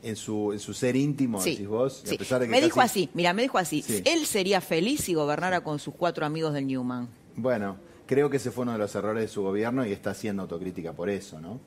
en 0.00 0.14
su, 0.16 0.52
en 0.52 0.60
su 0.60 0.74
ser 0.74 0.94
íntimo, 0.94 1.40
Sí, 1.40 1.50
decís 1.52 1.66
vos, 1.66 2.02
y 2.04 2.08
sí. 2.10 2.14
a 2.14 2.18
pesar 2.18 2.40
de 2.40 2.46
que 2.46 2.50
Me 2.52 2.60
dijo 2.60 2.80
así, 2.80 3.10
mira, 3.14 3.32
me 3.32 3.42
dijo 3.42 3.58
así, 3.58 3.82
Sí. 3.82 4.00
él 4.04 4.26
sería 4.26 4.60
feliz 4.60 5.00
si 5.00 5.14
gobernara 5.14 5.62
con 5.62 5.78
sus 5.80 5.92
cuatro 5.94 6.24
amigos 6.24 6.52
del 6.54 6.66
Newman. 6.68 7.08
Bueno, 7.34 7.76
creo 8.08 8.30
que 8.30 8.38
ese 8.38 8.50
fue 8.50 8.62
uno 8.62 8.72
de 8.72 8.78
los 8.78 8.92
errores 8.96 9.22
de 9.22 9.28
su 9.28 9.42
gobierno 9.42 9.86
y 9.86 9.92
está 9.92 10.10
haciendo 10.10 10.42
autocrítica 10.42 10.94
por 10.94 11.10
eso, 11.10 11.40
¿no? 11.40 11.60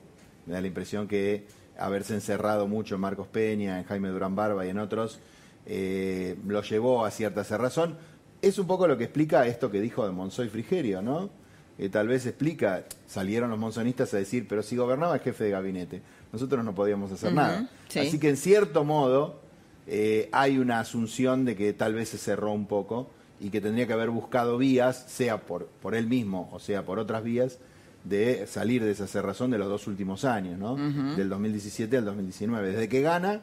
Me 0.44 0.52
da 0.52 0.60
la 0.60 0.66
impresión 0.66 1.06
que 1.08 1.46
haberse 1.78 2.14
encerrado 2.14 2.66
mucho 2.66 2.96
en 2.96 3.00
Marcos 3.00 3.28
Peña, 3.28 3.78
en 3.78 3.84
Jaime 3.84 4.08
Durán 4.08 4.34
Barba 4.34 4.66
y 4.66 4.68
en 4.68 4.78
otros, 4.78 5.20
eh, 5.64 6.36
lo 6.46 6.60
llevó 6.62 7.06
a 7.06 7.10
cierta 7.10 7.44
cerrazón. 7.44 7.96
Es 8.42 8.58
un 8.58 8.66
poco 8.66 8.88
lo 8.88 8.98
que 8.98 9.04
explica 9.04 9.46
esto 9.46 9.70
que 9.70 9.80
dijo 9.80 10.04
de 10.04 10.12
Monzoy 10.12 10.48
Frigerio, 10.48 11.00
¿no? 11.00 11.30
Que 11.78 11.88
tal 11.88 12.08
vez 12.08 12.26
explica, 12.26 12.84
salieron 13.06 13.48
los 13.48 13.58
monzonistas 13.58 14.12
a 14.12 14.16
decir, 14.16 14.46
pero 14.48 14.62
si 14.62 14.76
gobernaba 14.76 15.14
el 15.14 15.20
jefe 15.20 15.44
de 15.44 15.50
gabinete, 15.50 16.02
nosotros 16.32 16.64
no 16.64 16.74
podíamos 16.74 17.12
hacer 17.12 17.32
nada. 17.32 17.70
sí. 17.88 18.00
Así 18.00 18.18
que 18.18 18.28
en 18.28 18.36
cierto 18.36 18.82
modo 18.82 19.40
eh, 19.86 20.28
hay 20.32 20.58
una 20.58 20.80
asunción 20.80 21.44
de 21.44 21.56
que 21.56 21.72
tal 21.72 21.94
vez 21.94 22.08
se 22.08 22.18
cerró 22.18 22.52
un 22.52 22.66
poco 22.66 23.10
y 23.42 23.50
que 23.50 23.60
tendría 23.60 23.86
que 23.86 23.92
haber 23.92 24.10
buscado 24.10 24.56
vías, 24.56 25.04
sea 25.08 25.38
por, 25.40 25.66
por 25.66 25.94
él 25.94 26.06
mismo 26.06 26.48
o 26.52 26.58
sea 26.60 26.84
por 26.84 26.98
otras 26.98 27.22
vías, 27.24 27.58
de 28.04 28.46
salir 28.46 28.82
de 28.82 28.90
esa 28.92 29.06
cerrazón 29.06 29.50
de 29.50 29.58
los 29.58 29.68
dos 29.68 29.86
últimos 29.86 30.24
años, 30.24 30.58
¿no? 30.58 30.72
Ujú. 30.74 31.16
Del 31.16 31.28
2017 31.28 31.96
al 31.98 32.04
2019, 32.04 32.72
desde 32.72 32.88
que 32.88 33.00
gana 33.00 33.40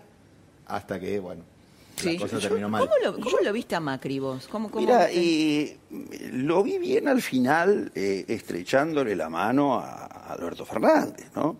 hasta 0.67 0.99
que, 0.99 1.19
bueno, 1.19 1.43
Sí. 1.95 2.13
la 2.13 2.21
cosa 2.21 2.37
Yo- 2.39 2.47
terminó 2.47 2.69
mal. 2.69 2.81
¿Cómo 2.87 2.93
lo, 3.17 3.21
cómo 3.23 3.37
lo 3.43 3.51
viste 3.53 3.75
a 3.75 3.79
Macri 3.81 4.19
vos? 4.19 4.47
¿Cómo, 4.47 4.69
cómo 4.71 4.85
Mira, 4.85 5.07
eh, 5.11 5.77
lo 6.31 6.63
vi 6.63 6.77
bien 6.77 7.07
al 7.09 7.21
final 7.21 7.91
eh, 7.95 8.23
estrechándole 8.27 9.15
la 9.17 9.29
mano 9.29 9.79
a 9.79 10.05
Alberto 10.33 10.65
Fernández, 10.65 11.29
¿no? 11.35 11.57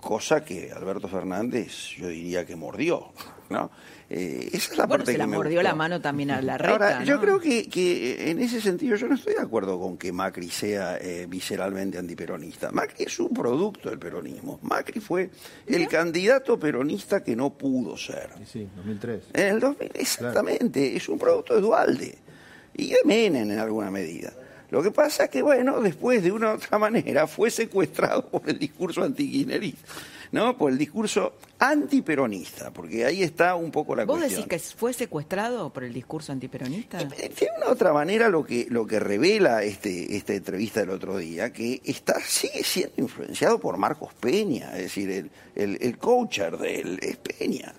Cosa 0.00 0.44
que 0.44 0.70
Alberto 0.72 1.08
Fernández 1.08 1.96
yo 1.96 2.08
diría 2.08 2.46
que 2.46 2.54
mordió, 2.54 3.12
¿no? 3.50 3.70
Eh, 4.10 4.48
esa 4.52 4.72
es 4.72 4.78
la 4.78 4.86
bueno, 4.86 5.04
parte 5.04 5.12
se 5.12 5.18
la 5.18 5.26
mordió 5.26 5.60
la 5.60 5.74
mano 5.74 6.00
también 6.00 6.30
a 6.30 6.40
la 6.40 6.56
reta, 6.56 6.72
Ahora, 6.72 7.04
yo 7.04 7.20
creo 7.20 7.38
que, 7.38 7.68
que 7.68 8.30
en 8.30 8.40
ese 8.40 8.60
sentido 8.60 8.96
yo 8.96 9.06
no 9.06 9.16
estoy 9.16 9.34
de 9.34 9.42
acuerdo 9.42 9.78
con 9.78 9.98
que 9.98 10.12
Macri 10.12 10.48
sea 10.48 10.96
eh, 10.96 11.26
visceralmente 11.28 11.98
antiperonista. 11.98 12.70
Macri 12.70 13.04
es 13.04 13.18
un 13.20 13.34
producto 13.34 13.90
del 13.90 13.98
peronismo. 13.98 14.60
Macri 14.62 15.00
fue 15.00 15.30
el 15.66 15.86
candidato 15.88 16.58
peronista 16.58 17.22
que 17.22 17.36
no 17.36 17.50
pudo 17.50 17.98
ser. 17.98 18.30
Sí, 18.46 18.66
2003. 18.76 19.24
En 19.34 19.46
el 19.46 19.60
2000, 19.60 19.90
exactamente, 19.94 20.96
es 20.96 21.06
un 21.08 21.18
producto 21.18 21.54
de 21.54 21.60
Dualde 21.60 22.18
y 22.74 22.90
de 22.90 23.00
Menem 23.04 23.50
en 23.50 23.58
alguna 23.58 23.90
medida. 23.90 24.32
Lo 24.70 24.82
que 24.82 24.90
pasa 24.90 25.24
es 25.24 25.30
que, 25.30 25.42
bueno, 25.42 25.80
después 25.80 26.22
de 26.22 26.30
una 26.30 26.52
u 26.52 26.56
otra 26.56 26.78
manera 26.78 27.26
fue 27.26 27.50
secuestrado 27.50 28.26
por 28.28 28.48
el 28.48 28.58
discurso 28.58 29.02
antikirchnerista, 29.02 29.80
¿no? 30.32 30.58
Por 30.58 30.70
el 30.72 30.76
discurso 30.78 31.32
antiperonista, 31.58 32.70
porque 32.70 33.04
ahí 33.04 33.22
está 33.22 33.54
un 33.54 33.70
poco 33.70 33.96
la 33.96 34.04
¿Vos 34.04 34.18
cuestión. 34.18 34.42
decís 34.48 34.50
que 34.70 34.76
fue 34.76 34.92
secuestrado 34.92 35.72
por 35.72 35.84
el 35.84 35.92
discurso 35.94 36.32
antiperonista? 36.32 36.98
De 36.98 37.48
una 37.56 37.68
u 37.68 37.72
otra 37.72 37.92
manera 37.94 38.28
lo 38.28 38.44
que, 38.44 38.66
lo 38.68 38.86
que 38.86 39.00
revela 39.00 39.62
este, 39.62 40.16
esta 40.16 40.34
entrevista 40.34 40.80
del 40.80 40.90
otro 40.90 41.16
día, 41.16 41.50
que 41.52 41.80
está, 41.84 42.20
sigue 42.20 42.62
siendo 42.62 42.94
influenciado 42.98 43.58
por 43.58 43.78
Marcos 43.78 44.12
Peña, 44.20 44.72
es 44.76 44.82
decir, 44.82 45.10
el, 45.10 45.30
el, 45.54 45.78
el 45.80 45.96
coacher 45.98 46.58
de 46.58 46.80
él 46.80 46.98
es 47.00 47.16
Peña, 47.16 47.72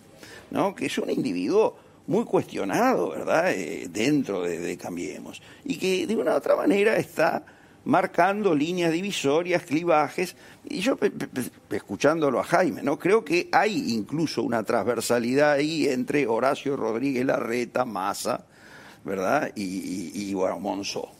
¿no? 0.49 0.73
que 0.73 0.87
es 0.87 0.97
un 0.97 1.11
individuo 1.11 1.77
muy 2.09 2.25
cuestionado, 2.25 3.11
¿verdad?, 3.11 3.51
Eh, 3.51 3.87
dentro 3.89 4.41
de, 4.41 4.75
Cambiemos, 4.77 5.41
y 5.63 5.77
que 5.77 6.07
de 6.07 6.15
una 6.15 6.33
u 6.33 6.37
otra 6.37 6.55
manera 6.55 6.97
está 6.97 7.43
marcando 7.85 8.55
líneas 8.55 8.91
divisorias, 8.91 9.61
clivajes, 9.63 10.35
y 10.67 10.79
yo 10.79 10.97
escuchándolo 11.69 12.39
a 12.39 12.43
Jaime, 12.43 12.81
¿no? 12.81 12.97
Creo 12.97 13.23
que 13.23 13.47
hay 13.51 13.93
incluso 13.93 14.41
una 14.41 14.63
transversalidad 14.63 15.53
ahí 15.53 15.87
entre 15.87 16.25
Horacio 16.25 16.75
Rodríguez 16.75 17.25
Larreta, 17.25 17.85
Massa, 17.85 18.43
¿verdad? 19.05 19.51
Y, 19.55 20.11
y- 20.15 20.33
bueno. 20.33 21.18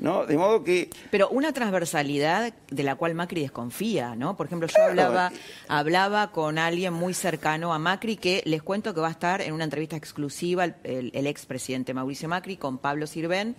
¿No? 0.00 0.26
De 0.26 0.36
modo 0.36 0.64
que 0.64 0.90
Pero 1.10 1.28
una 1.30 1.52
transversalidad 1.52 2.52
de 2.70 2.82
la 2.82 2.96
cual 2.96 3.14
Macri 3.14 3.42
desconfía, 3.42 4.16
¿no? 4.16 4.36
Por 4.36 4.46
ejemplo, 4.46 4.68
yo 4.68 4.82
hablaba, 4.82 5.30
hablaba 5.68 6.32
con 6.32 6.58
alguien 6.58 6.92
muy 6.92 7.14
cercano 7.14 7.72
a 7.72 7.78
Macri 7.78 8.16
que 8.16 8.42
les 8.46 8.62
cuento 8.62 8.92
que 8.94 9.00
va 9.00 9.08
a 9.08 9.12
estar 9.12 9.40
en 9.40 9.52
una 9.52 9.64
entrevista 9.64 9.96
exclusiva 9.96 10.64
el, 10.64 10.74
el, 10.84 11.10
el 11.14 11.26
expresidente 11.26 11.94
Mauricio 11.94 12.28
Macri 12.28 12.56
con 12.56 12.78
Pablo 12.78 13.06
Sirven 13.06 13.54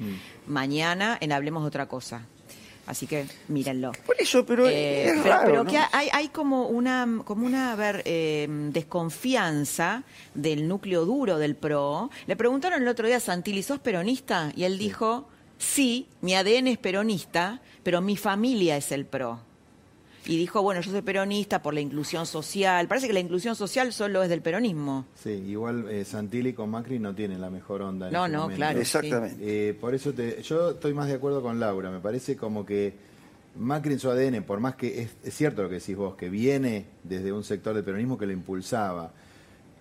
mañana 0.47 1.17
en 1.21 1.31
Hablemos 1.31 1.63
de 1.63 1.67
otra 1.67 1.87
cosa. 1.87 2.25
Así 2.87 3.07
que 3.07 3.25
mírenlo. 3.47 3.93
Por 4.05 4.15
eso, 4.21 4.45
pero 4.45 4.67
Eh, 4.67 5.05
es 5.07 5.13
pero, 5.23 5.23
raro, 5.35 5.45
pero 5.47 5.63
¿no? 5.63 5.71
que 5.71 5.79
hay, 5.91 6.07
hay 6.13 6.27
como 6.27 6.67
una, 6.67 7.07
como 7.25 7.47
una 7.47 7.71
a 7.71 7.75
ver, 7.75 8.03
eh, 8.05 8.47
desconfianza 8.49 10.03
del 10.35 10.67
núcleo 10.67 11.05
duro 11.05 11.37
del 11.39 11.55
PRO. 11.55 12.09
Le 12.27 12.35
preguntaron 12.35 12.81
el 12.81 12.87
otro 12.87 13.07
día 13.07 13.17
a 13.17 13.19
Santilli, 13.19 13.63
¿sos 13.63 13.79
peronista? 13.79 14.51
Y 14.55 14.65
él 14.65 14.77
dijo, 14.77 15.27
sí, 15.57 16.07
mi 16.21 16.35
ADN 16.35 16.67
es 16.67 16.77
peronista, 16.77 17.61
pero 17.83 18.01
mi 18.01 18.17
familia 18.17 18.77
es 18.77 18.91
el 18.91 19.05
PRO. 19.05 19.39
Y 20.27 20.37
dijo, 20.37 20.63
bueno, 20.63 20.81
yo 20.81 20.89
soy 20.89 21.03
peronista 21.03 21.61
por 21.61 21.75
la 21.75 21.81
inclusión 21.81 22.25
social. 22.25 22.87
Parece 22.87 23.05
que 23.05 23.13
la 23.13 23.19
inclusión 23.19 23.55
social 23.55 23.93
solo 23.93 24.23
es 24.23 24.29
del 24.29 24.41
peronismo. 24.41 25.05
Sí, 25.23 25.29
igual 25.29 25.87
eh, 25.87 26.03
Santilli 26.03 26.53
con 26.53 26.71
Macri 26.71 26.97
no 26.97 27.13
tienen 27.13 27.39
la 27.39 27.51
mejor 27.51 27.83
onda. 27.83 28.07
en 28.07 28.13
No, 28.13 28.25
este 28.25 28.33
no, 28.35 28.41
momento. 28.41 28.57
claro, 28.57 28.79
Exactamente. 28.81 29.69
Eh, 29.69 29.73
por 29.75 29.93
eso 29.93 30.13
te, 30.13 30.41
yo 30.41 30.71
estoy 30.71 30.95
más 30.95 31.07
de 31.09 31.13
acuerdo 31.13 31.43
con 31.43 31.59
Laura. 31.59 31.91
Me 31.91 31.99
parece 31.99 32.35
como 32.35 32.65
que 32.65 32.95
Macri 33.55 33.93
en 33.93 33.99
su 33.99 34.09
ADN, 34.09 34.41
por 34.41 34.59
más 34.59 34.73
que 34.75 35.03
es, 35.03 35.11
es 35.23 35.33
cierto 35.35 35.61
lo 35.61 35.69
que 35.69 35.75
decís 35.75 35.95
vos, 35.95 36.15
que 36.15 36.27
viene 36.29 36.87
desde 37.03 37.31
un 37.31 37.43
sector 37.43 37.75
del 37.75 37.83
peronismo 37.83 38.17
que 38.17 38.25
lo 38.25 38.31
impulsaba, 38.31 39.11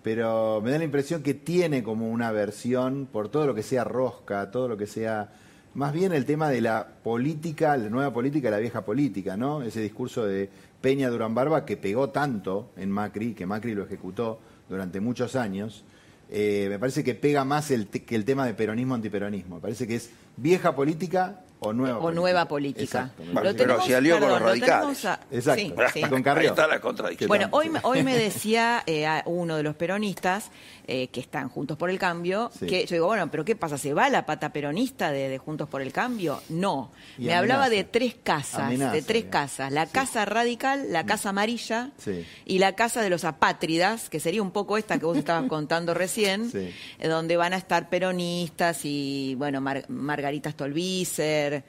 pero 0.03 0.61
me 0.63 0.69
da 0.69 0.77
la 0.77 0.83
impresión 0.83 1.23
que 1.23 1.33
tiene 1.33 1.81
como 1.81 2.07
una 2.11 2.31
versión 2.31 3.07
por 3.11 3.29
todo 3.29 3.47
lo 3.47 3.55
que 3.55 3.63
sea 3.63 3.83
rosca, 3.83 4.51
todo 4.51 4.67
lo 4.67 4.77
que 4.77 4.85
sea 4.85 5.33
más 5.75 5.93
bien 5.93 6.11
el 6.13 6.25
tema 6.25 6.49
de 6.49 6.61
la 6.61 6.87
política, 7.03 7.77
la 7.77 7.89
nueva 7.89 8.11
política, 8.11 8.49
la 8.49 8.57
vieja 8.57 8.83
política, 8.83 9.37
¿no? 9.37 9.61
Ese 9.61 9.81
discurso 9.81 10.25
de 10.25 10.49
Peña 10.81 11.09
Durán 11.09 11.35
Barba 11.35 11.65
que 11.65 11.77
pegó 11.77 12.09
tanto 12.09 12.71
en 12.77 12.89
Macri, 12.91 13.33
que 13.33 13.45
Macri 13.45 13.73
lo 13.75 13.83
ejecutó 13.83 14.39
durante 14.69 14.99
muchos 14.99 15.35
años, 15.35 15.83
eh, 16.31 16.67
me 16.69 16.79
parece 16.79 17.03
que 17.03 17.13
pega 17.13 17.45
más 17.45 17.69
el 17.71 17.87
te- 17.87 18.03
que 18.03 18.15
el 18.15 18.25
tema 18.25 18.45
de 18.47 18.53
peronismo 18.55 18.95
antiperonismo. 18.95 19.55
Me 19.55 19.61
parece 19.61 19.85
que 19.87 19.95
es 19.95 20.09
vieja 20.37 20.73
política 20.75 21.41
O 21.59 21.71
nueva 21.71 21.99
o 21.99 22.11
nueva 22.11 22.47
política. 22.47 22.83
Exacto. 22.83 23.23
Lo 23.25 23.33
Bueno, 23.33 23.49
pero 23.51 23.55
tenemos- 23.63 23.85
si 23.85 23.93
alió 23.93 24.19
con 24.19 24.29
los 24.29 24.41
radicales. 24.41 25.05
a- 25.05 25.19
Exacto. 25.31 25.61
sí, 25.61 25.73
sí. 25.93 26.01
Con 26.01 26.17
Ahí 26.17 26.23
Carrió. 26.23 26.49
está 26.49 26.67
la 26.67 26.81
contradicción. 26.81 27.27
Bueno, 27.27 27.47
hoy, 27.51 27.69
me- 27.69 27.79
hoy 27.83 28.03
me 28.03 28.17
decía 28.17 28.83
eh, 28.87 29.05
a 29.07 29.23
uno 29.25 29.55
de 29.55 29.63
los 29.63 29.75
peronistas 29.75 30.51
eh, 30.87 31.07
que 31.07 31.19
están 31.19 31.49
Juntos 31.49 31.77
por 31.77 31.89
el 31.89 31.97
Cambio, 31.97 32.51
Sí. 32.59 32.67
que 32.67 32.85
yo 32.85 32.95
digo, 32.95 33.07
bueno, 33.07 33.29
pero 33.31 33.43
¿qué 33.43 33.55
pasa? 33.55 33.77
¿Se 33.77 33.93
va 33.93 34.09
la 34.09 34.25
pata 34.25 34.53
peronista 34.53 35.11
de, 35.11 35.29
de 35.29 35.37
Juntos 35.39 35.67
por 35.67 35.81
el 35.81 35.91
Cambio? 35.91 36.41
No. 36.49 36.91
Y 37.17 37.21
me 37.23 37.33
amenaza. 37.33 37.39
hablaba 37.39 37.69
de 37.69 37.83
tres 37.83 38.15
casas, 38.21 38.61
Amenaza, 38.61 38.91
de 38.93 39.01
tres 39.01 39.25
casas. 39.25 39.71
La 39.71 39.87
casa 39.87 40.25
radical, 40.25 40.91
la 40.93 41.05
casa 41.05 41.29
amarilla 41.29 41.91
Sí. 41.97 42.23
y 42.45 42.59
la 42.59 42.73
casa 42.75 43.01
de 43.01 43.09
los 43.09 43.23
apátridas, 43.23 44.09
que 44.09 44.19
sería 44.19 44.41
un 44.41 44.51
poco 44.51 44.77
esta 44.77 44.99
que 44.99 45.05
vos 45.05 45.17
estabas 45.17 45.47
contando 45.49 45.93
recién, 45.93 46.51
eh, 46.53 47.07
donde 47.07 47.35
van 47.37 47.53
a 47.53 47.57
estar 47.57 47.89
peronistas 47.89 48.81
y, 48.83 49.35
bueno, 49.39 49.61
Mar- 49.61 49.85
Margarita 49.89 50.51
Stolbizer, 50.51 51.63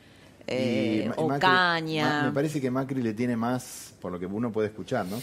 eh, 0.46 1.02
Y 1.04 1.08
Ma- 1.08 1.16
Macri- 1.16 1.36
Ocaña. 1.36 2.22
Me 2.24 2.32
parece 2.32 2.60
que 2.60 2.70
Macri 2.70 3.02
le 3.02 3.14
tiene 3.14 3.36
más, 3.36 3.94
por 4.00 4.12
lo 4.12 4.18
que 4.18 4.26
uno 4.26 4.52
puede 4.52 4.68
escuchar, 4.68 5.06
¿no? 5.06 5.20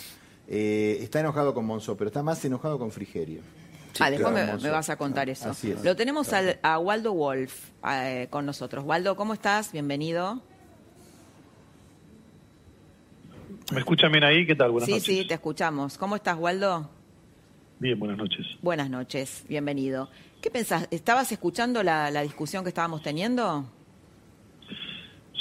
Eh, 0.47 0.97
está 1.01 1.19
enojado 1.21 1.53
con 1.53 1.65
Monzó, 1.65 1.95
pero 1.95 2.09
está 2.09 2.21
más 2.23 2.43
enojado 2.43 2.77
con 2.77 2.91
Frigerio. 2.91 3.41
Ah, 3.99 4.09
después 4.09 4.33
me, 4.61 4.69
vas 4.69 4.89
a 4.89 4.95
contar 4.97 5.29
eso. 5.29 5.49
Así 5.51 5.71
es. 5.71 5.83
Lo 5.83 5.95
tenemos 5.95 6.31
al- 6.33 6.59
a 6.63 6.79
Waldo 6.79 7.13
Wolf 7.13 7.69
eh, 7.89 8.27
con 8.29 8.45
nosotros. 8.45 8.83
Waldo, 8.85 9.15
¿cómo 9.15 9.33
estás? 9.33 9.71
Bienvenido. 9.71 10.41
¿Me 13.71 13.79
escuchan 13.79 14.11
bien 14.11 14.23
ahí? 14.23 14.45
¿Qué 14.45 14.55
tal? 14.55 14.71
Buenas 14.71 14.87
sí, 14.87 14.93
noches. 14.93 15.05
sí, 15.05 15.27
te 15.27 15.33
escuchamos. 15.35 15.97
¿Cómo 15.97 16.15
estás, 16.15 16.37
Waldo? 16.37 16.89
Bien, 17.79 17.97
buenas 17.99 18.17
noches. 18.17 18.45
Buenas 18.61 18.89
noches, 18.89 19.45
bienvenido. 19.47 20.09
¿Qué 20.41 20.49
pensás? 20.51 20.87
¿Estabas 20.91 21.31
escuchando 21.31 21.83
la, 21.83 22.11
la 22.11 22.21
discusión 22.21 22.63
que 22.63 22.69
estábamos 22.69 23.01
teniendo? 23.01 23.65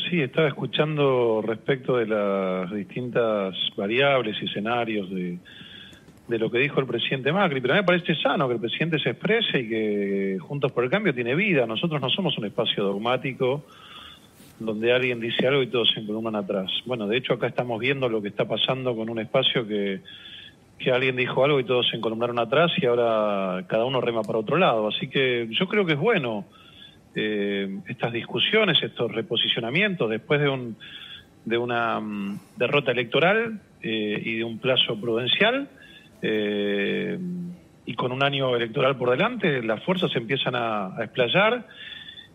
Sí, 0.08 0.20
estaba 0.20 0.48
escuchando 0.48 1.42
respecto 1.44 1.96
de 1.96 2.06
las 2.06 2.72
distintas 2.72 3.54
variables 3.76 4.36
y 4.40 4.44
escenarios 4.46 5.10
de, 5.10 5.38
de 6.28 6.38
lo 6.38 6.50
que 6.50 6.58
dijo 6.58 6.80
el 6.80 6.86
presidente 6.86 7.32
Macri, 7.32 7.60
pero 7.60 7.74
a 7.74 7.76
mí 7.76 7.82
me 7.82 7.86
parece 7.86 8.14
sano 8.14 8.46
que 8.46 8.54
el 8.54 8.60
presidente 8.60 8.98
se 8.98 9.10
exprese 9.10 9.58
y 9.58 9.68
que 9.68 10.38
Juntos 10.40 10.72
por 10.72 10.84
el 10.84 10.90
Cambio 10.90 11.14
tiene 11.14 11.34
vida. 11.34 11.66
Nosotros 11.66 12.00
no 12.00 12.08
somos 12.10 12.38
un 12.38 12.46
espacio 12.46 12.84
dogmático 12.84 13.64
donde 14.58 14.92
alguien 14.92 15.20
dice 15.20 15.46
algo 15.46 15.62
y 15.62 15.66
todos 15.66 15.90
se 15.92 16.00
encolumnan 16.00 16.36
atrás. 16.36 16.70
Bueno, 16.86 17.08
de 17.08 17.16
hecho 17.16 17.34
acá 17.34 17.48
estamos 17.48 17.80
viendo 17.80 18.08
lo 18.08 18.22
que 18.22 18.28
está 18.28 18.46
pasando 18.46 18.94
con 18.94 19.10
un 19.10 19.18
espacio 19.18 19.66
que, 19.66 20.00
que 20.78 20.92
alguien 20.92 21.16
dijo 21.16 21.44
algo 21.44 21.58
y 21.58 21.64
todos 21.64 21.88
se 21.90 21.96
encolumnaron 21.96 22.38
atrás 22.38 22.70
y 22.76 22.86
ahora 22.86 23.64
cada 23.66 23.84
uno 23.84 24.00
rema 24.00 24.22
para 24.22 24.38
otro 24.38 24.56
lado. 24.56 24.88
Así 24.88 25.08
que 25.08 25.48
yo 25.50 25.66
creo 25.66 25.84
que 25.84 25.94
es 25.94 25.98
bueno 25.98 26.44
eh, 27.14 27.78
estas 27.88 28.12
discusiones, 28.12 28.80
estos 28.82 29.10
reposicionamientos 29.10 30.08
después 30.08 30.40
de 30.40 30.48
un 30.48 30.76
de 31.44 31.58
una 31.58 31.98
mm, 31.98 32.40
derrota 32.56 32.92
electoral 32.92 33.60
eh, 33.82 34.22
y 34.24 34.36
de 34.36 34.44
un 34.44 34.58
plazo 34.58 35.00
prudencial 35.00 35.68
eh, 36.22 37.18
y 37.84 37.94
con 37.94 38.12
un 38.12 38.22
año 38.22 38.56
electoral 38.56 38.96
por 38.96 39.10
delante, 39.10 39.62
las 39.62 39.82
fuerzas 39.82 40.14
empiezan 40.16 40.54
a, 40.54 40.96
a 40.96 41.04
explayar 41.04 41.66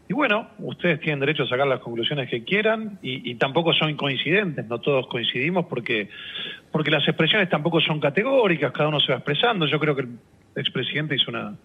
y 0.09 0.13
bueno, 0.13 0.47
ustedes 0.59 1.01
tienen 1.01 1.19
derecho 1.19 1.43
a 1.43 1.47
sacar 1.47 1.67
las 1.67 1.81
conclusiones 1.81 2.29
que 2.29 2.43
quieran 2.43 2.97
y, 3.01 3.35
tampoco 3.35 3.73
son 3.73 3.93
coincidentes, 3.95 4.65
no 4.65 4.79
todos 4.79 5.07
coincidimos 5.07 5.65
porque, 5.65 6.09
porque 6.71 6.91
las 6.91 7.05
expresiones 7.07 7.49
tampoco 7.49 7.81
son 7.81 7.99
categóricas, 7.99 8.71
cada 8.71 8.87
uno 8.87 9.01
se 9.01 9.11
va 9.11 9.17
expresando. 9.17 9.65
Yo 9.65 9.79
creo 9.79 9.95
que 9.95 10.03
el 10.03 10.17
expresidente 10.55 11.15
hizo 11.15 11.29
una, 11.29 11.55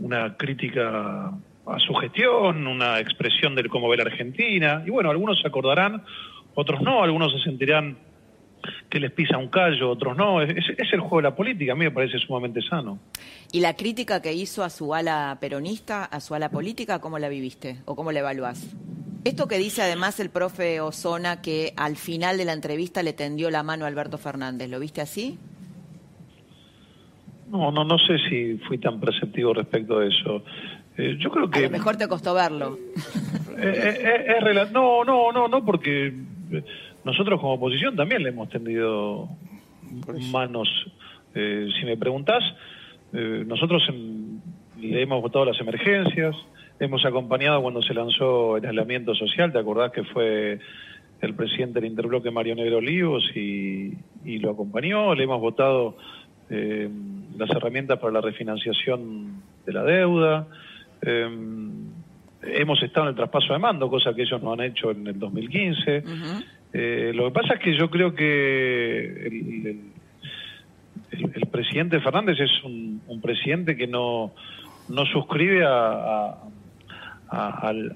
una 0.00 0.36
crítica 0.36 1.32
a 1.66 1.78
su 1.78 1.94
gestión, 1.94 2.66
una 2.66 3.00
expresión 3.00 3.54
de 3.54 3.64
cómo 3.70 3.88
ve 3.88 3.96
la 3.96 4.02
Argentina. 4.04 4.82
Y 4.84 4.90
bueno, 4.90 5.10
algunos 5.10 5.40
se 5.40 5.48
acordarán, 5.48 6.02
otros 6.54 6.82
no, 6.82 7.02
algunos 7.02 7.32
se 7.32 7.38
sentirán 7.38 7.96
que 8.88 9.00
les 9.00 9.10
pisa 9.12 9.38
un 9.38 9.48
callo, 9.48 9.90
otros 9.90 10.16
no. 10.16 10.42
Es, 10.42 10.66
el 10.92 11.00
juego 11.00 11.16
de 11.18 11.22
la 11.22 11.34
política, 11.34 11.72
a 11.72 11.74
mí 11.74 11.84
me 11.84 11.90
parece 11.90 12.18
sumamente 12.18 12.60
sano. 12.62 12.98
¿Y 13.52 13.60
la 13.60 13.74
crítica 13.74 14.22
que 14.22 14.32
hizo 14.32 14.62
a 14.64 14.70
su 14.70 14.94
ala 14.94 15.36
peronista, 15.40 16.04
a 16.04 16.20
su 16.20 16.34
ala 16.34 16.50
política, 16.50 17.00
cómo 17.00 17.18
la 17.18 17.28
viviste 17.28 17.78
o 17.84 17.96
cómo 17.96 18.12
la 18.12 18.20
evaluás? 18.20 18.74
Esto 19.24 19.48
que 19.48 19.58
dice 19.58 19.82
además 19.82 20.20
el 20.20 20.28
profe 20.28 20.80
Osona 20.80 21.40
que 21.40 21.72
al 21.76 21.96
final 21.96 22.36
de 22.36 22.44
la 22.44 22.52
entrevista 22.52 23.02
le 23.02 23.14
tendió 23.14 23.50
la 23.50 23.62
mano 23.62 23.86
a 23.86 23.88
Alberto 23.88 24.18
Fernández, 24.18 24.68
¿lo 24.68 24.78
viste 24.78 25.00
así? 25.00 25.38
No, 27.50 27.70
no, 27.70 27.84
no 27.84 27.98
sé 27.98 28.18
si 28.28 28.58
fui 28.66 28.78
tan 28.78 29.00
perceptivo 29.00 29.54
respecto 29.54 29.98
a 29.98 30.06
eso. 30.06 30.42
Eh, 30.96 31.16
yo 31.18 31.30
creo 31.30 31.46
A 31.46 31.50
que 31.50 31.62
lo 31.62 31.70
mejor 31.70 31.96
te 31.96 32.06
costó 32.08 32.34
verlo. 32.34 32.78
Eh, 33.56 34.00
eh, 34.02 34.36
eh, 34.40 34.66
no, 34.72 35.04
no, 35.04 35.30
no, 35.30 35.46
no, 35.46 35.64
porque 35.64 36.12
nosotros 37.04 37.40
como 37.40 37.54
oposición 37.54 37.96
también 37.96 38.22
le 38.22 38.30
hemos 38.30 38.48
tendido 38.48 39.28
manos. 40.32 40.68
Eh, 41.34 41.68
si 41.78 41.86
me 41.86 41.96
preguntás, 41.96 42.42
eh, 43.12 43.44
nosotros 43.46 43.82
en- 43.88 44.40
le 44.80 45.02
hemos 45.02 45.20
votado 45.22 45.44
las 45.44 45.60
emergencias, 45.60 46.34
hemos 46.80 47.04
acompañado 47.04 47.62
cuando 47.62 47.80
se 47.82 47.94
lanzó 47.94 48.56
el 48.56 48.66
aislamiento 48.66 49.14
social, 49.14 49.52
¿te 49.52 49.58
acordás 49.58 49.92
que 49.92 50.02
fue 50.04 50.58
el 51.20 51.34
presidente 51.34 51.80
del 51.80 51.90
Interbloque 51.90 52.30
Mario 52.30 52.54
Negro 52.56 52.78
Olivos 52.78 53.24
y, 53.36 53.92
y 54.24 54.38
lo 54.38 54.50
acompañó? 54.50 55.14
Le 55.14 55.24
hemos 55.24 55.40
votado 55.40 55.96
eh, 56.50 56.88
las 57.38 57.50
herramientas 57.50 57.98
para 57.98 58.12
la 58.12 58.20
refinanciación 58.20 59.42
de 59.64 59.72
la 59.72 59.82
deuda. 59.84 60.46
Eh, 61.02 61.28
hemos 62.42 62.82
estado 62.82 63.06
en 63.06 63.10
el 63.10 63.16
traspaso 63.16 63.52
de 63.52 63.58
mando, 63.58 63.88
cosa 63.88 64.12
que 64.14 64.22
ellos 64.22 64.42
no 64.42 64.52
han 64.52 64.60
hecho 64.60 64.90
en 64.90 65.06
el 65.06 65.18
2015. 65.18 66.02
Eh, 66.76 67.12
lo 67.14 67.26
que 67.26 67.30
pasa 67.30 67.54
es 67.54 67.60
que 67.60 67.76
yo 67.76 67.88
creo 67.88 68.14
que 68.14 69.26
el, 69.26 69.66
el- 71.12 71.46
presidente 71.52 72.00
Fernández 72.00 72.40
es 72.40 72.50
un, 72.64 73.00
presidente 73.22 73.76
que 73.76 73.86
no, 73.86 74.32
no 74.88 75.06
suscribe 75.06 75.64
a, 75.64 76.34
a- 77.30 77.58
al- 77.60 77.94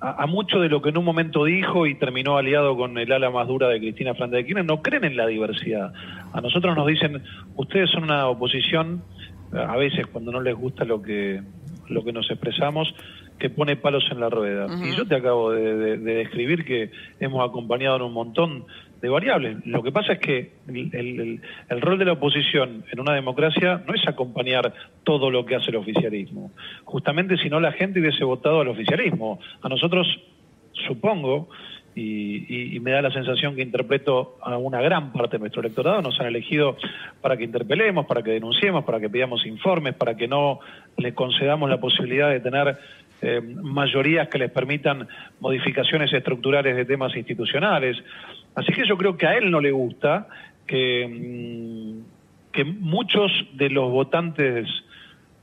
a- 0.00 0.22
a 0.22 0.26
mucho 0.26 0.60
de 0.60 0.68
lo 0.68 0.80
que 0.80 0.90
en 0.90 0.98
un 0.98 1.04
momento 1.04 1.44
dijo 1.44 1.86
y 1.88 1.96
terminó 1.96 2.36
aliado 2.36 2.76
con 2.76 2.96
el 2.96 3.10
ala 3.10 3.30
más 3.30 3.48
dura 3.48 3.68
de 3.68 3.80
Cristina 3.80 4.12
Fernández 4.14 4.38
de 4.38 4.44
Kirchner. 4.46 4.64
No 4.64 4.82
creen 4.82 5.04
en 5.04 5.16
la 5.16 5.26
diversidad. 5.26 5.92
A 6.32 6.40
nosotros 6.40 6.76
nos 6.76 6.86
dicen, 6.86 7.22
ustedes 7.56 7.90
son 7.90 8.04
una 8.04 8.28
oposición, 8.28 9.02
a 9.52 9.76
veces 9.76 10.06
cuando 10.06 10.30
no 10.30 10.40
les 10.40 10.54
gusta 10.54 10.84
lo 10.84 11.02
que, 11.02 11.42
lo 11.88 12.04
que 12.04 12.12
nos 12.12 12.30
expresamos, 12.30 12.94
que 13.40 13.50
pone 13.50 13.74
palos 13.74 14.04
en 14.12 14.20
la 14.20 14.28
rueda. 14.30 14.66
Y 14.84 14.94
yo 14.96 15.06
te 15.08 15.16
acabo 15.16 15.50
de, 15.50 15.74
de- 15.76 15.96
de 15.98 16.14
describir 16.14 16.64
que 16.64 16.90
hemos 17.18 17.48
acompañado 17.48 17.96
en 17.96 18.02
un 18.02 18.12
montón 18.12 18.66
de 19.02 19.08
variables. 19.08 19.56
Lo 19.66 19.82
que 19.82 19.90
pasa 19.92 20.12
es 20.12 20.18
que 20.20 20.52
el, 20.68 20.90
el- 20.94 21.40
el 21.70 21.80
rol 21.80 21.98
de 21.98 22.04
la 22.04 22.12
oposición 22.12 22.84
en 22.92 23.00
una 23.00 23.14
democracia 23.14 23.82
no 23.86 23.94
es 23.94 24.06
acompañar 24.06 24.74
todo 25.04 25.30
lo 25.30 25.44
que 25.46 25.56
hace 25.56 25.70
el 25.70 25.76
oficialismo. 25.76 26.52
Justamente 26.84 27.36
si 27.38 27.48
no 27.48 27.58
la 27.60 27.72
gente 27.72 27.98
hubiese 27.98 28.22
votado 28.24 28.60
al 28.60 28.68
oficialismo. 28.68 29.40
A 29.62 29.68
nosotros, 29.70 30.06
supongo, 30.86 31.48
y, 31.94 32.46
y- 32.48 32.76
y 32.76 32.80
me 32.80 32.92
da 32.92 33.02
la 33.02 33.10
sensación 33.10 33.56
que 33.56 33.62
interpreto 33.62 34.36
a 34.42 34.56
una 34.56 34.80
gran 34.80 35.12
parte 35.12 35.36
de 35.36 35.40
nuestro 35.40 35.60
electorado, 35.60 36.00
nos 36.02 36.18
han 36.20 36.26
elegido 36.26 36.76
para 37.20 37.36
que 37.36 37.44
interpelemos, 37.44 38.06
para 38.06 38.22
que 38.22 38.30
denunciemos, 38.30 38.84
para 38.84 39.00
que 39.00 39.10
pidamos 39.10 39.44
informes, 39.46 39.94
para 39.94 40.16
que 40.16 40.28
no 40.28 40.60
le 40.96 41.14
concedamos 41.14 41.68
la 41.68 41.80
posibilidad 41.80 42.30
de 42.30 42.40
tener 42.40 42.78
eh, 43.22 43.40
mayorías 43.40 44.28
que 44.28 44.38
les 44.38 44.50
permitan 44.50 45.06
modificaciones 45.40 46.12
estructurales 46.12 46.74
de 46.76 46.84
temas 46.84 47.14
institucionales. 47.16 47.96
Así 48.54 48.72
que 48.72 48.86
yo 48.86 48.96
creo 48.96 49.16
que 49.16 49.26
a 49.26 49.36
él 49.36 49.50
no 49.50 49.60
le 49.60 49.70
gusta 49.72 50.26
que, 50.66 51.06
mm, 51.06 52.80
muchos 52.80 53.30
de 53.54 53.70
los 53.70 53.90
votantes 53.90 54.68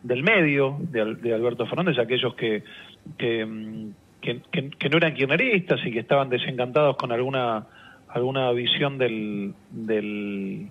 del 0.03 0.23
medio 0.23 0.77
de, 0.79 1.15
de 1.15 1.33
Alberto 1.33 1.65
Fernández, 1.65 1.97
aquellos 1.99 2.35
que, 2.35 2.63
que, 3.17 3.45
mm, 3.45 3.89
que- 4.21 4.69
que 4.71 4.89
no 4.89 4.97
eran 4.97 5.13
kirchneristas 5.13 5.79
y 5.85 5.91
que 5.91 5.99
estaban 5.99 6.29
desencantados 6.29 6.97
con 6.97 7.11
alguna 7.11 7.65
alguna 8.09 8.51
visión 8.51 8.97
del, 8.97 9.53
del 9.69 10.69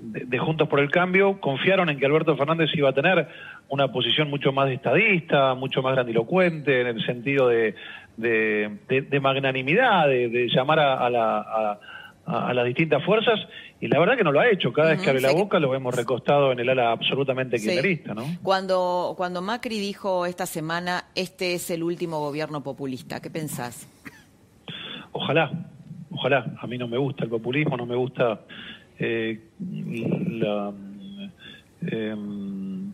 de, 0.00 0.24
de 0.24 0.38
Juntos 0.38 0.66
por 0.68 0.80
el 0.80 0.90
Cambio, 0.90 1.40
confiaron 1.40 1.90
en 1.90 1.98
que 1.98 2.06
Alberto 2.06 2.36
Fernández 2.36 2.70
iba 2.74 2.88
a 2.88 2.94
tener 2.94 3.28
una 3.68 3.90
posición 3.92 4.30
mucho 4.30 4.52
más 4.52 4.70
estadista, 4.70 5.54
mucho 5.54 5.82
más 5.82 5.94
grandilocuente, 5.94 6.80
en 6.82 6.86
el 6.88 7.04
sentido 7.04 7.48
de, 7.48 7.74
de, 8.16 8.76
de- 8.88 9.02
de 9.02 9.20
magnanimidad, 9.20 10.06
de, 10.08 10.48
llamar 10.48 10.78
a, 10.80 10.94
a 11.06 11.10
la- 11.10 11.78
a- 12.26 12.52
las 12.54 12.64
distintas 12.66 13.04
fuerzas, 13.04 13.38
y 13.80 13.86
la 13.88 13.98
verdad 14.00 14.16
que 14.16 14.24
no 14.24 14.32
lo 14.32 14.40
ha 14.40 14.48
hecho. 14.48 14.72
Cada 14.72 14.90
vez 14.90 15.00
que 15.02 15.10
abre 15.10 15.20
la 15.22 15.32
boca 15.32 15.58
lo 15.60 15.70
vemos 15.70 15.94
recostado 15.94 16.50
en 16.50 16.58
el 16.60 16.68
ala 16.68 16.90
absolutamente 16.90 17.58
Sí. 17.58 17.68
kirchnerista, 17.68 18.14
¿no? 18.14 18.24
Cuando, 18.42 19.14
cuando 19.16 19.42
Macri 19.42 19.78
dijo 19.78 20.26
esta 20.26 20.46
semana, 20.46 21.04
este 21.14 21.54
es 21.54 21.70
el 21.70 21.82
último 21.84 22.18
gobierno 22.20 22.62
populista, 22.64 23.20
¿qué 23.20 23.30
pensás? 23.30 23.88
Ojalá, 25.12 25.50
ojalá. 26.10 26.52
A 26.60 26.66
mí 26.66 26.78
no 26.78 26.88
me 26.88 26.98
gusta 26.98 27.24
el 27.24 27.30
populismo, 27.30 27.76
no 27.76 27.86
me 27.86 27.94
gusta 27.96 28.40
eh, 28.98 29.40
la, 29.60 30.72
eh, 31.90 32.14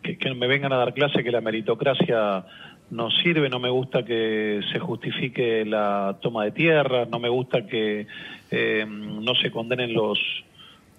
que, 0.03 0.19
que 0.19 0.35
me 0.35 0.47
vengan 0.47 0.73
a 0.73 0.77
dar 0.77 0.95
clase 0.95 1.23
que 1.23 1.31
la 1.31 1.41
meritocracia 1.41 2.45
no 2.93 3.11
sirve, 3.11 3.49
no 3.49 3.59
me 3.59 3.71
gusta 3.71 4.05
que 4.05 4.61
se 4.71 4.79
justifique 4.79 5.65
la 5.65 6.19
toma 6.21 6.45
de 6.45 6.53
tierras, 6.53 7.09
no 7.09 7.19
me 7.19 7.31
gusta 7.31 7.67
que 7.67 8.07
eh, 8.51 8.87
no 8.87 9.35
se 9.35 9.51
condenen 9.51 9.95
los 9.95 10.19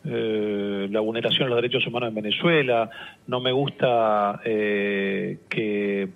eh, 0.05 0.87
la 0.89 0.99
vulneración 0.99 1.45
de 1.45 1.49
los 1.49 1.61
derechos 1.61 1.85
humanos 1.87 2.09
en 2.09 2.15
Venezuela, 2.15 2.89
no 3.27 3.39
me 3.39 3.51
gusta 3.51 4.41
eh, 4.43 5.37
que, 5.47 6.09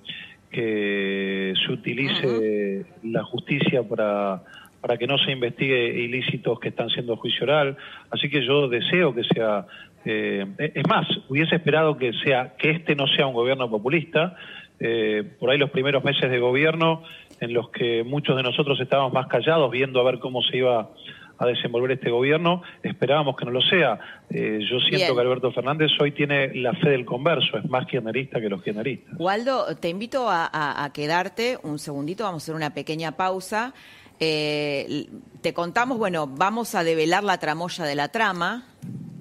que 0.49 1.53
se 1.63 1.71
utilice 1.71 2.85
la 3.03 3.23
justicia 3.23 3.83
para 3.83 4.41
para 4.81 4.97
que 4.97 5.07
no 5.07 5.17
se 5.17 5.31
investigue 5.31 6.03
ilícitos 6.03 6.59
que 6.59 6.69
están 6.69 6.89
siendo 6.89 7.17
juicio 7.17 7.43
oral. 7.43 7.75
Así 8.09 8.29
que 8.29 8.45
yo 8.45 8.67
deseo 8.67 9.13
que 9.13 9.23
sea, 9.23 9.65
eh, 10.09 10.45
es 10.57 10.87
más, 10.87 11.05
hubiese 11.27 11.55
esperado 11.55 11.97
que 11.97 12.13
sea 12.23 12.53
que 12.57 12.71
este 12.71 12.95
no 12.95 13.07
sea 13.07 13.27
un 13.27 13.33
gobierno 13.33 13.69
populista. 13.69 14.35
Eh, 14.79 15.23
por 15.39 15.49
ahí 15.49 15.57
los 15.57 15.71
primeros 15.71 16.03
meses 16.03 16.31
de 16.31 16.39
gobierno 16.39 17.03
en 17.41 17.51
los 17.53 17.69
que 17.71 18.03
muchos 18.03 18.37
de 18.37 18.43
nosotros 18.43 18.79
estábamos 18.79 19.11
más 19.11 19.27
callados 19.27 19.69
viendo 19.69 19.99
a 19.99 20.03
ver 20.03 20.19
cómo 20.19 20.41
se 20.43 20.57
iba 20.57 20.91
a 21.39 21.45
desenvolver 21.45 21.91
este 21.91 22.09
gobierno, 22.09 22.63
esperábamos 22.81 23.35
que 23.35 23.45
no 23.45 23.51
lo 23.51 23.61
sea. 23.61 23.99
Eh, 24.29 24.59
yo 24.67 24.79
siento 24.79 25.13
que 25.13 25.21
Alberto 25.21 25.51
Fernández 25.51 25.91
hoy 25.99 26.11
tiene 26.11 26.55
la 26.55 26.73
fe 26.73 26.89
del 26.89 27.05
converso, 27.05 27.57
es 27.57 27.69
más 27.69 27.85
kirchnerista 27.85 28.39
que 28.39 28.49
los 28.49 28.63
kirchneristas. 28.63 29.13
Waldo, 29.19 29.75
te 29.75 29.89
invito 29.89 30.27
a 30.29 30.89
quedarte 30.93 31.59
un 31.61 31.77
segundito, 31.77 32.23
vamos 32.23 32.41
a 32.41 32.45
hacer 32.45 32.55
una 32.55 32.73
pequeña 32.73 33.11
pausa. 33.11 33.73
Eh, 34.19 35.09
te 35.41 35.53
contamos, 35.53 35.97
bueno, 35.97 36.27
vamos 36.27 36.75
a 36.75 36.83
develar 36.83 37.23
la 37.23 37.37
tramoya 37.37 37.85
de 37.85 37.95
la 37.95 38.07
trama, 38.09 38.65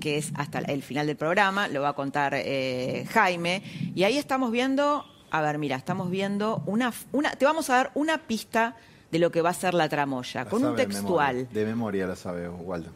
que 0.00 0.18
es 0.18 0.32
hasta 0.36 0.58
el 0.60 0.82
final 0.82 1.06
del 1.06 1.16
programa, 1.16 1.68
lo 1.68 1.82
va 1.82 1.90
a 1.90 1.92
contar 1.94 2.34
eh, 2.34 3.06
Jaime, 3.10 3.62
y 3.94 4.04
ahí 4.04 4.16
estamos 4.16 4.50
viendo, 4.50 5.04
a 5.30 5.40
ver, 5.42 5.58
mira, 5.58 5.76
estamos 5.76 6.10
viendo 6.10 6.62
una, 6.66 6.92
una, 7.12 7.32
te 7.32 7.44
vamos 7.44 7.68
a 7.70 7.76
dar 7.76 7.90
una 7.94 8.18
pista 8.18 8.76
de 9.10 9.18
lo 9.18 9.30
que 9.30 9.42
va 9.42 9.50
a 9.50 9.54
ser 9.54 9.74
la 9.74 9.88
tramoya, 9.88 10.46
con 10.46 10.64
un 10.64 10.76
textual. 10.76 11.48
De 11.52 11.64
memoria, 11.64 12.06
la 12.06 12.16
sabe 12.16 12.48
Waldo. 12.48 12.90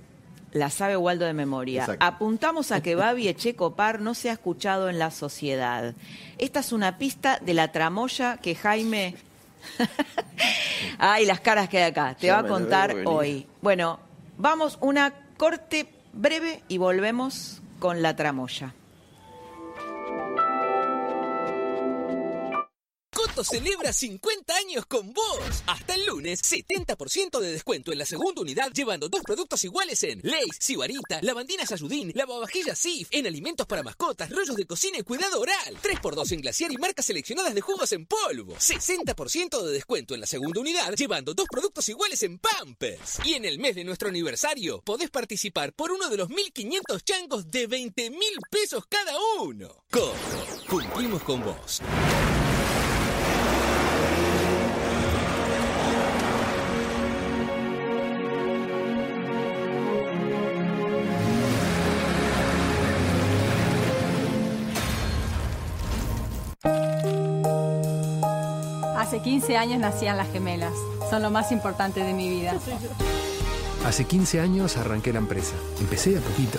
La 0.53 0.68
sabe 0.68 0.96
Waldo 0.96 1.26
de 1.26 1.32
memoria. 1.32 1.96
Apuntamos 2.01 2.72
a 2.72 2.82
que 2.82 2.96
Babi 2.96 3.28
Echecopar 3.28 4.01
no 4.01 4.14
se 4.14 4.30
ha 4.30 4.32
escuchado 4.32 4.88
en 4.88 4.98
la 4.98 5.12
sociedad. 5.12 5.94
Esta 6.38 6.61
es 6.61 6.72
una 6.72 6.98
pista 6.98 7.38
de 7.40 7.55
la 7.55 7.70
tramoya 7.70 8.38
que 8.38 8.57
Jaime 8.57 9.14
Ay, 10.98 11.26
las 11.26 11.40
caras 11.40 11.68
que 11.68 11.78
hay 11.78 11.90
acá. 11.90 12.16
Te 12.18 12.30
va 12.30 12.38
a 12.40 12.46
contar 12.46 12.94
hoy. 13.04 13.46
Bueno, 13.61 14.00
vamos 14.38 14.78
una 14.80 15.12
corte 15.36 15.86
breve 16.12 16.62
y 16.68 16.78
volvemos 16.78 17.62
con 17.78 18.02
la 18.02 18.16
tramoya. 18.16 18.74
Celebra 23.39 23.93
50 23.93 24.55
años 24.55 24.87
con 24.87 25.12
vos. 25.12 25.62
Hasta 25.66 25.95
el 25.95 26.05
lunes, 26.05 26.43
70% 26.43 27.41
de 27.41 27.53
descuento 27.53 27.91
en 27.91 27.99
la 27.99 28.05
segunda 28.05 28.43
unidad, 28.43 28.70
llevando 28.72 29.09
dos 29.09 29.22
productos 29.22 29.64
iguales 29.64 30.03
en 30.03 30.20
Lace, 30.22 30.59
Sibarita, 30.59 31.20
Lavandina 31.22 31.64
Sayudín, 31.64 32.12
Lavavajillas 32.14 32.78
Sif, 32.78 33.09
en 33.11 33.26
alimentos 33.26 33.66
para 33.66 33.83
mascotas, 33.83 34.31
rollos 34.31 34.57
de 34.57 34.66
cocina 34.66 34.99
y 34.99 35.03
cuidado 35.03 35.41
oral. 35.41 35.78
3x2 35.83 36.33
en 36.33 36.41
glaciar 36.43 36.72
y 36.72 36.76
marcas 36.76 37.07
seleccionadas 37.07 37.55
de 37.55 37.61
jugos 37.62 37.93
en 37.93 38.05
polvo. 38.05 38.57
60% 38.57 39.62
de 39.62 39.72
descuento 39.72 40.14
en 40.14 40.20
la 40.20 40.26
segunda 40.26 40.61
unidad, 40.61 40.93
llevando 40.95 41.33
dos 41.33 41.47
productos 41.51 41.89
iguales 41.89 42.22
en 42.22 42.39
Pampers. 42.39 43.20
Y 43.24 43.35
en 43.35 43.47
el 43.47 43.59
mes 43.59 43.74
de 43.74 43.85
nuestro 43.85 44.09
aniversario, 44.09 44.83
podés 44.83 45.09
participar 45.09 45.72
por 45.72 45.93
uno 45.93 46.11
de 46.11 46.18
los 46.18 46.28
1500 46.28 47.05
changos 47.05 47.51
de 47.51 47.66
20 47.66 48.11
mil 48.11 48.39
pesos 48.51 48.85
cada 48.89 49.14
uno. 49.41 49.85
Coto, 49.91 50.14
cumplimos 50.68 51.22
con 51.22 51.43
vos. 51.43 51.81
Hace 69.20 69.28
15 69.28 69.56
años 69.58 69.78
nacían 69.80 70.16
las 70.16 70.32
gemelas. 70.32 70.72
Son 71.10 71.20
lo 71.20 71.30
más 71.30 71.52
importante 71.52 72.02
de 72.02 72.14
mi 72.14 72.30
vida. 72.30 72.54
Hace 73.84 74.06
15 74.06 74.40
años 74.40 74.78
arranqué 74.78 75.12
la 75.12 75.18
empresa. 75.18 75.52
Empecé 75.78 76.16
a 76.16 76.22
poquito, 76.22 76.58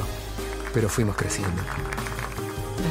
pero 0.71 0.87
fuimos 0.87 1.15
creciendo. 1.15 1.59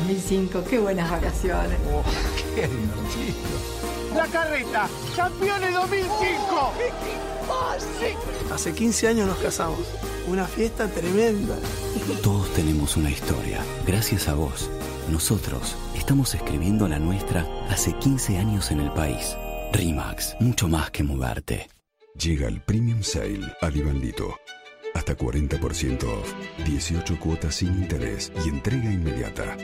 2005, 0.09 0.65
qué 0.69 0.81
buenas 0.81 1.09
vacaciones. 1.09 1.79
Oh, 1.95 2.03
qué 2.57 2.67
divertido. 2.67 4.17
La 4.17 4.27
carreta, 4.27 4.89
campeones 5.15 5.73
2005. 5.73 6.73
Hace 8.53 8.73
15 8.73 9.07
años 9.07 9.29
nos 9.29 9.39
casamos. 9.39 9.87
Una 10.27 10.47
fiesta 10.47 10.89
tremenda. 10.89 11.55
Todos 12.25 12.53
tenemos 12.55 12.97
una 12.97 13.11
historia. 13.11 13.61
Gracias 13.87 14.27
a 14.27 14.35
vos 14.35 14.69
nosotros 15.11 15.77
estamos 15.95 16.35
escribiendo 16.35 16.89
la 16.89 16.99
nuestra 16.99 17.47
hace 17.69 17.93
15 17.93 18.39
años 18.39 18.71
en 18.71 18.81
el 18.81 18.91
país. 18.93 19.37
RIMAX, 19.73 20.37
mucho 20.41 20.69
más 20.69 20.91
que 20.91 21.03
mudarte. 21.03 21.69
Llega 22.15 22.49
el 22.49 22.61
Premium 22.61 23.03
Sale 23.03 23.41
a 23.61 23.71
Divandito. 23.71 24.37
Hasta 24.95 25.17
40% 25.17 26.03
off, 26.05 26.35
18 26.65 27.19
cuotas 27.21 27.55
sin 27.55 27.69
interés 27.69 28.33
y 28.45 28.49
entrega 28.49 28.93
inmediata. 28.93 29.57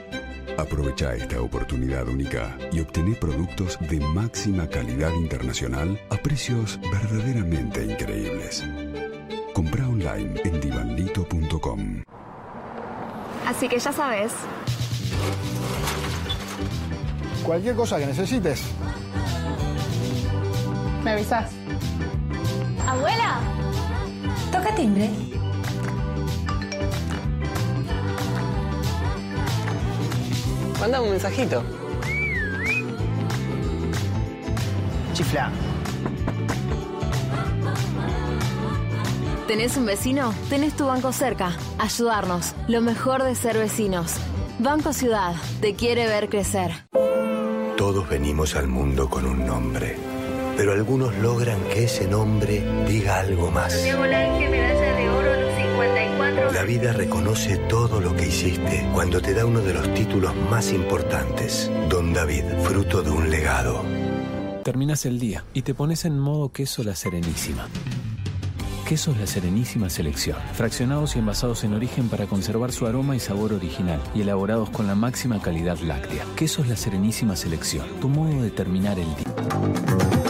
Aprovecha 0.57 1.15
esta 1.15 1.41
oportunidad 1.41 2.09
única 2.09 2.57
y 2.73 2.81
obtené 2.81 3.15
productos 3.17 3.79
de 3.81 4.01
máxima 4.01 4.69
calidad 4.69 5.13
internacional 5.13 6.01
a 6.11 6.17
precios 6.17 6.79
verdaderamente 6.91 7.85
increíbles. 7.85 8.65
Compra 9.53 9.89
online 9.89 10.41
en 10.45 10.61
divandito.com. 10.61 12.03
Así 13.45 13.69
que 13.69 13.79
ya 13.79 13.93
sabes, 13.93 14.33
Cualquier 17.47 17.77
cosa 17.77 17.99
que 18.01 18.07
necesites. 18.07 18.61
¿Me 21.07 21.13
avisas. 21.13 21.53
Abuela. 22.85 23.39
Toca 24.51 24.75
timbre. 24.75 25.09
Manda 30.81 31.01
un 31.01 31.11
mensajito. 31.11 31.63
Chifla. 35.13 35.53
¿Tenés 39.47 39.77
un 39.77 39.87
vecino? 39.87 40.35
Tenés 40.51 40.75
tu 40.75 40.87
banco 40.87 41.13
cerca. 41.13 41.53
Ayudarnos. 41.79 42.53
Lo 42.67 42.81
mejor 42.81 43.23
de 43.23 43.37
ser 43.37 43.57
vecinos. 43.59 44.17
Banco 44.59 44.93
Ciudad. 44.93 45.37
Te 45.61 45.77
quiere 45.77 46.09
ver 46.09 46.29
crecer. 46.29 46.73
Todos 47.77 48.09
venimos 48.09 48.57
al 48.57 48.67
mundo 48.67 49.09
con 49.09 49.25
un 49.25 49.47
nombre. 49.47 50.16
Pero 50.57 50.73
algunos 50.73 51.15
logran 51.17 51.63
que 51.65 51.85
ese 51.85 52.07
nombre 52.07 52.65
diga 52.89 53.21
algo 53.21 53.51
más. 53.51 53.75
La 56.53 56.63
vida 56.63 56.93
reconoce 56.93 57.57
todo 57.69 58.01
lo 58.01 58.17
que 58.17 58.29
hiciste 58.29 58.89
cuando 58.95 59.21
te 59.21 59.35
da 59.35 59.45
uno 59.45 59.61
de 59.61 59.75
los 59.75 59.93
títulos 59.95 60.35
más 60.51 60.73
importantes. 60.73 61.71
Don 61.91 62.13
David, 62.13 62.45
fruto 62.63 63.03
de 63.03 63.11
un 63.11 63.31
legado. 63.31 63.83
Terminas 64.65 65.05
el 65.07 65.19
día 65.19 65.45
y 65.53 65.63
te 65.63 65.75
pones 65.75 66.05
en 66.05 66.19
modo 66.19 66.51
queso 66.51 66.83
la 66.83 66.97
serenísima. 66.97 67.69
Quesos 68.87 69.19
La 69.19 69.27
Serenísima 69.27 69.91
Selección, 69.91 70.37
fraccionados 70.53 71.17
y 71.17 71.19
envasados 71.19 71.65
en 71.65 71.75
origen 71.75 72.09
para 72.09 72.27
conservar 72.27 72.71
su 72.71 72.87
aroma 72.87 73.17
y 73.17 73.21
sabor 73.21 73.53
original 73.53 74.01
y 74.15 74.21
elaborados 74.21 74.71
con 74.71 74.87
la 74.87 74.95
máxima 74.95 75.43
calidad 75.43 75.77
láctea. 75.79 76.25
Quesos 76.37 76.69
La 76.69 76.77
Serenísima 76.77 77.35
Selección, 77.35 77.85
tu 78.01 78.09
modo 78.09 78.41
de 78.41 78.53
terminar 78.53 78.97
el 79.01 79.09
día. 79.17 80.26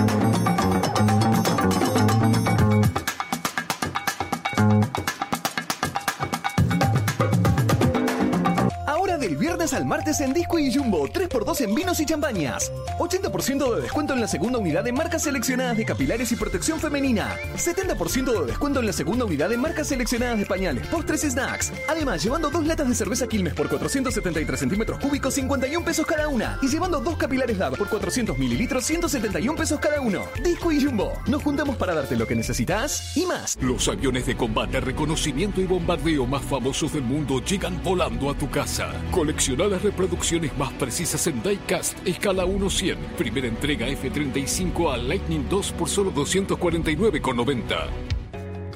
En 10.06 10.32
Disco 10.32 10.56
y 10.56 10.72
Jumbo, 10.72 11.08
3x2 11.08 11.62
en 11.62 11.74
vinos 11.74 11.98
y 11.98 12.06
champañas. 12.06 12.70
80% 13.00 13.74
de 13.74 13.82
descuento 13.82 14.12
en 14.12 14.20
la 14.20 14.28
segunda 14.28 14.60
unidad 14.60 14.84
de 14.84 14.92
marcas 14.92 15.24
seleccionadas 15.24 15.76
de 15.76 15.84
capilares 15.84 16.30
y 16.30 16.36
protección 16.36 16.78
femenina. 16.78 17.34
70% 17.56 18.40
de 18.40 18.46
descuento 18.46 18.78
en 18.78 18.86
la 18.86 18.92
segunda 18.92 19.24
unidad 19.24 19.48
de 19.48 19.56
marcas 19.56 19.88
seleccionadas 19.88 20.38
de 20.38 20.46
pañales, 20.46 20.86
postres 20.86 21.24
y 21.24 21.30
snacks. 21.30 21.72
Además, 21.88 22.22
llevando 22.22 22.50
dos 22.50 22.64
latas 22.64 22.88
de 22.88 22.94
cerveza 22.94 23.26
Quilmes 23.26 23.54
por 23.54 23.68
473 23.68 24.60
centímetros 24.60 25.00
cúbicos, 25.00 25.34
51 25.34 25.84
pesos 25.84 26.06
cada 26.06 26.28
una. 26.28 26.56
Y 26.62 26.68
llevando 26.68 27.00
dos 27.00 27.16
capilares 27.16 27.58
Dava 27.58 27.76
por 27.76 27.88
400 27.88 28.38
mililitros, 28.38 28.84
171 28.84 29.56
pesos 29.56 29.80
cada 29.80 30.00
uno. 30.00 30.22
Disco 30.44 30.70
y 30.70 30.84
Jumbo. 30.84 31.14
Nos 31.26 31.42
juntamos 31.42 31.76
para 31.76 31.94
darte 31.94 32.14
lo 32.14 32.28
que 32.28 32.36
necesitas 32.36 33.16
y 33.16 33.26
más. 33.26 33.58
Los 33.60 33.88
aviones 33.88 34.24
de 34.26 34.36
combate, 34.36 34.80
reconocimiento 34.80 35.60
y 35.60 35.64
bombardeo 35.66 36.26
más 36.26 36.42
famosos 36.42 36.92
del 36.92 37.02
mundo 37.02 37.42
llegan 37.44 37.82
volando 37.82 38.30
a 38.30 38.34
tu 38.34 38.48
casa. 38.48 38.92
Colecciona 39.10 39.66
las 39.66 39.82
reproducciones 39.96 40.56
más 40.58 40.74
precisas 40.74 41.26
en 41.26 41.42
Diecast 41.42 42.06
escala 42.06 42.44
1-100. 42.44 42.96
Primera 43.16 43.48
entrega 43.48 43.88
F35 43.88 44.92
a 44.92 44.98
Lightning 44.98 45.48
2 45.48 45.72
por 45.72 45.88
solo 45.88 46.12
249,90. 46.12 47.76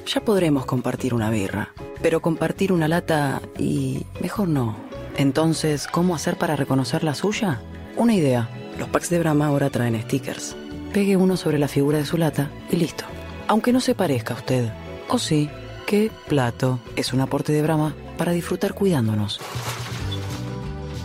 Ya 0.07 0.21
podremos 0.21 0.65
compartir 0.65 1.13
una 1.13 1.29
birra, 1.29 1.73
pero 2.01 2.23
compartir 2.23 2.73
una 2.73 2.87
lata 2.87 3.39
y 3.59 4.03
mejor 4.19 4.47
no. 4.47 4.75
Entonces, 5.15 5.85
¿cómo 5.85 6.15
hacer 6.15 6.37
para 6.37 6.55
reconocer 6.55 7.03
la 7.03 7.13
suya? 7.13 7.61
Una 7.97 8.15
idea. 8.15 8.49
Los 8.79 8.89
packs 8.89 9.11
de 9.11 9.19
Brahma 9.19 9.45
ahora 9.45 9.69
traen 9.69 10.01
stickers. 10.01 10.55
Pegue 10.91 11.17
uno 11.17 11.37
sobre 11.37 11.59
la 11.59 11.67
figura 11.67 11.99
de 11.99 12.05
su 12.05 12.17
lata 12.17 12.49
y 12.71 12.77
listo. 12.77 13.03
Aunque 13.47 13.71
no 13.71 13.79
se 13.79 13.93
parezca 13.93 14.33
a 14.33 14.37
usted. 14.37 14.71
O 15.07 15.19
sí, 15.19 15.51
qué 15.85 16.09
plato. 16.27 16.79
Es 16.95 17.13
un 17.13 17.21
aporte 17.21 17.53
de 17.53 17.61
Brahma 17.61 17.93
para 18.17 18.31
disfrutar 18.31 18.73
cuidándonos. 18.73 19.39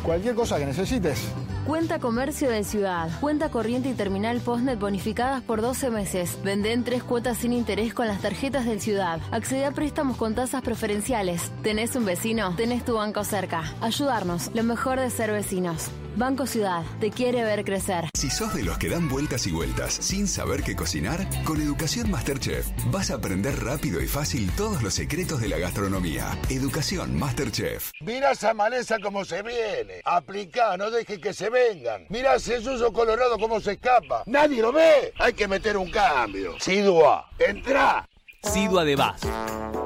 Cualquier 0.07 0.37
cosa 0.37 0.57
que 0.57 0.67
necesites. 0.67 1.19
Cuenta 1.67 1.99
Comercio 1.99 2.49
de 2.49 2.63
Ciudad. 2.63 3.11
Cuenta 3.21 3.51
corriente 3.51 3.89
y 3.89 3.95
terminal 3.95 4.41
Postnet 4.41 4.79
bonificadas 4.79 5.43
por 5.43 5.61
12 5.61 5.91
meses. 5.91 6.39
Vende 6.45 6.73
en 6.73 6.85
tres 6.85 7.03
cuotas 7.03 7.39
sin 7.39 7.53
interés 7.53 7.93
con 7.93 8.07
las 8.07 8.23
tarjetas 8.23 8.67
del 8.67 8.81
Ciudad. 8.81 9.21
Accede 9.33 9.65
a 9.65 9.73
préstamos 9.73 10.17
con 10.17 10.37
tasas 10.37 10.63
preferenciales. 10.63 11.51
¿Tenés 11.65 11.97
un 11.97 12.05
vecino? 12.05 12.55
Tenés 12.55 12.85
tu 12.85 12.95
banco 12.95 13.25
cerca. 13.25 13.65
Ayudarnos. 13.81 14.53
Lo 14.55 14.63
mejor 14.63 15.01
de 15.01 15.11
ser 15.11 15.33
vecinos. 15.33 15.91
Banco 16.17 16.47
Ciudad. 16.47 16.83
Te 16.99 17.11
quiere 17.11 17.43
ver 17.43 17.65
crecer. 17.65 18.07
Si 18.15 18.31
sos 18.31 18.55
de 18.55 18.63
los 18.63 18.79
que 18.79 18.89
dan 18.89 19.09
vueltas 19.09 19.47
y 19.47 19.53
vueltas 19.53 19.93
sin 19.93 20.27
saber 20.27 20.63
qué 20.63 20.75
cocinar, 20.75 21.27
con 21.45 21.61
Educación 21.61 22.11
Masterchef 22.11 22.67
vas 22.91 23.11
a 23.11 23.17
aprender 23.17 23.63
rápido 23.63 24.01
y 24.01 24.07
fácil 24.07 24.51
todos 24.57 24.83
los 24.83 24.95
secretos 24.95 25.41
de 25.41 25.49
la 25.49 25.59
gastronomía. 25.59 26.39
Educación 26.49 27.19
Masterchef. 27.19 27.91
Mira 28.01 28.31
esa 28.31 28.55
maleza 28.55 28.99
como 28.99 29.25
se 29.27 29.43
viene. 29.43 30.01
Aplica, 30.05 30.77
no 30.79 30.91
dejes 30.91 31.19
que 31.19 31.35
se 31.35 31.51
vengan. 31.57 32.07
Mira 32.09 32.35
ese 32.35 32.61
suyo 32.61 32.93
colorado 32.93 33.39
cómo 33.39 33.61
se 33.61 33.73
escapa. 33.73 34.23
Nadie 34.27 34.61
lo 34.61 34.73
ve. 34.73 35.13
Hay 35.19 35.33
que 35.33 35.49
meter 35.49 35.77
un 35.77 35.91
cambio. 35.91 36.55
Sidua, 36.61 37.31
entra. 37.39 38.09
Sidua 38.43 38.85
de 38.85 38.97
Vaz. 38.97 39.23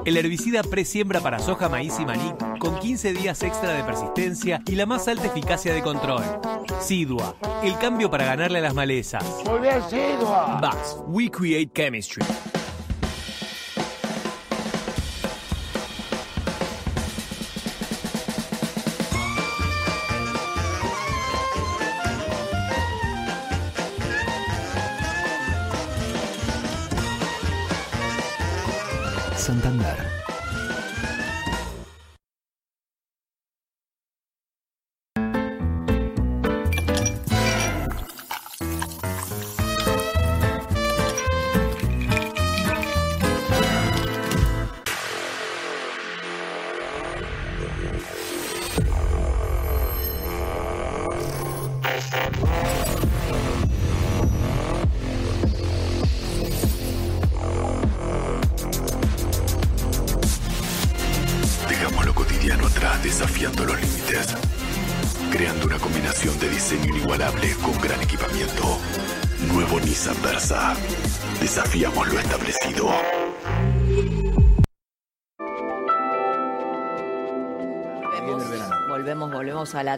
El 0.05 0.17
herbicida 0.17 0.61
presiembra 0.63 1.19
para 1.19 1.39
soja, 1.39 1.69
maíz 1.69 1.99
y 1.99 2.05
maní 2.05 2.33
con 2.59 2.79
15 2.79 3.13
días 3.13 3.41
extra 3.43 3.73
de 3.73 3.83
persistencia 3.83 4.61
y 4.67 4.75
la 4.75 4.85
más 4.85 5.07
alta 5.07 5.27
eficacia 5.27 5.73
de 5.73 5.81
control. 5.81 6.23
Sidua, 6.79 7.35
el 7.63 7.77
cambio 7.77 8.09
para 8.09 8.25
ganarle 8.25 8.59
a 8.59 8.61
las 8.61 8.73
malezas. 8.73 9.23
Muy 9.45 9.59
bien, 9.59 9.81
Sidua. 9.89 10.59
Vaz, 10.61 10.97
we 11.07 11.29
create 11.29 11.71
chemistry. 11.73 12.23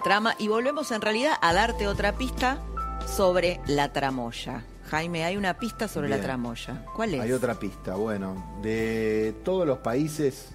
Trama 0.03 0.35
y 0.37 0.47
volvemos 0.47 0.91
en 0.91 1.01
realidad 1.01 1.33
a 1.41 1.53
darte 1.53 1.87
otra 1.87 2.13
pista 2.13 2.59
sobre 3.07 3.59
la 3.67 3.91
tramoya. 3.91 4.63
Jaime, 4.89 5.23
hay 5.23 5.37
una 5.37 5.57
pista 5.57 5.87
sobre 5.87 6.09
la 6.09 6.19
tramoya. 6.19 6.85
¿Cuál 6.95 7.15
es? 7.15 7.21
Hay 7.21 7.31
otra 7.31 7.55
pista. 7.55 7.95
Bueno, 7.95 8.59
de 8.61 9.33
todos 9.43 9.65
los 9.65 9.79
países 9.79 10.49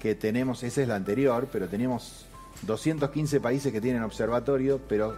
que 0.00 0.14
tenemos, 0.14 0.62
esa 0.62 0.82
es 0.82 0.88
la 0.88 0.96
anterior, 0.96 1.48
pero 1.52 1.68
tenemos 1.68 2.26
215 2.62 3.40
países 3.40 3.72
que 3.72 3.80
tienen 3.80 4.02
observatorio, 4.02 4.80
pero... 4.88 5.16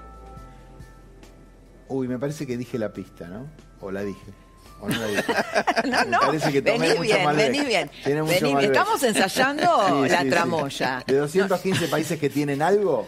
Uy, 1.88 2.08
me 2.08 2.18
parece 2.18 2.46
que 2.46 2.56
dije 2.56 2.78
la 2.78 2.92
pista, 2.92 3.28
¿no? 3.28 3.46
O 3.80 3.90
la 3.92 4.02
dije. 4.02 4.32
O 4.80 4.88
no 4.88 4.98
la 4.98 5.06
dije. 5.06 5.22
No, 5.86 6.00
Me 6.00 6.06
no, 6.06 6.20
parece 6.20 6.52
que 6.52 6.62
tomé 6.62 6.88
mucho 6.90 7.00
bien, 7.02 7.24
Malbec. 7.24 7.66
bien. 7.66 7.90
Tiene 8.04 8.22
mucho 8.22 8.34
Vení 8.34 8.54
bien. 8.56 8.72
Estamos 8.72 9.02
ensayando 9.02 10.04
la 10.08 10.24
tramoya. 10.28 11.04
De 11.06 11.16
215 11.16 11.86
países 11.88 12.18
que 12.18 12.28
tienen 12.28 12.60
algo, 12.60 13.06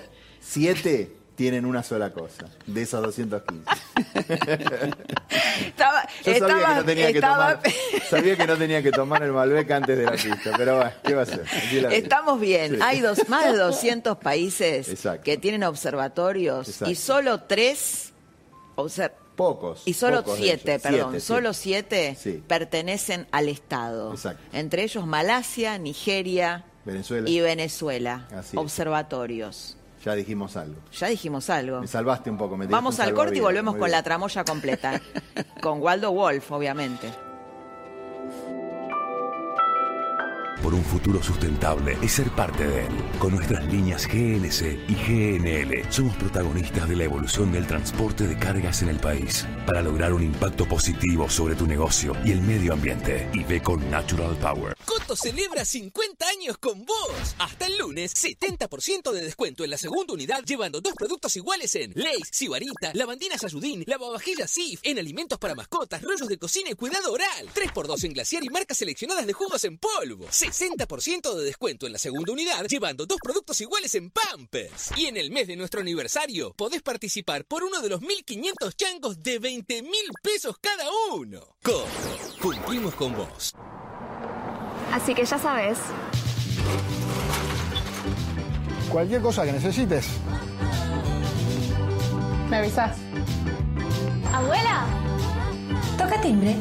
7 0.48 1.12
tienen 1.36 1.64
una 1.66 1.82
sola 1.82 2.12
cosa. 2.12 2.46
De 2.66 2.82
esos 2.82 3.00
215. 3.02 3.64
Estaba, 5.66 6.02
Yo 6.24 6.32
sabía 6.32 6.34
estaba- 6.34 6.68
que 6.68 6.74
no 6.74 6.84
tenía 6.84 7.12
que 7.12 7.20
tomar. 7.20 7.60
Sabía 8.10 8.36
que 8.36 8.46
no 8.46 8.56
tenía 8.56 8.82
que 8.82 8.90
tomar 8.90 9.22
el 9.22 9.32
Malbec 9.32 9.70
antes 9.70 9.98
de 9.98 10.04
la 10.04 10.12
pista, 10.12 10.52
pero 10.56 10.76
bueno, 10.76 10.90
¿qué 11.04 11.14
va 11.14 11.22
a 11.22 11.70
vida. 11.70 11.92
Estamos 11.92 12.40
bien. 12.40 12.76
Sí. 12.76 12.78
Hay 12.82 13.00
dos, 13.00 13.28
más 13.28 13.52
de 13.52 13.58
200 13.58 14.16
países 14.18 14.88
Exacto. 14.88 15.22
que 15.24 15.36
tienen 15.36 15.62
observatorios 15.64 16.66
Exacto. 16.68 16.90
y 16.90 16.94
solo 16.94 17.42
tres, 17.42 18.12
Pocos. 19.36 19.82
y 19.84 19.92
solo 19.92 20.24
pocos 20.24 20.38
siete, 20.38 20.78
perdón, 20.78 21.10
Siete, 21.12 21.20
solo 21.20 21.52
siete. 21.52 22.16
siete 22.18 22.38
Sí. 22.38 22.42
pertenecen 22.46 23.26
al 23.30 23.48
Estado. 23.48 24.12
Exacto. 24.12 24.42
Entre 24.52 24.82
ellos 24.84 25.06
Malasia, 25.06 25.76
Nigeria 25.78 26.64
Venezuela. 26.84 27.28
y 27.28 27.40
Venezuela. 27.40 28.26
Así 28.34 28.56
es. 28.56 29.77
Ya 30.04 30.14
dijimos 30.14 30.56
algo. 30.56 30.76
Ya 30.92 31.08
dijimos 31.08 31.50
algo. 31.50 31.80
Me 31.80 31.86
salvaste 31.86 32.30
un 32.30 32.38
poco. 32.38 32.56
Me 32.56 32.66
Vamos 32.66 33.00
al 33.00 33.14
corte 33.14 33.38
y 33.38 33.40
volvemos 33.40 33.74
Muy 33.74 33.80
con 33.80 33.86
bien. 33.86 33.98
la 33.98 34.02
tramoya 34.02 34.44
completa. 34.44 35.00
con 35.60 35.80
Waldo 35.82 36.12
Wolf, 36.12 36.50
obviamente. 36.52 37.10
Por 40.62 40.74
un 40.74 40.82
futuro 40.82 41.22
sustentable 41.22 41.96
es 42.02 42.12
ser 42.12 42.28
parte 42.30 42.66
de 42.66 42.86
él. 42.86 42.92
Con 43.18 43.34
nuestras 43.34 43.64
líneas 43.66 44.06
GLC 44.06 44.78
y 44.88 44.94
GNL 44.94 45.90
somos 45.90 46.14
protagonistas 46.16 46.88
de 46.88 46.96
la 46.96 47.04
evolución 47.04 47.52
del 47.52 47.66
transporte 47.66 48.26
de 48.26 48.36
cargas 48.36 48.82
en 48.82 48.88
el 48.90 48.96
país 48.98 49.46
para 49.66 49.80
lograr 49.82 50.12
un 50.12 50.22
impacto 50.22 50.66
positivo 50.66 51.28
sobre 51.30 51.54
tu 51.54 51.66
negocio 51.66 52.12
y 52.24 52.32
el 52.32 52.40
medio 52.42 52.72
ambiente. 52.72 53.30
Y 53.32 53.44
ve 53.44 53.62
con 53.62 53.88
Natural 53.90 54.36
Power. 54.36 54.74
Coto 54.88 55.14
celebra 55.14 55.66
50 55.66 56.26
años 56.26 56.56
con 56.56 56.86
vos. 56.86 57.34
Hasta 57.38 57.66
el 57.66 57.76
lunes, 57.76 58.14
70% 58.14 59.12
de 59.12 59.20
descuento 59.20 59.62
en 59.62 59.68
la 59.68 59.76
segunda 59.76 60.14
unidad, 60.14 60.42
llevando 60.46 60.80
dos 60.80 60.94
productos 60.94 61.36
iguales 61.36 61.74
en 61.74 61.92
Lace, 61.94 62.30
Sibarita, 62.32 62.92
Lavandinas 62.94 63.44
Ayudín, 63.44 63.84
lavavajillas 63.86 64.50
Sif, 64.50 64.80
en 64.82 64.98
alimentos 64.98 65.38
para 65.38 65.54
mascotas, 65.54 66.00
rollos 66.00 66.26
de 66.26 66.38
cocina 66.38 66.70
y 66.70 66.74
cuidado 66.74 67.12
oral. 67.12 67.50
3x2 67.54 68.04
en 68.04 68.12
glaciar 68.14 68.42
y 68.44 68.48
marcas 68.48 68.78
seleccionadas 68.78 69.26
de 69.26 69.34
jugos 69.34 69.62
en 69.64 69.76
polvo. 69.76 70.26
60% 70.28 71.34
de 71.34 71.44
descuento 71.44 71.84
en 71.84 71.92
la 71.92 71.98
segunda 71.98 72.32
unidad, 72.32 72.66
llevando 72.66 73.04
dos 73.04 73.18
productos 73.22 73.60
iguales 73.60 73.94
en 73.94 74.10
Pampers. 74.10 74.92
Y 74.96 75.04
en 75.04 75.18
el 75.18 75.30
mes 75.30 75.48
de 75.48 75.56
nuestro 75.56 75.82
aniversario, 75.82 76.54
podés 76.54 76.80
participar 76.80 77.44
por 77.44 77.62
uno 77.62 77.82
de 77.82 77.90
los 77.90 78.00
1500 78.00 78.74
changos 78.74 79.22
de 79.22 79.38
20 79.38 79.82
mil 79.82 80.10
pesos 80.22 80.56
cada 80.58 80.86
uno. 81.12 81.56
Coto, 81.62 81.86
cumplimos 82.40 82.94
con 82.94 83.14
vos. 83.14 83.52
Así 84.92 85.14
que 85.14 85.24
ya 85.24 85.38
sabes. 85.38 85.78
Cualquier 88.90 89.20
cosa 89.20 89.44
que 89.44 89.52
necesites. 89.52 90.08
¿Me 92.48 92.56
avisas? 92.56 92.96
Abuela. 94.32 94.84
Toca 95.98 96.20
timbre. 96.20 96.56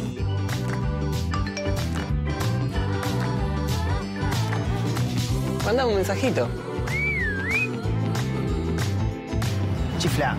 Manda 5.66 5.86
un 5.86 5.96
mensajito. 5.96 6.48
Chifla. 10.00 10.36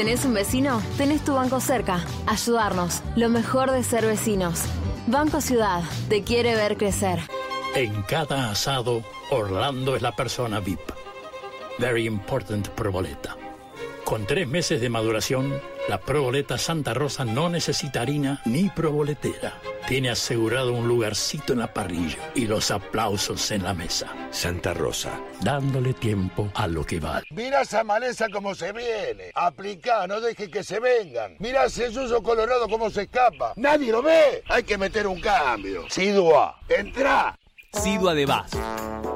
¿Tenés 0.00 0.24
un 0.24 0.32
vecino? 0.32 0.80
Tenés 0.96 1.22
tu 1.26 1.34
banco 1.34 1.60
cerca. 1.60 2.02
Ayudarnos. 2.26 3.02
Lo 3.16 3.28
mejor 3.28 3.70
de 3.70 3.84
ser 3.84 4.06
vecinos. 4.06 4.62
Banco 5.06 5.42
Ciudad. 5.42 5.82
Te 6.08 6.24
quiere 6.24 6.54
ver 6.54 6.78
crecer. 6.78 7.18
En 7.74 8.00
cada 8.04 8.50
asado, 8.50 9.04
Orlando 9.30 9.94
es 9.94 10.00
la 10.00 10.16
persona 10.16 10.58
VIP. 10.58 10.80
Very 11.78 12.06
important 12.06 12.68
proboleta. 12.68 13.36
Con 14.10 14.26
tres 14.26 14.48
meses 14.48 14.80
de 14.80 14.88
maduración, 14.88 15.62
la 15.88 16.00
proboleta 16.00 16.58
Santa 16.58 16.92
Rosa 16.92 17.24
no 17.24 17.48
necesita 17.48 18.00
harina 18.00 18.42
ni 18.44 18.68
proboletera. 18.68 19.54
Tiene 19.86 20.10
asegurado 20.10 20.72
un 20.72 20.88
lugarcito 20.88 21.52
en 21.52 21.60
la 21.60 21.72
parrilla 21.72 22.18
y 22.34 22.48
los 22.48 22.72
aplausos 22.72 23.52
en 23.52 23.62
la 23.62 23.72
mesa. 23.72 24.12
Santa 24.32 24.74
Rosa, 24.74 25.20
dándole 25.42 25.92
tiempo 25.92 26.50
a 26.56 26.66
lo 26.66 26.84
que 26.84 26.98
vale. 26.98 27.24
Mira 27.30 27.60
esa 27.60 27.84
maleza 27.84 28.28
como 28.30 28.56
se 28.56 28.72
viene. 28.72 29.30
Aplicá, 29.32 30.08
no 30.08 30.20
deje 30.20 30.50
que 30.50 30.64
se 30.64 30.80
vengan. 30.80 31.36
Mira 31.38 31.66
ese 31.66 31.92
suyo 31.92 32.20
colorado 32.20 32.68
como 32.68 32.90
se 32.90 33.02
escapa. 33.02 33.52
Nadie 33.54 33.92
lo 33.92 34.02
ve. 34.02 34.42
Hay 34.48 34.64
que 34.64 34.76
meter 34.76 35.06
un 35.06 35.20
cambio. 35.20 35.84
Sidua, 35.88 36.58
entra. 36.68 37.38
Sidua 37.72 38.14
de 38.14 38.26
Vaz. 38.26 38.50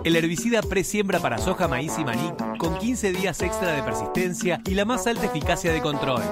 El 0.04 0.16
herbicida 0.16 0.62
presiembra 0.62 1.18
para 1.18 1.38
soja, 1.38 1.66
maíz 1.66 1.98
y 1.98 2.04
maní 2.04 2.32
con 2.58 2.78
15 2.78 3.12
días 3.12 3.40
extra 3.42 3.72
de 3.72 3.82
persistencia 3.82 4.60
y 4.66 4.74
la 4.74 4.84
más 4.84 5.06
alta 5.06 5.26
eficacia 5.26 5.72
de 5.72 5.80
control. 5.80 6.22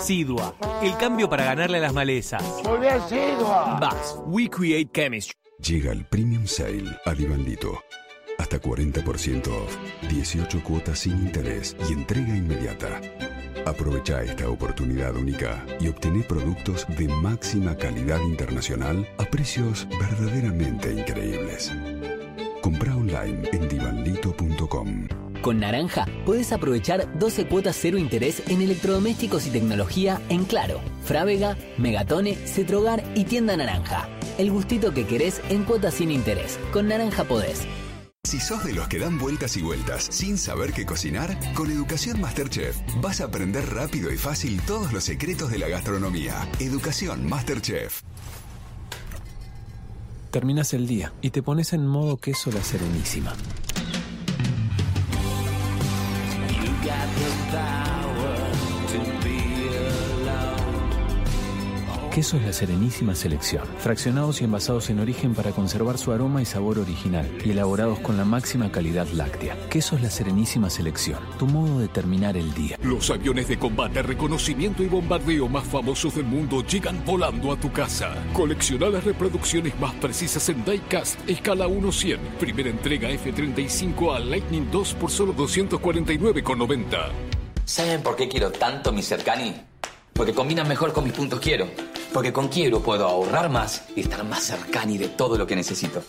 Sidua, 0.00 0.54
el 0.82 0.96
cambio 0.96 1.28
para 1.28 1.44
ganarle 1.44 1.78
a 1.78 1.82
las 1.82 1.92
malezas. 1.92 2.42
Muy 2.64 2.78
bien, 2.78 3.00
Sidua. 3.08 3.78
Vaz, 3.80 4.18
we 4.26 4.48
create 4.48 4.90
chemistry. 4.92 5.34
Llega 5.58 5.92
el 5.92 6.04
Premium 6.06 6.46
Sale 6.46 6.98
a 7.04 7.14
Divandito. 7.14 7.82
Hasta 8.38 8.60
40% 8.60 9.46
off, 9.48 9.76
18 10.08 10.62
cuotas 10.62 10.98
sin 11.00 11.12
interés 11.12 11.76
y 11.88 11.92
entrega 11.92 12.36
inmediata. 12.36 13.00
Aprovecha 13.66 14.22
esta 14.22 14.48
oportunidad 14.48 15.16
única 15.16 15.64
y 15.80 15.88
obtené 15.88 16.22
productos 16.22 16.86
de 16.98 17.08
máxima 17.08 17.76
calidad 17.76 18.20
internacional 18.20 19.08
a 19.18 19.24
precios 19.24 19.88
verdaderamente 19.98 20.92
increíbles. 20.92 21.72
Compra 22.60 22.94
online 22.94 23.48
en 23.52 23.68
divanlito.com. 23.68 25.08
Con 25.40 25.60
Naranja 25.60 26.06
puedes 26.24 26.52
aprovechar 26.52 27.18
12 27.18 27.46
cuotas 27.46 27.76
cero 27.80 27.98
interés 27.98 28.42
en 28.48 28.62
electrodomésticos 28.62 29.46
y 29.46 29.50
tecnología 29.50 30.20
en 30.28 30.44
Claro, 30.44 30.80
Frávega, 31.04 31.56
Megatone, 31.78 32.34
Cetrogar 32.34 33.02
y 33.14 33.24
Tienda 33.24 33.56
Naranja. 33.56 34.08
El 34.38 34.50
gustito 34.50 34.92
que 34.92 35.06
querés 35.06 35.40
en 35.48 35.64
cuotas 35.64 35.94
sin 35.94 36.10
interés. 36.10 36.58
Con 36.72 36.88
Naranja 36.88 37.24
podés. 37.24 37.66
Si 38.24 38.40
sos 38.40 38.64
de 38.64 38.72
los 38.72 38.88
que 38.88 38.98
dan 38.98 39.18
vueltas 39.18 39.56
y 39.58 39.62
vueltas 39.62 40.08
sin 40.10 40.38
saber 40.38 40.72
qué 40.72 40.86
cocinar, 40.86 41.38
con 41.54 41.70
Educación 41.70 42.20
Masterchef 42.22 42.76
vas 43.02 43.20
a 43.20 43.24
aprender 43.24 43.74
rápido 43.74 44.10
y 44.10 44.16
fácil 44.16 44.60
todos 44.62 44.92
los 44.94 45.04
secretos 45.04 45.50
de 45.50 45.58
la 45.58 45.68
gastronomía. 45.68 46.48
Educación 46.58 47.28
Masterchef. 47.28 48.00
Terminas 50.30 50.72
el 50.72 50.86
día 50.86 51.12
y 51.20 51.30
te 51.30 51.42
pones 51.42 51.74
en 51.74 51.86
modo 51.86 52.16
queso 52.16 52.50
la 52.50 52.64
Serenísima. 52.64 53.34
Quesos 62.14 62.40
La 62.42 62.52
Serenísima 62.52 63.16
Selección, 63.16 63.66
fraccionados 63.78 64.40
y 64.40 64.44
envasados 64.44 64.88
en 64.88 65.00
origen 65.00 65.34
para 65.34 65.50
conservar 65.50 65.98
su 65.98 66.12
aroma 66.12 66.40
y 66.40 66.44
sabor 66.44 66.78
original 66.78 67.28
y 67.44 67.50
elaborados 67.50 67.98
con 67.98 68.16
la 68.16 68.24
máxima 68.24 68.70
calidad 68.70 69.08
láctea. 69.08 69.56
Quesos 69.68 70.00
La 70.00 70.08
Serenísima 70.10 70.70
Selección, 70.70 71.18
tu 71.40 71.48
modo 71.48 71.80
de 71.80 71.88
terminar 71.88 72.36
el 72.36 72.54
día. 72.54 72.78
Los 72.84 73.10
aviones 73.10 73.48
de 73.48 73.58
combate, 73.58 74.00
reconocimiento 74.00 74.84
y 74.84 74.86
bombardeo 74.86 75.48
más 75.48 75.64
famosos 75.64 76.14
del 76.14 76.26
mundo 76.26 76.64
llegan 76.64 77.04
volando 77.04 77.50
a 77.50 77.56
tu 77.56 77.72
casa. 77.72 78.14
Colecciona 78.32 78.90
las 78.90 79.02
reproducciones 79.02 79.76
más 79.80 79.92
precisas 79.94 80.48
en 80.50 80.64
Diecast, 80.64 81.18
escala 81.28 81.66
1-100. 81.66 82.18
Primera 82.38 82.70
entrega 82.70 83.10
F-35 83.10 84.14
a 84.14 84.20
Lightning 84.20 84.70
2 84.70 84.94
por 84.94 85.10
solo 85.10 85.34
249,90. 85.34 87.10
¿Saben 87.64 88.04
por 88.04 88.14
qué 88.14 88.28
quiero 88.28 88.52
tanto 88.52 88.92
mi 88.92 89.02
Cercani? 89.02 89.52
Porque 90.12 90.32
combinan 90.32 90.68
mejor 90.68 90.92
con 90.92 91.02
mis 91.02 91.12
puntos 91.12 91.40
quiero. 91.40 91.66
Porque 92.14 92.32
con 92.32 92.46
quiero 92.46 92.80
puedo 92.80 93.08
ahorrar 93.08 93.50
más 93.50 93.82
y 93.96 94.02
estar 94.02 94.22
más 94.22 94.44
cercani 94.44 94.96
de 94.98 95.08
todo 95.08 95.36
lo 95.36 95.48
que 95.48 95.56
necesito. 95.56 96.00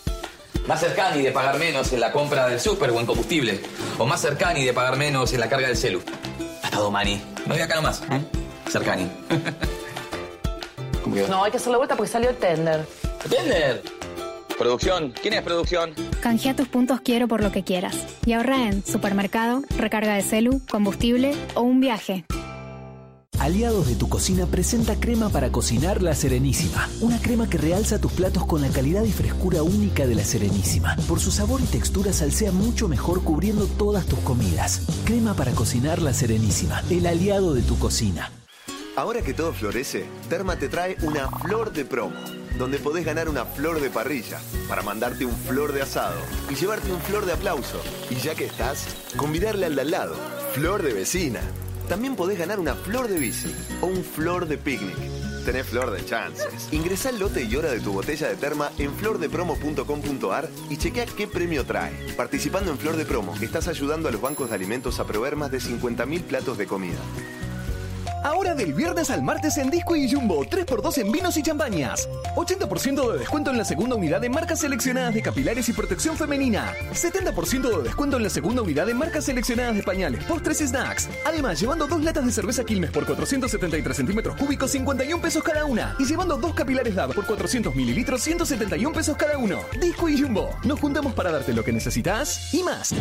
Más 0.68 0.80
cercani 0.80 1.24
de 1.24 1.32
pagar 1.32 1.58
menos 1.58 1.91
en 1.93 1.99
la 1.99 2.12
compra 2.12 2.47
del 2.47 2.60
súper 2.60 2.91
o 2.91 2.99
en 2.99 3.08
combustible. 3.08 3.60
O 3.97 4.06
más 4.06 4.22
cercani 4.22 4.64
de 4.64 4.72
pagar 4.72 4.97
menos 4.97 5.34
en 5.34 5.39
la 5.39 5.49
carga 5.49 5.68
del 5.68 5.76
celu. 5.76 6.03
Hasta 6.62 6.78
Domani. 6.78 7.20
No 7.47 7.56
voy 7.56 7.62
acá 7.64 7.78
nomás. 7.78 8.03
¿eh? 8.12 8.22
Cercani. 8.70 9.10
No, 11.28 11.43
hay 11.43 11.49
que 11.51 11.58
hacer 11.58 11.72
la 11.72 11.78
vuelta 11.78 11.95
porque 11.95 12.12
salió 12.12 12.30
el 12.30 12.38
tender. 12.38 12.86
¿Tender? 13.28 13.82
Producción. 14.60 15.12
¿Quién 15.20 15.34
es 15.34 15.41
producción? 15.41 15.95
Canjea 16.22 16.56
tus 16.56 16.68
puntos 16.68 17.01
quiero 17.01 17.28
por 17.28 17.41
lo 17.41 17.51
que 17.51 17.64
quieras. 17.64 17.95
Y 18.28 18.34
ahorra 18.34 18.68
en 18.68 18.86
supermercado, 18.86 19.64
recarga 19.76 20.14
de 20.14 20.22
celu, 20.22 20.62
combustible 20.70 21.34
o 21.56 21.62
un 21.62 21.80
viaje. 21.80 22.26
Aliados 23.39 23.88
de 23.88 23.95
tu 23.95 24.07
cocina 24.07 24.45
presenta 24.45 24.95
crema 24.99 25.29
para 25.29 25.51
cocinar 25.51 26.01
La 26.01 26.15
Serenísima. 26.15 26.89
Una 27.01 27.21
crema 27.21 27.49
que 27.49 27.57
realza 27.57 27.99
tus 27.99 28.11
platos 28.13 28.45
con 28.45 28.61
la 28.61 28.69
calidad 28.69 29.03
y 29.03 29.11
frescura 29.11 29.61
única 29.61 30.07
de 30.07 30.15
La 30.15 30.23
Serenísima. 30.23 30.95
Por 31.07 31.19
su 31.19 31.31
sabor 31.31 31.61
y 31.61 31.65
textura 31.65 32.13
salsea 32.13 32.51
mucho 32.51 32.88
mejor 32.88 33.23
cubriendo 33.23 33.65
todas 33.65 34.05
tus 34.05 34.19
comidas. 34.19 34.81
Crema 35.05 35.33
para 35.33 35.51
cocinar 35.51 36.01
La 36.01 36.13
Serenísima. 36.13 36.81
El 36.89 37.05
aliado 37.05 37.53
de 37.53 37.61
tu 37.61 37.77
cocina. 37.77 38.31
Ahora 38.95 39.21
que 39.21 39.33
todo 39.33 39.51
florece, 39.51 40.05
Terma 40.29 40.55
te 40.55 40.69
trae 40.69 40.95
una 41.01 41.27
flor 41.29 41.73
de 41.73 41.83
promo, 41.83 42.15
donde 42.57 42.79
podés 42.79 43.03
ganar 43.03 43.27
una 43.27 43.43
flor 43.43 43.81
de 43.81 43.89
parrilla, 43.89 44.39
para 44.69 44.81
mandarte 44.81 45.25
un 45.25 45.36
flor 45.36 45.73
de 45.73 45.81
asado 45.81 46.17
y 46.49 46.55
llevarte 46.55 46.93
un 46.93 47.01
flor 47.01 47.25
de 47.25 47.33
aplauso. 47.33 47.81
Y 48.09 48.15
ya 48.15 48.36
que 48.36 48.45
estás, 48.45 48.86
convidarle 49.17 49.65
al 49.65 49.75
de 49.75 49.81
al 49.81 49.91
lado, 49.91 50.15
flor 50.53 50.81
de 50.81 50.93
vecina. 50.93 51.41
También 51.88 52.15
podés 52.15 52.39
ganar 52.39 52.59
una 52.59 52.73
flor 52.73 53.07
de 53.07 53.19
bici 53.19 53.53
o 53.81 53.88
un 53.88 54.03
flor 54.03 54.47
de 54.47 54.57
picnic. 54.57 54.95
Tenés 55.45 55.67
flor 55.67 55.91
de 55.91 56.03
chances. 56.03 56.69
Ingresá 56.71 57.09
al 57.09 57.19
lote 57.19 57.43
y 57.43 57.55
hora 57.55 57.69
de 57.69 57.79
tu 57.79 57.93
botella 57.93 58.27
de 58.27 58.36
terma 58.36 58.71
en 58.79 58.91
flordepromo.com.ar 58.95 60.49
y 60.71 60.77
chequea 60.77 61.05
qué 61.05 61.27
premio 61.27 61.63
trae. 61.65 61.93
Participando 62.17 62.71
en 62.71 62.79
Flor 62.79 62.95
de 62.95 63.05
Promo, 63.05 63.36
estás 63.39 63.67
ayudando 63.67 64.09
a 64.09 64.11
los 64.11 64.21
bancos 64.21 64.49
de 64.49 64.55
alimentos 64.55 64.99
a 64.99 65.05
proveer 65.05 65.36
más 65.36 65.51
de 65.51 65.59
50.000 65.59 66.23
platos 66.23 66.57
de 66.57 66.65
comida. 66.65 66.99
Ahora 68.26 68.55
del 68.55 68.73
viernes 68.73 69.11
al 69.11 69.21
martes 69.21 69.55
en 69.59 69.69
Disco 69.69 69.95
y 69.95 70.11
Jumbo, 70.11 70.43
3x2 70.43 70.97
en 70.97 71.11
vinos 71.11 71.38
y 71.38 71.43
champañas. 71.43 72.09
80% 72.36 73.11
de 73.11 73.19
descuento 73.19 73.51
en 73.51 73.57
la 73.59 73.63
segunda 73.63 73.95
unidad 73.95 74.19
de 74.19 74.30
marcas 74.30 74.61
seleccionadas 74.61 75.13
de 75.13 75.21
capilares 75.21 75.69
y 75.69 75.73
protección 75.73 76.17
femenina. 76.17 76.73
70% 76.91 77.78
de 77.78 77.84
descuento 77.84 78.17
en 78.17 78.23
la 78.23 78.32
segunda 78.32 78.63
unidad 78.63 78.88
de 78.88 78.95
marcas 78.95 79.26
seleccionadas 79.26 79.76
de 79.76 79.84
pañales, 79.84 80.23
postres 80.23 80.59
y 80.61 80.67
snacks. 80.67 81.07
Además, 81.23 81.59
llevando 81.59 81.86
dos 81.86 82.03
latas 82.03 82.26
de 82.26 82.32
cerveza 82.32 82.63
Quilmes 82.63 82.89
por 82.89 83.05
473 83.05 83.95
centímetros 83.95 84.36
cúbicos, 84.38 84.71
51 84.71 85.21
pesos 85.21 85.43
cada 85.43 85.65
una. 85.65 85.95
Y 85.99 86.05
llevando 86.05 86.36
dos 86.36 86.55
capilares 86.55 86.95
Dava 86.95 87.13
por 87.13 87.28
400 87.28 87.76
mililitros, 87.76 88.23
171 88.23 88.91
pesos 88.91 89.15
cada 89.17 89.38
uno. 89.38 89.59
Disco 89.80 90.09
y 90.09 90.19
Jumbo. 90.19 90.49
Nos 90.63 90.80
juntamos 90.80 91.13
para 91.13 91.32
darte 91.32 91.53
lo 91.53 91.63
que 91.63 91.71
necesitas 91.71 92.51
y 92.55 92.63
más. 92.63 92.91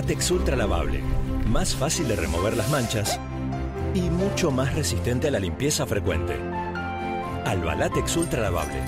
Albalatex 0.00 0.30
Ultra 0.30 0.56
Lavable. 0.56 1.02
Más 1.46 1.76
fácil 1.76 2.08
de 2.08 2.16
remover 2.16 2.56
las 2.56 2.70
manchas 2.70 3.20
y 3.92 4.00
mucho 4.00 4.50
más 4.50 4.74
resistente 4.74 5.28
a 5.28 5.30
la 5.30 5.38
limpieza 5.38 5.84
frecuente. 5.84 6.36
Albalatex 7.44 8.16
Ultra 8.16 8.40
Lavable. 8.40 8.80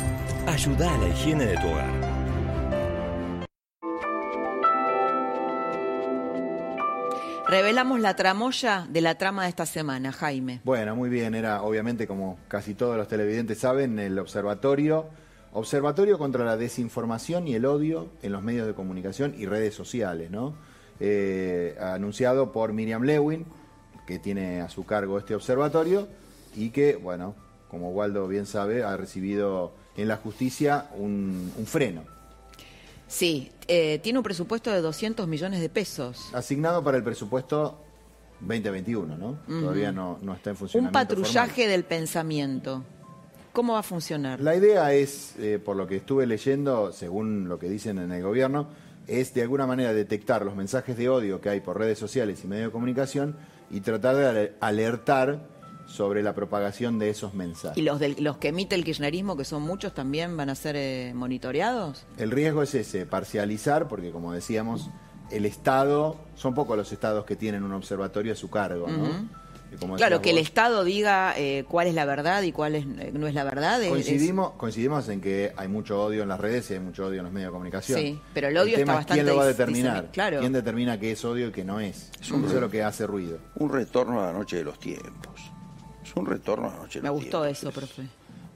Ayuda 0.47 0.95
a 0.95 0.97
la 0.97 1.09
higiene 1.11 1.45
de 1.45 1.59
tu 1.59 1.69
hogar. 1.69 1.91
Revelamos 7.47 8.01
la 8.01 8.17
tramoya 8.17 8.87
de 8.89 9.03
la 9.03 9.19
trama 9.19 9.43
de 9.43 9.51
esta 9.51 9.67
semana, 9.67 10.13
Jaime. 10.13 10.63
Bueno, 10.65 10.97
muy 10.97 11.11
bien, 11.11 11.35
era 11.35 11.63
obviamente 11.63 12.07
como 12.07 12.39
casi 12.49 12.73
todos 12.73 12.97
los 12.97 13.07
televidentes 13.07 13.59
saben, 13.59 13.99
el 13.99 14.19
observatorio, 14.19 15.11
observatorio 15.53 16.17
contra 16.17 16.47
la 16.47 16.57
desinformación 16.57 17.49
y 17.49 17.55
el 17.55 17.67
odio 17.67 18.09
en 18.23 18.33
los 18.33 18.43
medios 18.43 18.67
de 18.67 18.73
comunicación 18.73 19.35
y 19.37 19.45
redes 19.45 19.75
sociales, 19.75 20.31
¿no? 20.31 20.72
Eh, 21.05 21.77
anunciado 21.81 22.53
por 22.53 22.73
Miriam 22.73 23.03
Lewin, 23.03 23.45
que 24.07 24.21
tiene 24.21 24.61
a 24.61 24.69
su 24.69 24.85
cargo 24.87 25.19
este 25.19 25.35
observatorio 25.35 26.07
y 26.55 26.71
que, 26.71 26.95
bueno, 26.95 27.35
como 27.69 27.91
Waldo 27.91 28.29
bien 28.29 28.47
sabe, 28.47 28.85
ha 28.85 28.97
recibido 28.97 29.73
en 29.97 30.07
la 30.07 30.17
justicia 30.19 30.87
un, 30.97 31.53
un 31.59 31.67
freno. 31.67 32.05
Sí, 33.09 33.51
eh, 33.67 33.99
tiene 34.01 34.21
un 34.21 34.23
presupuesto 34.23 34.71
de 34.71 34.81
200 34.81 35.27
millones 35.27 35.61
de 35.61 35.69
pesos. 35.69 36.31
Asignado 36.33 36.85
para 36.85 36.99
el 36.99 37.03
presupuesto 37.03 37.79
2021, 38.41 39.17
¿no? 39.19 39.39
Todavía 39.49 39.91
no, 39.91 40.19
no 40.23 40.35
está 40.35 40.51
en 40.51 40.55
Un 40.55 40.59
funcionamiento. 40.59 40.99
patrullaje 40.99 41.67
del 41.67 41.83
pensamiento. 41.85 42.85
¿Cómo 43.53 43.73
va 43.75 43.81
a 43.81 43.83
funcionar? 43.83 44.41
La 44.41 44.55
idea 44.55 44.95
es, 44.95 45.35
eh, 45.39 45.59
por 45.63 45.77
lo 45.77 45.87
que 45.89 45.97
estuve 45.97 46.27
leyendo, 46.27 46.93
según 46.93 47.49
lo 47.49 47.59
que 47.59 47.69
dicen 47.69 47.99
en 47.99 48.13
el 48.13 48.23
gobierno, 48.23 48.69
es 49.07 49.35
de 49.35 49.43
alguna 49.43 49.67
manera 49.67 49.93
detectar 49.93 50.45
los 50.45 50.55
mensajes 50.55 50.97
de 50.97 51.09
odio 51.09 51.41
que 51.41 51.49
hay 51.49 51.61
por 51.61 51.79
redes 51.79 51.99
sociales 51.99 52.43
y 52.45 52.47
medios 52.47 52.67
de 52.67 52.73
comunicación 52.73 53.37
y 53.71 53.81
tratar 53.81 54.17
de 54.17 54.53
alertar 54.61 55.41
sobre 55.87 56.23
la 56.23 56.35
propagación 56.35 56.99
de 56.99 57.11
esos 57.11 57.35
mensajes. 57.35 57.77
¿Y 57.77 57.83
los, 57.83 58.01
los 58.19 58.39
que 58.39 58.49
emite 58.49 58.75
el 58.75 58.85
kirchnerismo, 58.85 59.37
que 59.37 59.45
son 59.45 59.63
muchos, 59.63 59.95
también 59.95 60.37
van 60.37 60.49
a 60.49 60.55
ser 60.55 60.77
eh, 60.77 61.13
monitoreados? 61.15 62.07
El 62.17 62.31
riesgo 62.31 62.63
es 62.63 62.75
ese, 62.75 63.05
parcializar, 63.05 63.89
porque 63.89 64.11
como 64.11 64.33
decíamos, 64.33 64.91
el 65.31 65.47
Estado, 65.47 66.17
son 66.35 66.55
pocos 66.55 66.77
los 66.77 66.93
estados 66.93 67.25
que 67.25 67.37
tienen 67.37 67.63
un 67.63 67.73
observatorio 67.73 68.33
a 68.33 68.37
su 68.37 68.51
cargo, 68.51 68.87
¿no? 68.89 69.42
Claro, 69.97 70.23
que 70.23 70.31
el 70.31 70.39
Estado 70.39 70.85
diga 70.85 71.35
eh, 71.37 71.65
cuál 71.69 71.87
es 71.87 71.95
la 71.95 72.05
verdad 72.05 72.43
y 72.43 72.53
cuál 72.53 72.75
es, 72.75 72.85
eh, 72.85 73.11
no 73.13 73.27
es 73.27 73.35
la 73.35 73.45
verdad. 73.45 73.81
Coincidimos, 73.89 74.53
coincidimos 74.53 75.09
en 75.09 75.21
que 75.21 75.53
hay 75.57 75.69
mucho 75.69 76.03
odio 76.03 76.23
en 76.23 76.29
las 76.29 76.41
redes 76.41 76.71
y 76.71 76.75
hay 76.75 76.81
mucho 76.81 77.07
odio 77.07 77.19
en 77.19 77.25
los 77.25 77.33
medios 77.33 77.49
de 77.49 77.53
comunicación. 77.53 78.01
Sí, 78.01 78.21
pero 78.35 78.49
el 78.49 78.57
odio 78.57 78.79
está 78.79 78.95
bastante... 78.95 79.15
¿Quién 79.15 79.27
lo 79.27 79.37
va 79.37 79.45
a 79.45 79.47
determinar? 79.47 80.11
Claro. 80.13 80.41
¿Quién 80.41 80.53
determina 80.53 80.99
qué 80.99 81.13
es 81.13 81.25
odio 81.25 81.49
y 81.49 81.53
qué 81.53 81.65
no 81.65 81.81
es? 81.81 82.11
Eso 82.21 82.37
es 82.37 82.53
lo 82.53 82.71
que 82.71 82.83
hace 82.83 83.07
ruido. 83.07 83.39
Un 83.57 83.71
retorno 83.71 84.23
a 84.23 84.27
la 84.27 84.33
noche 84.33 84.57
de 84.57 84.65
los 84.65 84.79
tiempos. 84.79 85.41
Es 86.05 86.15
un 86.17 86.27
retorno 86.27 86.69
a 86.69 86.73
la 86.73 86.79
noche 86.79 87.01
de 87.01 87.09
los 87.09 87.21
tiempos. 87.21 87.33
Me 87.33 87.41
gustó 87.41 87.45
eso, 87.45 87.71
profe. 87.71 88.03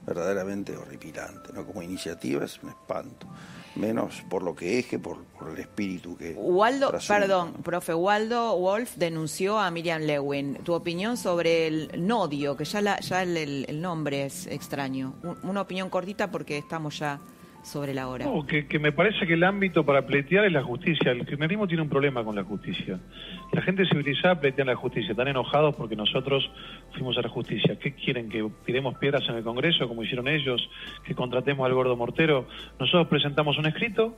Verdaderamente 0.07 0.75
horripilante, 0.75 1.51
¿no? 1.53 1.65
Como 1.65 1.81
iniciativa 1.81 2.45
es 2.45 2.63
un 2.63 2.69
espanto 2.69 3.27
menos 3.77 4.23
por 4.29 4.43
lo 4.43 4.55
que 4.55 4.79
es 4.79 4.87
que 4.87 4.99
por, 4.99 5.19
el 5.51 5.59
espíritu 5.59 6.17
que... 6.17 6.33
Waldo, 6.35 6.91
perdón, 7.07 7.53
profe, 7.63 7.93
Waldo 7.93 8.57
Wolf 8.57 8.95
denunció 8.95 9.59
a 9.59 9.69
Miriam 9.71 10.01
Lewin. 10.01 10.55
Tu 10.63 10.73
opinión 10.73 11.15
sobre 11.15 11.67
el 11.67 11.91
nodio, 12.07 12.57
que 12.57 12.65
ya, 12.65 12.99
ya 12.99 13.23
el, 13.23 13.81
nombre 13.81 14.25
es 14.25 14.47
extraño. 14.47 15.13
una 15.43 15.61
opinión 15.61 15.89
cortita 15.89 16.29
porque 16.31 16.57
estamos 16.57 16.99
ya 16.99 17.19
sobre 17.67 17.93
la 17.93 18.07
hora. 18.07 18.25
No, 18.25 18.45
que, 18.45 18.65
me 18.79 18.91
parece 18.91 19.27
que 19.27 19.33
el 19.33 19.43
ámbito 19.43 19.85
para 19.85 20.05
pleitear 20.05 20.45
es 20.45 20.51
la 20.53 20.63
justicia. 20.63 21.11
El 21.11 21.25
criminalismo 21.25 21.67
tiene 21.67 21.83
un 21.83 21.89
problema 21.89 22.23
con 22.23 22.35
la 22.35 22.43
justicia. 22.43 22.99
La 23.51 23.61
gente 23.61 23.85
civilizada 23.85 24.39
pletea 24.39 24.65
la 24.65 24.75
justicia. 24.75 25.11
Están 25.11 25.27
enojados 25.27 25.75
porque 25.75 25.95
nosotros 25.95 26.49
fuimos 26.93 27.17
a 27.17 27.21
la 27.21 27.29
justicia. 27.29 27.77
¿Qué 27.77 27.93
quieren? 27.93 28.29
¿Que 28.29 28.47
tiremos 28.65 28.97
piedras 28.97 29.23
en 29.29 29.35
el 29.35 29.43
Congreso 29.43 29.87
como 29.87 30.03
hicieron 30.03 30.27
ellos? 30.27 30.69
¿Que 31.03 31.13
contratemos 31.13 31.65
al 31.65 31.73
gordo 31.73 31.95
mortero? 31.95 32.47
Nosotros 32.79 33.07
presentamos 33.07 33.57
un 33.57 33.65
escrito 33.65 34.17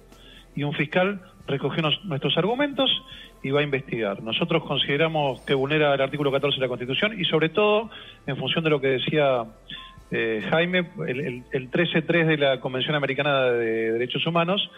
y 0.56 0.64
un 0.64 0.74
fiscal 0.74 1.22
recogió 1.47 1.82
nuestros 2.04 2.38
argumentos 2.38 2.89
y 3.41 3.50
va 3.52 3.62
a 3.62 3.64
investigar. 3.64 4.22
Nosotros 4.22 4.64
consideramos 4.64 5.41
que 5.41 5.54
vulnera 5.54 5.93
el 5.93 6.02
artículo 6.02 6.32
14 6.32 6.56
de 6.56 6.62
la 6.62 6.68
Constitución 6.68 7.20
y 7.20 7.26
sobre 7.26 7.50
todo 7.50 7.89
en 8.28 8.38
función 8.38 8.64
de 8.64 8.70
lo 8.70 8.80
que 8.80 8.88
decía 8.88 9.45
eh, 10.12 10.43
Jaime, 10.49 10.89
el, 11.07 11.43
el, 11.51 11.72
13.3 11.72 12.26
de 12.26 12.38
la 12.38 12.60
Convención 12.60 12.95
Americana 12.95 13.45
de 13.51 13.91
Derechos 13.93 14.26
Humanos, 14.26 14.70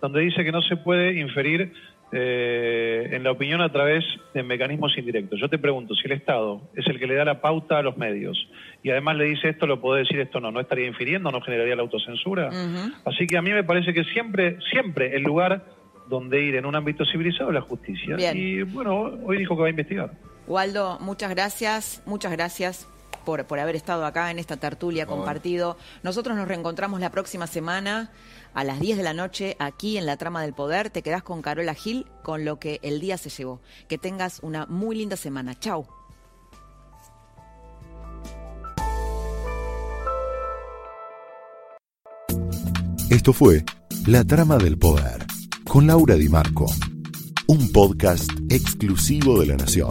donde 0.00 0.20
dice 0.20 0.44
que 0.44 0.50
no 0.50 0.62
se 0.62 0.76
puede 0.76 1.20
inferir 1.20 1.72
eh, 2.12 3.08
en 3.12 3.22
la 3.22 3.30
opinión 3.30 3.60
a 3.60 3.70
través 3.70 4.04
de 4.34 4.42
mecanismos 4.42 4.98
indirectos. 4.98 5.38
Yo 5.38 5.48
te 5.48 5.58
pregunto, 5.58 5.94
si 5.94 6.06
el 6.06 6.12
Estado 6.12 6.60
es 6.74 6.84
el 6.88 6.98
que 6.98 7.06
le 7.06 7.14
da 7.14 7.24
la 7.24 7.40
pauta 7.40 7.78
a 7.78 7.82
los 7.82 7.96
medios 7.96 8.48
y 8.82 8.90
además 8.90 9.16
le 9.16 9.26
dice 9.26 9.50
esto, 9.50 9.66
lo 9.66 9.80
puede 9.80 10.00
decir 10.00 10.18
esto 10.18 10.40
no, 10.40 10.50
¿no 10.50 10.58
estaría 10.58 10.88
infiriendo, 10.88 11.30
no 11.30 11.40
generaría 11.40 11.76
la 11.76 11.82
autocensura? 11.82 12.50
Así 13.04 13.28
que 13.28 13.36
a 13.36 13.42
mí 13.42 13.52
me 13.52 13.62
parece 13.62 13.94
que 13.94 14.02
siempre, 14.04 14.58
siempre 14.72 15.14
el 15.14 15.22
lugar 15.22 15.64
donde 16.08 16.42
ir 16.42 16.56
en 16.56 16.66
un 16.66 16.74
ámbito 16.74 17.04
civilizado 17.04 17.50
es 17.50 17.54
la 17.54 17.60
justicia. 17.60 18.16
Y 18.34 18.62
bueno, 18.62 19.18
hoy 19.24 19.38
dijo 19.38 19.54
que 19.54 19.60
va 19.60 19.66
a 19.68 19.70
investigar. 19.70 20.10
Waldo, 20.48 20.98
muchas 21.00 21.30
gracias, 21.30 22.02
muchas 22.06 22.32
gracias 22.32 22.88
por, 23.20 23.46
por 23.46 23.58
haber 23.58 23.76
estado 23.76 24.04
acá 24.04 24.30
en 24.30 24.38
esta 24.38 24.56
tertulia 24.56 25.06
compartido. 25.06 25.76
Nosotros 26.02 26.36
nos 26.36 26.48
reencontramos 26.48 27.00
la 27.00 27.10
próxima 27.10 27.46
semana 27.46 28.10
a 28.54 28.64
las 28.64 28.80
10 28.80 28.96
de 28.96 29.02
la 29.02 29.14
noche 29.14 29.56
aquí 29.58 29.96
en 29.98 30.06
la 30.06 30.16
trama 30.16 30.42
del 30.42 30.54
poder. 30.54 30.90
Te 30.90 31.02
quedás 31.02 31.22
con 31.22 31.42
Carola 31.42 31.74
Gil 31.74 32.06
con 32.22 32.44
lo 32.44 32.58
que 32.58 32.80
el 32.82 33.00
día 33.00 33.18
se 33.18 33.30
llevó. 33.30 33.60
Que 33.88 33.98
tengas 33.98 34.40
una 34.42 34.66
muy 34.66 34.96
linda 34.96 35.16
semana. 35.16 35.58
Chau. 35.58 35.86
Esto 43.10 43.32
fue 43.32 43.64
La 44.06 44.24
Trama 44.24 44.56
del 44.56 44.78
Poder 44.78 45.26
con 45.64 45.86
Laura 45.86 46.14
Di 46.14 46.28
Marco, 46.28 46.66
un 47.46 47.70
podcast 47.72 48.28
exclusivo 48.48 49.40
de 49.40 49.46
La 49.46 49.56
Nación. 49.56 49.90